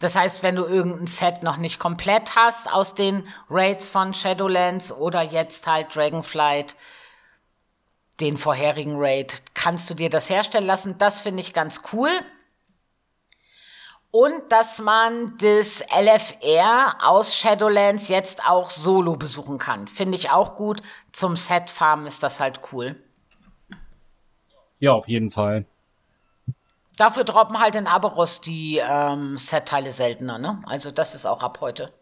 [0.00, 4.90] Das heißt, wenn du irgendein Set noch nicht komplett hast aus den Raids von Shadowlands
[4.90, 6.76] oder jetzt halt Dragonflight,
[8.20, 10.96] den vorherigen Raid kannst du dir das herstellen lassen.
[10.96, 12.08] Das finde ich ganz cool.
[14.10, 19.88] Und dass man das LFR aus Shadowlands jetzt auch solo besuchen kann.
[19.88, 20.80] Finde ich auch gut.
[21.12, 22.96] Zum Set-Farmen ist das halt cool.
[24.78, 25.66] Ja, auf jeden Fall.
[26.96, 30.62] Dafür droppen halt in Aberos die ähm, Set-Teile seltener, ne?
[30.66, 31.92] Also das ist auch ab heute.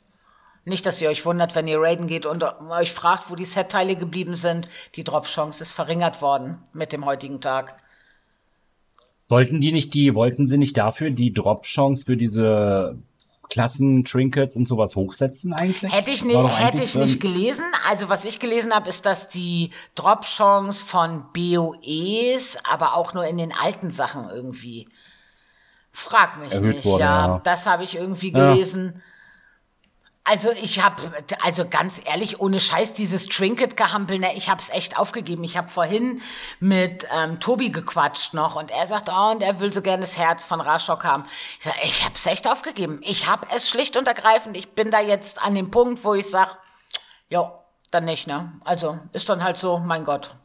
[0.64, 3.97] Nicht, dass ihr euch wundert, wenn ihr raiden geht und euch fragt, wo die Set-Teile
[3.97, 4.69] geblieben sind.
[4.94, 7.77] Die Drop-Chance ist verringert worden mit dem heutigen Tag.
[9.28, 12.98] Wollten die nicht die, wollten sie nicht dafür die Drop-Chance für diese
[13.52, 15.92] Klassen, Trinkets und sowas hochsetzen eigentlich?
[15.92, 17.66] Hätte ich, nicht, hätte ich nicht gelesen.
[17.86, 23.36] Also was ich gelesen habe, ist, dass die Drop-Chance von BOEs, aber auch nur in
[23.36, 24.88] den alten Sachen irgendwie.
[25.90, 26.86] Frag mich Erhöht nicht.
[26.86, 28.94] Wurde, ja, ja, das habe ich irgendwie gelesen.
[28.94, 29.02] Ja.
[30.24, 31.02] Also ich habe,
[31.42, 35.42] also ganz ehrlich, ohne Scheiß dieses Trinket-Gehampel, ne, ich habe es echt aufgegeben.
[35.42, 36.20] Ich habe vorhin
[36.60, 40.16] mit ähm, Tobi gequatscht noch und er sagt, oh, und er will so gerne das
[40.16, 41.24] Herz von Rashok haben.
[41.58, 43.00] Ich sage, ich habe es echt aufgegeben.
[43.02, 44.56] Ich habe es schlicht und ergreifend.
[44.56, 46.52] Ich bin da jetzt an dem Punkt, wo ich sage,
[47.28, 47.58] ja,
[47.90, 48.52] dann nicht, ne?
[48.64, 50.36] Also ist dann halt so, mein Gott.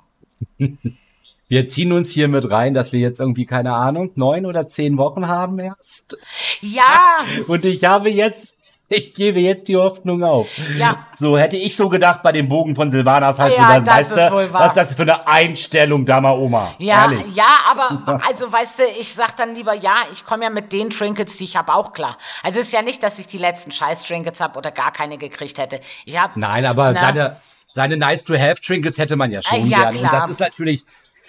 [1.49, 4.97] Wir ziehen uns hier mit rein, dass wir jetzt irgendwie, keine Ahnung, neun oder zehn
[4.97, 6.17] Wochen haben erst.
[6.59, 7.19] Ja.
[7.47, 8.56] Und ich habe jetzt
[8.89, 10.47] ich gebe jetzt die Hoffnung auf.
[10.77, 11.07] Ja.
[11.15, 14.11] So hätte ich so gedacht bei dem Bogen von Silvanas halt ja, so, das weißt
[14.11, 16.75] du, was das für eine Einstellung da mal Oma?
[16.79, 17.35] Ja, Ehrlich.
[17.35, 17.89] ja, aber
[18.27, 21.43] also weißt du, ich sag dann lieber ja, ich komme ja mit den Trinkets, die
[21.43, 22.17] ich habe, auch klar.
[22.43, 25.57] Also ist ja nicht, dass ich die letzten Scheiß Trinkets habe oder gar keine gekriegt
[25.57, 25.79] hätte.
[26.05, 27.37] Ich habe Nein, aber ne, seine
[27.69, 30.39] seine nice to have Trinkets hätte man ja schon äh, ja, gerne und das ist
[30.39, 30.83] natürlich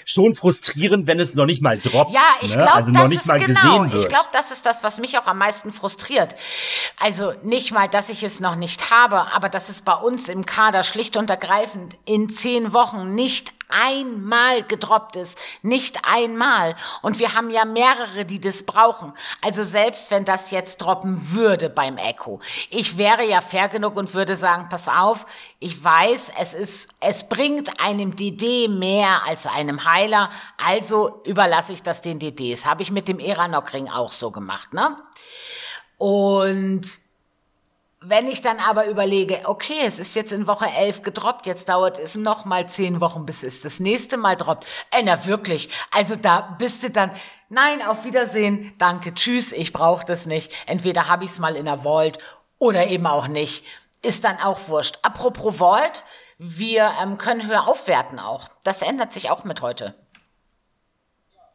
[0.09, 2.13] schon frustrierend, wenn es noch nicht mal droppt.
[2.13, 2.75] Ja, ich glaube, ne?
[2.75, 3.85] also das ist genau.
[3.85, 6.35] Ich glaube, das ist das, was mich auch am meisten frustriert.
[6.99, 10.47] Also nicht mal, dass ich es noch nicht habe, aber dass es bei uns im
[10.47, 15.39] Kader schlicht und ergreifend in zehn Wochen nicht einmal gedroppt ist.
[15.63, 16.77] Nicht einmal.
[17.03, 19.13] Und wir haben ja mehrere, die das brauchen.
[19.41, 22.41] Also selbst wenn das jetzt droppen würde beim Echo.
[22.71, 25.27] Ich wäre ja fair genug und würde sagen, pass auf,
[25.59, 30.31] ich weiß, es ist, es bringt einem DD mehr als einem Heiler.
[30.57, 32.67] Also überlasse ich das den DDs.
[32.67, 34.97] Habe ich mit dem Eranok-Ring auch so gemacht, ne?
[35.99, 36.87] Und
[38.01, 41.99] wenn ich dann aber überlege, okay, es ist jetzt in Woche 11 gedroppt, jetzt dauert
[41.99, 44.67] es noch mal zehn Wochen, bis es das nächste Mal droppt.
[44.91, 47.11] Ey, na wirklich, also da bist du dann,
[47.49, 50.53] nein, auf Wiedersehen, danke, tschüss, ich brauche das nicht.
[50.67, 52.19] Entweder habe ich es mal in der Vault
[52.59, 53.65] oder eben auch nicht.
[54.03, 54.99] Ist dann auch wurscht.
[55.03, 56.05] Apropos Vault,
[56.39, 58.49] wir ähm, können höher aufwerten auch.
[58.63, 59.97] Das ändert sich auch mit heute.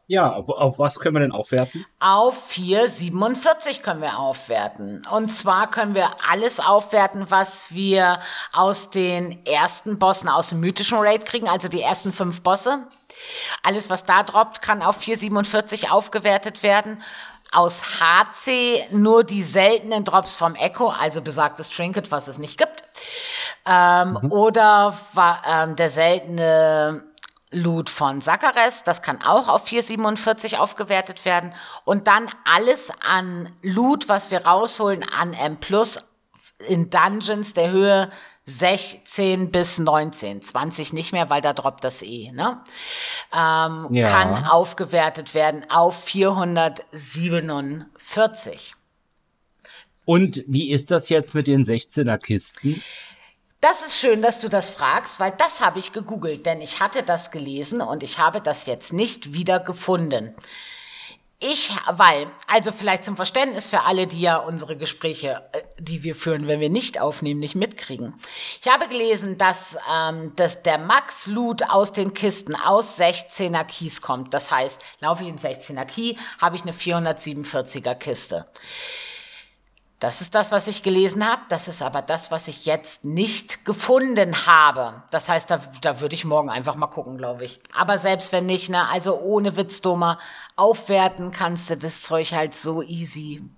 [0.06, 1.86] Ja, auf, auf, was können wir denn aufwerten?
[1.98, 5.02] Auf 4,47 können wir aufwerten.
[5.10, 8.20] Und zwar können wir alles aufwerten, was wir
[8.52, 12.86] aus den ersten Bossen aus dem mythischen Raid kriegen, also die ersten fünf Bosse.
[13.62, 17.02] Alles, was da droppt, kann auf 4,47 aufgewertet werden.
[17.50, 22.84] Aus HC nur die seltenen Drops vom Echo, also besagtes Trinket, was es nicht gibt.
[23.64, 24.32] Ähm, mhm.
[24.32, 24.98] Oder
[25.48, 27.04] ähm, der seltene
[27.50, 31.54] Loot von Sakares, das kann auch auf 4,47 aufgewertet werden.
[31.84, 35.98] Und dann alles an Loot, was wir rausholen an M Plus
[36.66, 38.10] in Dungeons der Höhe
[38.46, 42.62] 16 bis 19, 20 nicht mehr, weil da droppt das eh, ne?
[43.32, 44.10] Ähm, ja.
[44.10, 48.74] Kann aufgewertet werden auf 447.
[50.04, 52.82] Und wie ist das jetzt mit den 16er Kisten?
[53.64, 57.02] Das ist schön, dass du das fragst, weil das habe ich gegoogelt, denn ich hatte
[57.02, 60.34] das gelesen und ich habe das jetzt nicht wieder gefunden.
[61.38, 66.14] Ich, weil, also vielleicht zum Verständnis für alle, die ja unsere Gespräche, äh, die wir
[66.14, 68.12] führen, wenn wir nicht aufnehmen, nicht mitkriegen.
[68.60, 74.34] Ich habe gelesen, dass, ähm, dass der Max-Loot aus den Kisten aus 16er Keys kommt.
[74.34, 78.46] Das heißt, laufe ich in 16er Key, habe ich eine 447er Kiste.
[80.04, 81.40] Das ist das, was ich gelesen habe.
[81.48, 85.02] Das ist aber das, was ich jetzt nicht gefunden habe.
[85.08, 87.58] Das heißt, da, da würde ich morgen einfach mal gucken, glaube ich.
[87.74, 90.18] Aber selbst wenn nicht, ne, also ohne Witz, Doma,
[90.56, 93.48] aufwerten kannst du das Zeug halt so easy.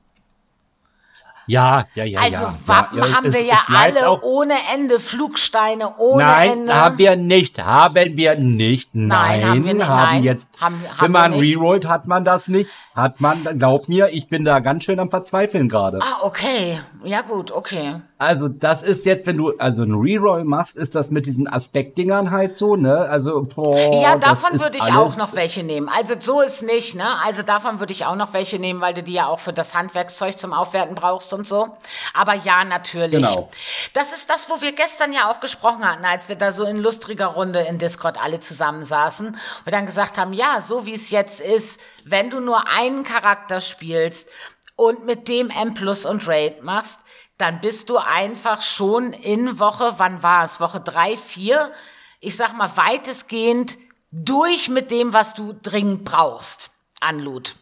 [1.46, 2.20] Ja, ja, ja.
[2.20, 6.50] Also ja, Wappen ja, haben es, wir ja alle auch, ohne Ende, Flugsteine ohne nein,
[6.50, 6.66] Ende.
[6.66, 8.94] Nein, haben wir nicht, haben wir nicht.
[8.94, 9.08] Nein,
[9.40, 9.86] nein haben wir nicht.
[9.86, 12.70] Haben nein, jetzt, haben, haben wenn man rerollt, hat man das nicht.
[12.94, 16.00] Hat man, glaub mir, ich bin da ganz schön am Verzweifeln gerade.
[16.02, 16.80] Ah, okay.
[17.06, 18.00] Ja gut, okay.
[18.18, 22.32] Also das ist jetzt, wenn du also ein Reroll machst, ist das mit diesen Aspektdingern
[22.32, 22.98] halt so, ne?
[22.98, 25.88] Also boah, ja, davon würde ich auch noch welche nehmen.
[25.88, 27.06] Also so ist nicht, ne?
[27.24, 29.72] Also davon würde ich auch noch welche nehmen, weil du die ja auch für das
[29.72, 31.76] Handwerkszeug zum Aufwerten brauchst und so.
[32.12, 33.22] Aber ja, natürlich.
[33.22, 33.50] Genau.
[33.92, 36.78] Das ist das, wo wir gestern ja auch gesprochen hatten, als wir da so in
[36.78, 41.40] lustriger Runde in Discord alle zusammensaßen und dann gesagt haben, ja, so wie es jetzt
[41.40, 44.28] ist, wenn du nur einen Charakter spielst
[44.76, 47.00] und mit dem M Plus und Raid machst,
[47.38, 50.60] dann bist du einfach schon in Woche, wann war es?
[50.60, 51.72] Woche drei, vier,
[52.20, 53.76] ich sag mal weitestgehend
[54.10, 56.70] durch mit dem, was du dringend brauchst
[57.00, 57.56] an Loot.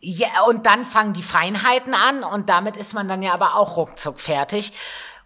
[0.00, 3.76] Ja, und dann fangen die Feinheiten an und damit ist man dann ja aber auch
[3.76, 4.72] ruckzuck fertig.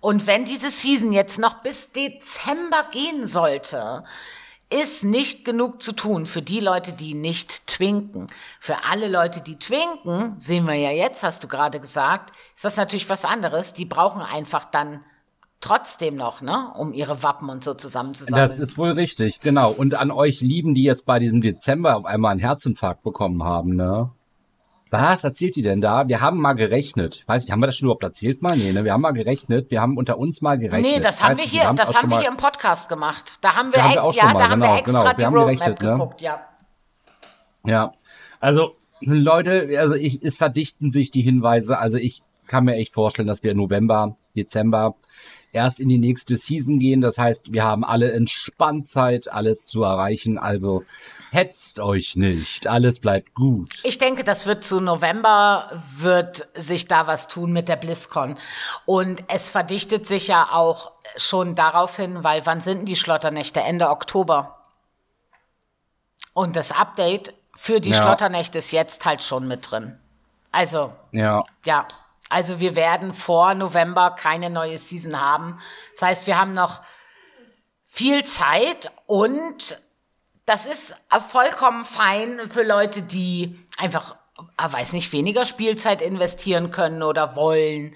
[0.01, 4.05] Und wenn diese Season jetzt noch bis Dezember gehen sollte,
[4.71, 8.29] ist nicht genug zu tun für die Leute, die nicht twinken.
[8.61, 12.77] Für alle Leute, die twinken, sehen wir ja jetzt, hast du gerade gesagt, ist das
[12.77, 13.73] natürlich was anderes.
[13.73, 15.05] Die brauchen einfach dann
[15.61, 18.49] trotzdem noch, ne, um ihre Wappen und so zusammenzusammeln.
[18.49, 19.73] Das ist wohl richtig, genau.
[19.73, 23.75] Und an euch Lieben, die jetzt bei diesem Dezember auf einmal einen Herzinfarkt bekommen haben,
[23.75, 24.13] ne?
[24.91, 26.09] Was erzählt die denn da?
[26.09, 27.17] Wir haben mal gerechnet.
[27.17, 28.57] Ich weiß nicht, haben wir das schon überhaupt erzählt mal?
[28.57, 28.85] Nee, ne?
[28.85, 29.71] Wir haben mal gerechnet.
[29.71, 30.93] Wir haben unter uns mal gerechnet.
[30.93, 33.35] Nee, das haben wir hier, das haben wir hier im Podcast gemacht.
[33.41, 35.27] Da haben wir, da haben wir auch ja, da haben wir extra genau, die wir
[35.27, 35.93] Roadmap gerechnet, ne?
[35.93, 36.41] geguckt, ja.
[37.65, 37.93] Ja.
[38.41, 41.79] Also, Leute, also ich, es verdichten sich die Hinweise.
[41.79, 44.97] Also ich kann mir echt vorstellen, dass wir November, Dezember
[45.53, 47.01] erst in die nächste Season gehen.
[47.01, 50.37] Das heißt, wir haben alle entspannt Zeit, alles zu erreichen.
[50.37, 50.83] Also
[51.31, 53.81] hetzt euch nicht, alles bleibt gut.
[53.85, 58.39] Ich denke, das wird zu November, wird sich da was tun mit der BlizzCon.
[58.85, 63.61] Und es verdichtet sich ja auch schon darauf hin, weil wann sind die Schlotternächte?
[63.61, 64.59] Ende Oktober.
[66.33, 68.03] Und das Update für die ja.
[68.03, 69.99] Schlotternächte ist jetzt halt schon mit drin.
[70.53, 71.45] Also, ja.
[71.65, 71.87] ja.
[72.29, 75.61] Also wir werden vor November keine neue Season haben.
[75.93, 76.81] Das heißt, wir haben noch
[77.87, 79.77] viel Zeit und
[80.51, 80.97] das ist
[81.29, 84.17] vollkommen fein für Leute, die einfach,
[84.57, 87.95] ah, weiß nicht, weniger Spielzeit investieren können oder wollen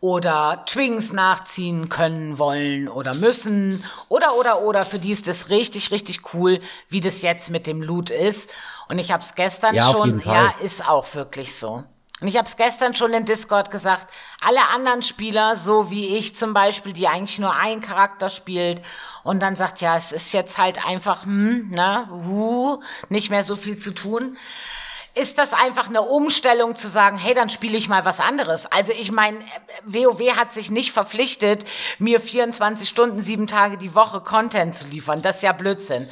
[0.00, 4.82] oder Twings nachziehen können, wollen oder müssen oder oder oder.
[4.82, 6.60] Für die ist das richtig richtig cool,
[6.90, 8.52] wie das jetzt mit dem Loot ist.
[8.90, 11.84] Und ich habe es gestern ja, schon, ja, ist auch wirklich so.
[12.20, 14.06] Und ich habe es gestern schon in Discord gesagt,
[14.40, 18.82] alle anderen Spieler, so wie ich zum Beispiel, die eigentlich nur einen Charakter spielt
[19.24, 23.56] und dann sagt, ja, es ist jetzt halt einfach, hm, ne, uh, nicht mehr so
[23.56, 24.36] viel zu tun
[25.14, 28.66] ist das einfach eine Umstellung zu sagen, hey, dann spiele ich mal was anderes.
[28.66, 29.38] Also ich meine,
[29.84, 31.64] WoW hat sich nicht verpflichtet,
[32.00, 35.22] mir 24 Stunden, sieben Tage die Woche Content zu liefern.
[35.22, 36.08] Das ist ja Blödsinn.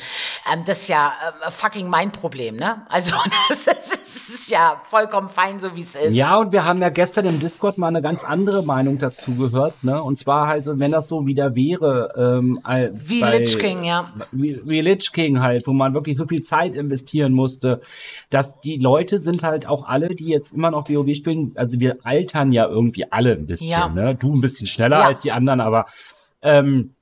[0.53, 1.13] Ähm, das ist ja
[1.45, 2.87] äh, fucking mein Problem, ne?
[2.89, 3.13] Also
[3.49, 6.15] das ist, das ist ja vollkommen fein, so wie es ist.
[6.15, 9.83] Ja, und wir haben ja gestern im Discord mal eine ganz andere Meinung dazu gehört,
[9.83, 10.01] ne?
[10.01, 12.61] Und zwar halt so, wenn das so wieder wäre, ähm,
[12.93, 14.13] wie bei, Lich King, ja.
[14.31, 17.81] Wie, wie Lich King halt, wo man wirklich so viel Zeit investieren musste,
[18.31, 21.81] dass die Leute Leute sind halt auch alle, die jetzt immer noch WoW spielen, also
[21.81, 23.89] wir altern ja irgendwie alle ein bisschen, ja.
[23.89, 24.15] ne?
[24.15, 25.07] Du ein bisschen schneller ja.
[25.07, 25.87] als die anderen, aber
[26.43, 26.95] ähm,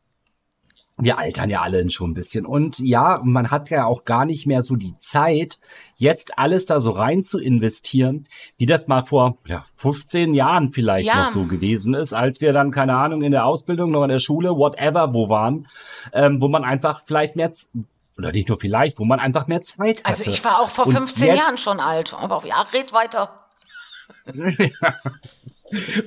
[0.97, 2.47] wir altern ja alle schon ein bisschen.
[2.47, 5.59] Und ja, man hat ja auch gar nicht mehr so die Zeit,
[5.97, 11.09] jetzt alles da so rein zu investieren, wie das mal vor ja, 15 Jahren vielleicht
[11.09, 11.25] ja.
[11.25, 14.21] noch so gewesen ist, als wir dann, keine Ahnung, in der Ausbildung, noch in der
[14.21, 15.67] Schule, whatever, wo waren,
[16.13, 17.51] ähm, wo man einfach vielleicht mehr
[18.21, 20.19] oder nicht nur vielleicht, wo man einfach mehr Zeit hatte.
[20.19, 23.47] Also ich war auch vor und 15 jetzt, Jahren schon alt, aber ja, red weiter.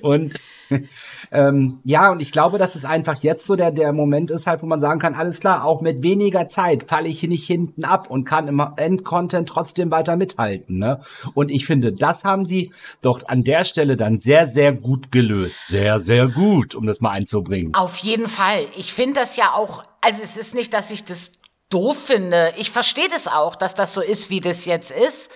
[0.02, 0.34] und
[1.32, 4.62] ähm, ja, und ich glaube, dass es einfach jetzt so der, der Moment ist halt,
[4.62, 8.10] wo man sagen kann, alles klar, auch mit weniger Zeit falle ich nicht hinten ab
[8.10, 10.78] und kann im Endcontent trotzdem weiter mithalten.
[10.78, 11.02] Ne?
[11.34, 12.72] Und ich finde, das haben sie
[13.02, 15.68] doch an der Stelle dann sehr, sehr gut gelöst.
[15.68, 17.74] Sehr, sehr gut, um das mal einzubringen.
[17.74, 18.66] Auf jeden Fall.
[18.78, 21.32] Ich finde das ja auch, also es ist nicht, dass ich das
[21.74, 22.54] doof finde.
[22.58, 25.32] Ich verstehe das auch, dass das so ist, wie das jetzt ist.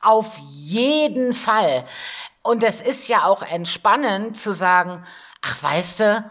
[0.00, 1.84] Auf jeden Fall.
[2.42, 5.04] Und es ist ja auch entspannend zu sagen,
[5.42, 6.30] ach, weißt du,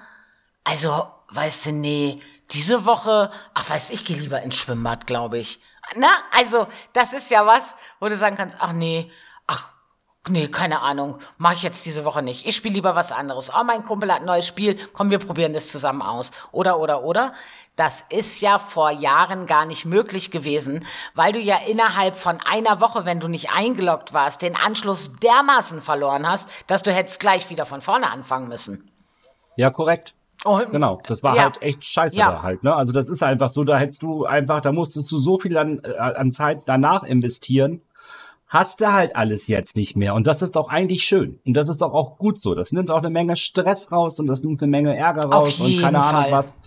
[0.63, 2.21] also, weißt du, nee,
[2.51, 5.59] diese Woche, ach, weißt ich gehe lieber ins Schwimmbad, glaube ich.
[5.95, 9.11] Na, also, das ist ja was, wo du sagen kannst, ach nee,
[10.29, 12.45] nee, keine Ahnung, mache ich jetzt diese Woche nicht.
[12.45, 13.51] Ich spiele lieber was anderes.
[13.53, 16.31] Oh, mein Kumpel hat ein neues Spiel, komm, wir probieren das zusammen aus.
[16.51, 17.33] Oder, oder, oder.
[17.75, 20.85] Das ist ja vor Jahren gar nicht möglich gewesen,
[21.15, 25.81] weil du ja innerhalb von einer Woche, wenn du nicht eingeloggt warst, den Anschluss dermaßen
[25.81, 28.91] verloren hast, dass du hättest gleich wieder von vorne anfangen müssen.
[29.55, 30.13] Ja, korrekt.
[30.43, 31.43] Und, genau, das war ja.
[31.43, 32.31] halt echt scheiße ja.
[32.31, 32.75] da halt, ne?
[32.75, 35.79] Also das ist einfach so, da hättest du einfach, da musstest du so viel an,
[35.83, 37.81] äh, an Zeit danach investieren,
[38.53, 40.13] hast du halt alles jetzt nicht mehr.
[40.13, 41.39] Und das ist doch eigentlich schön.
[41.43, 42.53] Und das ist doch auch gut so.
[42.53, 45.81] Das nimmt auch eine Menge Stress raus und das nimmt eine Menge Ärger raus und
[45.81, 46.15] keine Fall.
[46.15, 46.61] Ahnung was.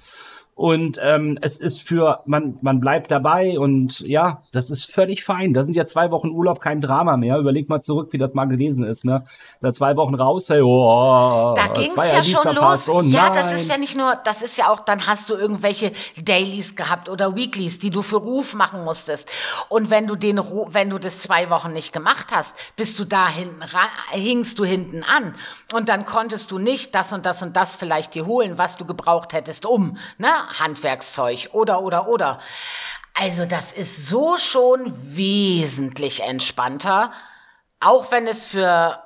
[0.56, 5.52] Und ähm, es ist für, man, man bleibt dabei und ja, das ist völlig fein.
[5.52, 7.36] Da sind ja zwei Wochen Urlaub kein Drama mehr.
[7.36, 9.24] Überleg mal zurück, wie das mal gewesen ist, ne?
[9.60, 12.88] Da zwei Wochen raus, hey, oh, Da ging's ja schon los.
[12.88, 15.92] Oh, ja, das ist ja nicht nur, das ist ja auch, dann hast du irgendwelche
[16.18, 19.28] Dailies gehabt oder Weeklies, die du für Ruf machen musstest.
[19.68, 23.28] Und wenn du den, wenn du das zwei Wochen nicht gemacht hast, bist du da
[23.28, 23.62] hinten,
[24.10, 25.34] hingst du hinten an.
[25.74, 28.86] Und dann konntest du nicht das und das und das vielleicht dir holen, was du
[28.86, 30.28] gebraucht hättest, um, ne?
[30.58, 32.38] Handwerkszeug oder, oder, oder.
[33.14, 37.12] Also das ist so schon wesentlich entspannter,
[37.80, 39.02] auch wenn es für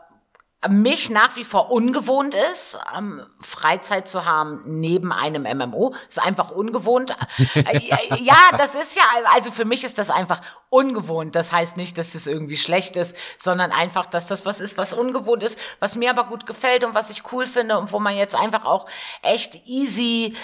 [0.68, 5.94] mich nach wie vor ungewohnt ist, ähm, Freizeit zu haben neben einem MMO.
[6.08, 7.16] Ist einfach ungewohnt.
[7.54, 7.80] Äh,
[8.20, 9.02] ja, das ist ja,
[9.32, 11.34] also für mich ist das einfach ungewohnt.
[11.34, 14.92] Das heißt nicht, dass es irgendwie schlecht ist, sondern einfach, dass das was ist, was
[14.92, 18.16] ungewohnt ist, was mir aber gut gefällt und was ich cool finde und wo man
[18.16, 18.86] jetzt einfach auch
[19.22, 20.36] echt easy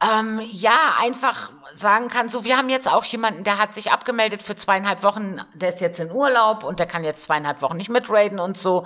[0.00, 4.42] ähm, ja, einfach sagen kann, so, wir haben jetzt auch jemanden, der hat sich abgemeldet
[4.42, 7.88] für zweieinhalb Wochen, der ist jetzt in Urlaub und der kann jetzt zweieinhalb Wochen nicht
[7.88, 8.84] mitraiden und so.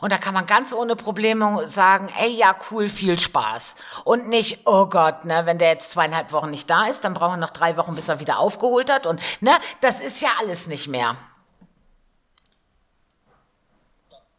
[0.00, 3.74] Und da kann man ganz ohne Probleme sagen, ey, ja, cool, viel Spaß.
[4.04, 7.34] Und nicht, oh Gott, ne, wenn der jetzt zweieinhalb Wochen nicht da ist, dann brauchen
[7.34, 9.06] wir noch drei Wochen, bis er wieder aufgeholt hat.
[9.06, 11.16] Und, ne, das ist ja alles nicht mehr.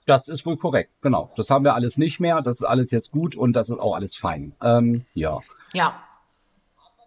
[0.05, 1.31] Das ist wohl korrekt, genau.
[1.35, 2.41] Das haben wir alles nicht mehr.
[2.41, 4.53] Das ist alles jetzt gut und das ist auch alles fein.
[4.61, 5.39] Ähm, ja.
[5.73, 5.95] Ja.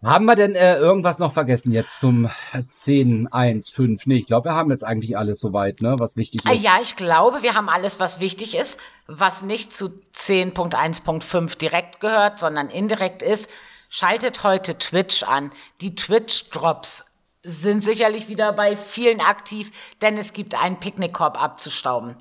[0.06, 2.30] Haben wir denn äh, irgendwas noch vergessen jetzt zum
[2.68, 4.06] 10, 1, 5?
[4.06, 6.62] Nee, ich glaube, wir haben jetzt eigentlich alles soweit, ne, was wichtig ah, ist.
[6.62, 8.78] Ja, ich glaube, wir haben alles, was wichtig ist,
[9.08, 13.50] was nicht zu 10.1.5 direkt gehört, sondern indirekt ist.
[13.88, 15.50] Schaltet heute Twitch an.
[15.80, 17.06] Die Twitch-Drops
[17.42, 19.72] sind sicherlich wieder bei vielen aktiv,
[20.02, 22.14] denn es gibt einen Picknickkorb abzustauben.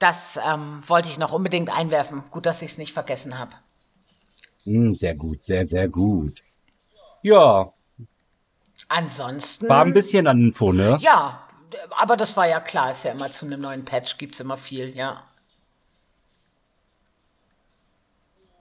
[0.00, 2.24] Das ähm, wollte ich noch unbedingt einwerfen.
[2.32, 3.52] Gut, dass ich es nicht vergessen habe.
[4.64, 6.42] Mm, sehr gut, sehr, sehr gut.
[7.22, 7.72] Ja.
[8.88, 9.68] Ansonsten.
[9.68, 10.98] War ein bisschen an Info, ne?
[11.00, 11.42] Ja,
[11.90, 14.56] aber das war ja klar, ist ja immer zu einem neuen Patch, gibt es immer
[14.56, 15.24] viel, ja.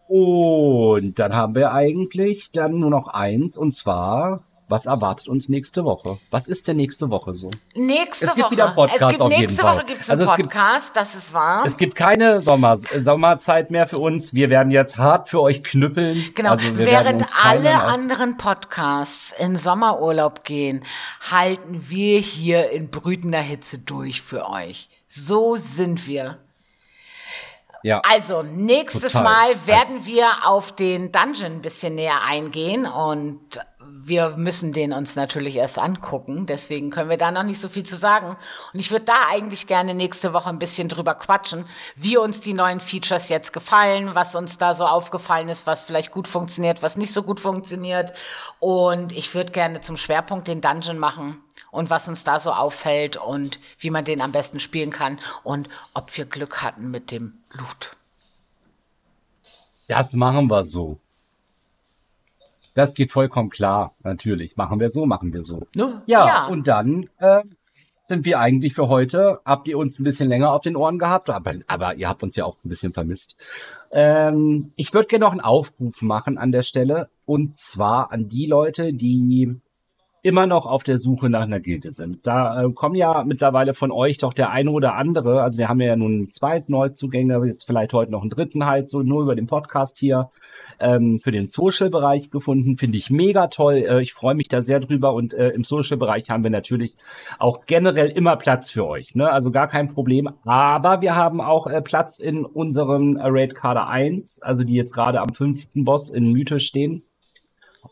[0.08, 5.84] Und dann haben wir eigentlich dann nur noch eins, und zwar was erwartet uns nächste
[5.84, 6.20] Woche?
[6.30, 7.50] Was ist denn nächste Woche so?
[7.76, 8.32] Nächste Woche.
[8.32, 8.52] Es gibt Woche.
[8.52, 11.16] wieder einen Podcast es gibt auf nächste Woche gibt es einen also Podcast, gibt, das
[11.16, 11.64] ist wahr.
[11.66, 14.34] Es gibt keine Sommer, Sommerzeit mehr für uns.
[14.34, 16.24] Wir werden jetzt hart für euch knüppeln.
[16.36, 16.52] Genau.
[16.52, 20.86] Also Während alle anderen Podcasts in Sommerurlaub gehen,
[21.32, 24.90] halten wir hier in brütender Hitze durch für euch.
[25.08, 26.38] So sind wir.
[27.82, 28.02] Ja.
[28.04, 29.24] Also, nächstes Total.
[29.24, 33.60] Mal werden also, wir auf den Dungeon ein bisschen näher eingehen und
[33.92, 37.86] wir müssen den uns natürlich erst angucken, deswegen können wir da noch nicht so viel
[37.86, 38.38] zu sagen.
[38.74, 42.54] Und ich würde da eigentlich gerne nächste Woche ein bisschen drüber quatschen, wie uns die
[42.54, 46.98] neuen Features jetzt gefallen, was uns da so aufgefallen ist, was vielleicht gut funktioniert, was
[46.98, 48.14] nicht so gut funktioniert.
[48.60, 53.18] Und ich würde gerne zum Schwerpunkt den Dungeon machen und was uns da so auffällt
[53.18, 57.40] und wie man den am besten spielen kann und ob wir Glück hatten mit dem
[57.52, 57.96] Loot.
[59.88, 61.00] Das machen wir so.
[62.80, 64.56] Das geht vollkommen klar, natürlich.
[64.56, 65.68] Machen wir so, machen wir so.
[65.76, 66.02] Ne?
[66.06, 67.42] Ja, ja, und dann äh,
[68.08, 69.42] sind wir eigentlich für heute.
[69.44, 72.38] Habt ihr uns ein bisschen länger auf den Ohren gehabt, aber, aber ihr habt uns
[72.38, 73.36] ja auch ein bisschen vermisst.
[73.92, 77.10] Ähm, ich würde gerne noch einen Aufruf machen an der Stelle.
[77.26, 79.60] Und zwar an die Leute, die
[80.24, 82.26] immer noch auf der Suche nach einer Gilde sind.
[82.28, 85.82] Da äh, kommen ja mittlerweile von euch doch der eine oder andere, also wir haben
[85.82, 89.36] ja nun einen zweiten Neuzugänge, jetzt vielleicht heute noch einen dritten halt, so nur über
[89.36, 90.30] den Podcast hier,
[90.80, 92.78] ähm, für den Social-Bereich gefunden.
[92.78, 93.86] Finde ich mega toll.
[93.88, 96.96] Äh, ich freue mich da sehr drüber und äh, im Social-Bereich haben wir natürlich
[97.38, 99.16] auch generell immer Platz für euch.
[99.16, 99.30] Ne?
[99.30, 100.30] Also gar kein Problem.
[100.46, 105.22] Aber wir haben auch äh, Platz in unserem Raid Kader 1, also die jetzt gerade
[105.22, 107.04] am fünften Boss in Mythos stehen.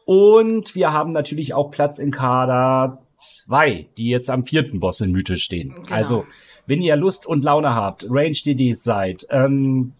[0.08, 5.12] Und wir haben natürlich auch Platz in Kader 2, die jetzt am vierten Boss in
[5.12, 5.76] Mythe stehen.
[5.76, 5.94] Genau.
[5.94, 6.26] Also,
[6.66, 9.92] wenn ihr Lust und Laune habt, Range-DDs seid, ähm,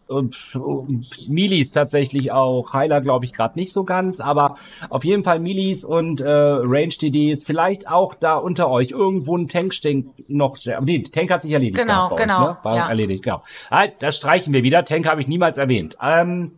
[1.28, 4.56] Milis tatsächlich auch, Heiler glaube ich gerade nicht so ganz, aber
[4.90, 9.74] auf jeden Fall Milis und äh, Range-DDs, vielleicht auch da unter euch irgendwo ein Tank
[9.74, 11.80] steht noch, nee, Tank hat sich erledigt.
[11.80, 12.44] Genau, genau.
[12.44, 12.58] Euch, ne?
[12.64, 12.88] War ja.
[12.88, 13.44] erledigt, genau.
[13.70, 15.98] Halt, das streichen wir wieder, Tank habe ich niemals erwähnt.
[16.02, 16.54] Ähm,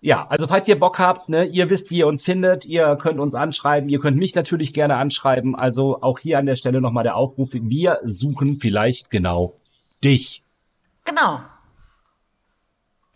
[0.00, 3.18] ja, also falls ihr Bock habt, ne, ihr wisst, wie ihr uns findet, ihr könnt
[3.18, 5.56] uns anschreiben, ihr könnt mich natürlich gerne anschreiben.
[5.56, 9.54] Also auch hier an der Stelle nochmal der Aufruf, wir suchen vielleicht genau
[10.04, 10.42] dich.
[11.04, 11.40] Genau.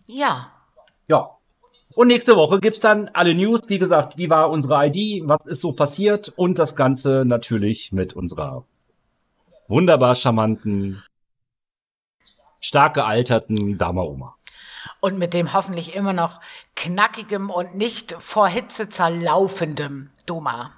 [0.07, 0.51] Ja.
[1.07, 1.29] Ja.
[1.95, 3.61] Und nächste Woche gibt's dann alle News.
[3.67, 8.13] Wie gesagt, wie war unsere ID, was ist so passiert und das Ganze natürlich mit
[8.13, 8.65] unserer
[9.67, 11.03] wunderbar charmanten,
[12.59, 14.35] stark gealterten Dama Oma.
[15.03, 16.39] Und mit dem hoffentlich immer noch
[16.77, 20.71] knackigem und nicht vor Hitze zerlaufendem Doma.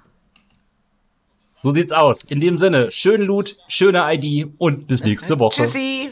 [1.62, 2.24] So sieht's aus.
[2.24, 5.62] In dem Sinne, schönen Loot, schöne ID und bis nächste Woche.
[5.62, 6.10] Tschüssi.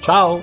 [0.00, 0.42] Ciao.